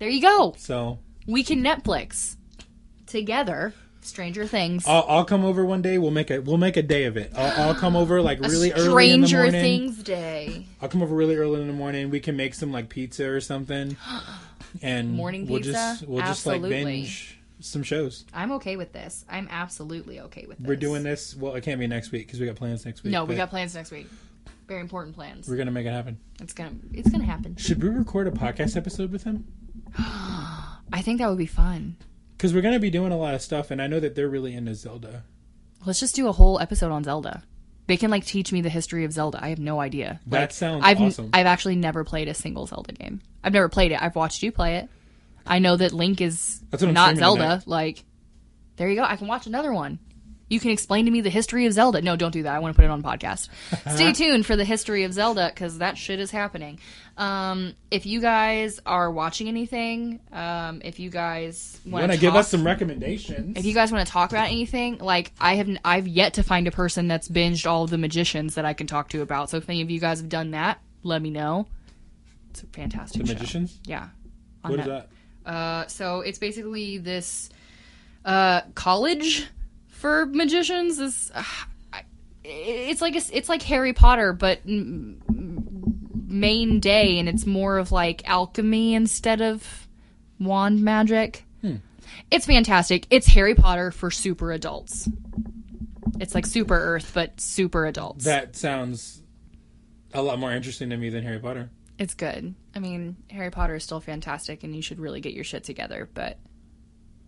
There 0.02 0.10
you 0.10 0.20
go. 0.20 0.52
So 0.58 0.98
We 1.28 1.44
can 1.44 1.62
Netflix 1.62 2.36
together. 3.06 3.72
Stranger 4.00 4.48
Things. 4.48 4.84
I'll, 4.88 5.04
I'll 5.06 5.24
come 5.24 5.44
over 5.44 5.64
one 5.64 5.80
day. 5.80 5.96
We'll 5.96 6.10
make 6.10 6.28
a 6.32 6.40
we'll 6.40 6.58
make 6.58 6.76
a 6.76 6.82
day 6.82 7.04
of 7.04 7.16
it. 7.16 7.30
I'll, 7.36 7.68
I'll 7.68 7.74
come 7.76 7.94
over 7.94 8.20
like 8.20 8.40
really 8.40 8.72
early 8.72 9.12
in 9.12 9.20
the 9.20 9.28
morning. 9.28 9.50
Stranger. 9.52 9.60
Things 9.60 10.02
Day. 10.02 10.66
I'll 10.80 10.88
come 10.88 11.02
over 11.02 11.14
really 11.14 11.36
early 11.36 11.60
in 11.60 11.68
the 11.68 11.72
morning. 11.72 12.10
We 12.10 12.18
can 12.18 12.36
make 12.36 12.54
some 12.54 12.72
like 12.72 12.88
pizza 12.88 13.30
or 13.30 13.40
something, 13.40 13.96
and 14.82 15.12
Morning 15.12 15.46
we'll 15.46 15.60
pizza? 15.60 15.72
just 15.72 16.08
we'll 16.08 16.20
just 16.20 16.46
like 16.46 16.56
Absolutely. 16.56 16.84
binge 16.84 17.38
some 17.60 17.84
shows. 17.84 18.24
I'm 18.34 18.50
okay 18.52 18.74
with 18.74 18.92
this. 18.92 19.24
I'm 19.30 19.46
absolutely 19.52 20.18
okay 20.18 20.46
with 20.48 20.58
this. 20.58 20.66
We're 20.66 20.74
doing 20.74 21.04
this. 21.04 21.36
Well, 21.36 21.54
it 21.54 21.62
can't 21.62 21.78
be 21.78 21.86
next 21.86 22.10
week 22.10 22.26
because 22.26 22.40
we 22.40 22.46
got 22.46 22.56
plans 22.56 22.84
next 22.84 23.04
week. 23.04 23.12
No, 23.12 23.24
we 23.24 23.36
got 23.36 23.50
plans 23.50 23.76
next 23.76 23.92
week. 23.92 24.08
Very 24.66 24.80
important 24.80 25.14
plans. 25.14 25.48
We're 25.48 25.56
gonna 25.58 25.70
make 25.70 25.86
it 25.86 25.92
happen. 25.92 26.18
It's 26.40 26.54
gonna 26.54 26.72
it's 26.92 27.08
gonna 27.08 27.22
happen. 27.22 27.54
Should 27.54 27.80
we 27.80 27.88
record 27.88 28.26
a 28.26 28.32
podcast 28.32 28.76
episode 28.76 29.12
with 29.12 29.22
him? 29.22 29.46
I 29.98 31.00
think 31.02 31.18
that 31.20 31.28
would 31.28 31.38
be 31.38 31.46
fun. 31.46 31.96
Because 32.36 32.52
we're 32.54 32.60
going 32.62 32.74
to 32.74 32.80
be 32.80 32.90
doing 32.90 33.12
a 33.12 33.16
lot 33.16 33.34
of 33.34 33.42
stuff, 33.42 33.70
and 33.70 33.80
I 33.80 33.86
know 33.86 34.00
that 34.00 34.14
they're 34.14 34.28
really 34.28 34.54
into 34.54 34.74
Zelda. 34.74 35.22
Let's 35.86 36.00
just 36.00 36.14
do 36.14 36.28
a 36.28 36.32
whole 36.32 36.60
episode 36.60 36.90
on 36.92 37.04
Zelda. 37.04 37.42
They 37.86 37.96
can 37.96 38.10
like 38.10 38.24
teach 38.24 38.52
me 38.52 38.60
the 38.62 38.68
history 38.68 39.04
of 39.04 39.12
Zelda. 39.12 39.38
I 39.42 39.48
have 39.48 39.58
no 39.58 39.80
idea. 39.80 40.20
That 40.26 40.40
Like, 40.40 40.50
sounds 40.52 40.82
I've, 40.84 41.00
awesome. 41.00 41.30
I've 41.32 41.46
actually 41.46 41.76
never 41.76 42.04
played 42.04 42.28
a 42.28 42.34
single 42.34 42.66
Zelda 42.66 42.92
game. 42.92 43.20
I've 43.42 43.52
never 43.52 43.68
played 43.68 43.92
it. 43.92 44.00
I've 44.00 44.14
watched 44.16 44.42
you 44.42 44.52
play 44.52 44.76
it. 44.76 44.88
I 45.46 45.58
know 45.58 45.76
that 45.76 45.92
Link 45.92 46.20
is 46.20 46.62
not 46.80 47.16
Zelda. 47.16 47.42
tonight. 47.42 47.66
Like, 47.66 48.04
there 48.76 48.88
you 48.88 48.94
go. 48.96 49.02
I 49.02 49.16
can 49.16 49.26
watch 49.26 49.46
another 49.46 49.72
one. 49.72 49.98
You 50.48 50.60
can 50.60 50.70
explain 50.70 51.06
to 51.06 51.10
me 51.10 51.20
the 51.20 51.30
history 51.30 51.66
of 51.66 51.72
Zelda. 51.72 52.02
No, 52.02 52.14
don't 52.14 52.30
do 52.30 52.42
that. 52.42 52.54
I 52.54 52.58
want 52.58 52.74
to 52.74 52.76
put 52.76 52.84
it 52.84 52.90
on 52.90 53.02
podcast. 53.02 53.48
Stay 53.94 54.12
tuned 54.12 54.44
for 54.44 54.54
the 54.54 54.64
history 54.64 55.04
of 55.04 55.12
Zelda 55.12 55.50
because 55.52 55.78
that 55.78 55.96
shit 55.96 56.20
is 56.20 56.30
happening. 56.30 56.78
Um, 57.16 57.74
if 57.90 58.06
you 58.06 58.20
guys 58.20 58.80
are 58.84 59.10
watching 59.10 59.48
anything, 59.48 60.20
um, 60.32 60.82
if 60.84 61.00
you 61.00 61.10
guys 61.10 61.80
want 61.86 62.12
to 62.12 62.18
give 62.18 62.34
us 62.34 62.48
some 62.48 62.64
recommendations? 62.64 63.56
if 63.56 63.64
you 63.64 63.74
guys 63.74 63.92
want 63.92 64.06
to 64.06 64.12
talk 64.12 64.30
about 64.30 64.48
anything, 64.48 64.98
like 64.98 65.32
I 65.40 65.56
have, 65.56 65.68
I've 65.84 66.08
yet 66.08 66.34
to 66.34 66.42
find 66.42 66.66
a 66.66 66.70
person 66.70 67.08
that's 67.08 67.28
binged 67.28 67.66
all 67.66 67.84
of 67.84 67.90
the 67.90 67.98
magicians 67.98 68.54
that 68.56 68.64
I 68.64 68.74
can 68.74 68.86
talk 68.86 69.08
to 69.10 69.22
about. 69.22 69.50
So 69.50 69.56
if 69.56 69.68
any 69.68 69.82
of 69.82 69.90
you 69.90 70.00
guys 70.00 70.20
have 70.20 70.28
done 70.28 70.50
that, 70.50 70.80
let 71.02 71.22
me 71.22 71.30
know. 71.30 71.66
It's 72.50 72.62
a 72.62 72.66
fantastic 72.66 73.22
the 73.22 73.28
show. 73.28 73.34
magicians? 73.34 73.78
Yeah. 73.86 74.08
What 74.62 74.80
is 74.80 74.86
that? 74.86 75.08
Uh, 75.44 75.86
so 75.86 76.20
it's 76.20 76.38
basically 76.38 76.98
this 76.98 77.50
uh, 78.24 78.62
college 78.74 79.48
for 80.02 80.26
magicians. 80.26 80.98
This 80.98 81.30
uh, 81.32 81.44
it's 82.44 83.00
like 83.00 83.14
a, 83.14 83.22
it's 83.32 83.48
like 83.48 83.62
Harry 83.62 83.92
Potter, 83.92 84.32
but 84.32 84.66
main 84.66 85.20
day, 86.80 87.18
and 87.18 87.28
it's 87.28 87.46
more 87.46 87.78
of 87.78 87.92
like 87.92 88.28
alchemy 88.28 88.94
instead 88.94 89.40
of 89.40 89.86
wand 90.38 90.82
magic. 90.82 91.44
It's 92.30 92.44
fantastic. 92.44 93.06
It's 93.10 93.26
Harry 93.28 93.54
Potter 93.54 93.90
for 93.90 94.10
super 94.10 94.52
adults. 94.52 95.08
It's 96.20 96.34
like 96.34 96.46
Super 96.46 96.74
Earth, 96.74 97.12
but 97.14 97.40
super 97.40 97.86
adults. 97.86 98.24
That 98.24 98.56
sounds 98.56 99.22
a 100.12 100.20
lot 100.20 100.38
more 100.38 100.52
interesting 100.52 100.90
to 100.90 100.96
me 100.96 101.10
than 101.10 101.22
Harry 101.24 101.38
Potter. 101.38 101.70
it's 101.98 102.14
good. 102.14 102.54
I 102.74 102.80
mean, 102.80 103.16
Harry 103.30 103.50
Potter 103.50 103.76
is 103.76 103.84
still 103.84 104.00
fantastic, 104.00 104.64
and 104.64 104.76
you 104.76 104.82
should 104.82 105.00
really 105.00 105.20
get 105.20 105.32
your 105.32 105.44
shit 105.44 105.64
together. 105.64 106.08
But 106.12 106.38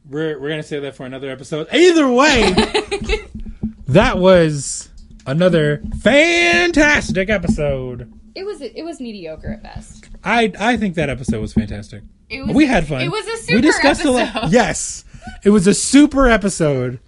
We're 0.09 0.39
we're 0.39 0.51
gonna 0.51 0.63
save 0.63 0.83
that 0.83 0.95
for 0.95 1.07
another 1.07 1.31
episode. 1.31 1.67
Either 1.73 2.09
way, 2.09 2.53
that 3.89 4.19
was 4.19 4.91
another 5.27 5.83
fantastic 6.01 7.31
episode. 7.31 8.13
It 8.35 8.45
was 8.45 8.61
it 8.61 8.83
was 8.85 9.01
mediocre 9.01 9.53
at 9.53 9.63
best. 9.63 10.09
I 10.23 10.53
I 10.59 10.77
think 10.77 10.95
that 10.97 11.09
episode 11.09 11.41
was 11.41 11.53
fantastic. 11.55 12.03
It 12.29 12.43
was, 12.47 12.55
we 12.55 12.67
had 12.67 12.87
fun. 12.87 13.01
It 13.03 13.11
was 13.11 13.27
a 13.27 13.37
super 13.39 13.57
we 13.57 13.61
discussed 13.63 14.01
episode. 14.01 14.31
a 14.37 14.41
lot. 14.41 14.51
Yes, 14.51 15.05
it 15.43 15.51
was 15.51 15.67
a 15.67 15.75
super 15.75 16.29
episode 16.29 16.99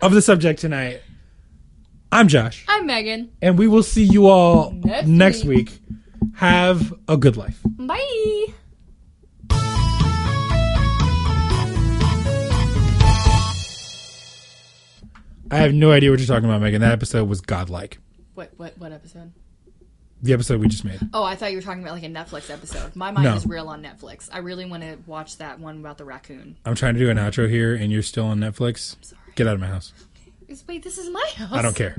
of 0.00 0.12
the 0.12 0.22
subject 0.22 0.60
tonight. 0.60 1.02
I'm 2.12 2.28
Josh, 2.28 2.64
I'm 2.68 2.86
Megan. 2.86 3.32
and 3.42 3.58
we 3.58 3.66
will 3.68 3.82
see 3.82 4.04
you 4.04 4.26
all 4.28 4.70
Next 4.70 5.08
next 5.08 5.44
week. 5.44 5.70
week. 5.70 5.98
Have 6.36 6.94
a 7.08 7.16
good 7.16 7.36
life. 7.36 7.60
Bye. 7.64 8.46
I 15.54 15.58
have 15.58 15.72
no 15.72 15.92
idea 15.92 16.10
what 16.10 16.18
you're 16.18 16.26
talking 16.26 16.48
about, 16.48 16.60
Megan. 16.60 16.80
That 16.80 16.92
episode 16.92 17.28
was 17.28 17.40
godlike. 17.40 17.98
What 18.34 18.50
what 18.56 18.76
what 18.78 18.90
episode? 18.92 19.32
The 20.22 20.32
episode 20.32 20.60
we 20.60 20.68
just 20.68 20.84
made. 20.84 20.98
Oh, 21.12 21.22
I 21.22 21.36
thought 21.36 21.50
you 21.52 21.58
were 21.58 21.62
talking 21.62 21.82
about 21.82 21.94
like 21.94 22.02
a 22.02 22.08
Netflix 22.08 22.50
episode. 22.50 22.96
My 22.96 23.10
mind 23.10 23.24
No. 23.26 23.34
is 23.36 23.46
real 23.46 23.68
on 23.68 23.82
Netflix. 23.82 24.28
I 24.32 24.38
really 24.38 24.64
want 24.64 24.82
to 24.82 24.96
watch 25.06 25.36
that 25.38 25.60
one 25.60 25.78
about 25.78 25.98
the 25.98 26.04
raccoon. 26.04 26.56
I'm 26.64 26.74
trying 26.74 26.94
to 26.94 27.00
do 27.00 27.10
an 27.10 27.18
outro 27.18 27.48
here, 27.48 27.74
and 27.74 27.92
you're 27.92 28.02
still 28.02 28.26
on 28.26 28.40
Netflix. 28.40 28.96
Sorry. 29.04 29.20
Get 29.36 29.46
out 29.46 29.54
of 29.54 29.60
my 29.60 29.66
house. 29.66 29.92
It's- 30.42 30.64
Wait, 30.66 30.82
this 30.82 30.98
is 30.98 31.10
my 31.10 31.24
house. 31.36 31.52
I 31.52 31.62
don't 31.62 31.76
care. 31.76 31.96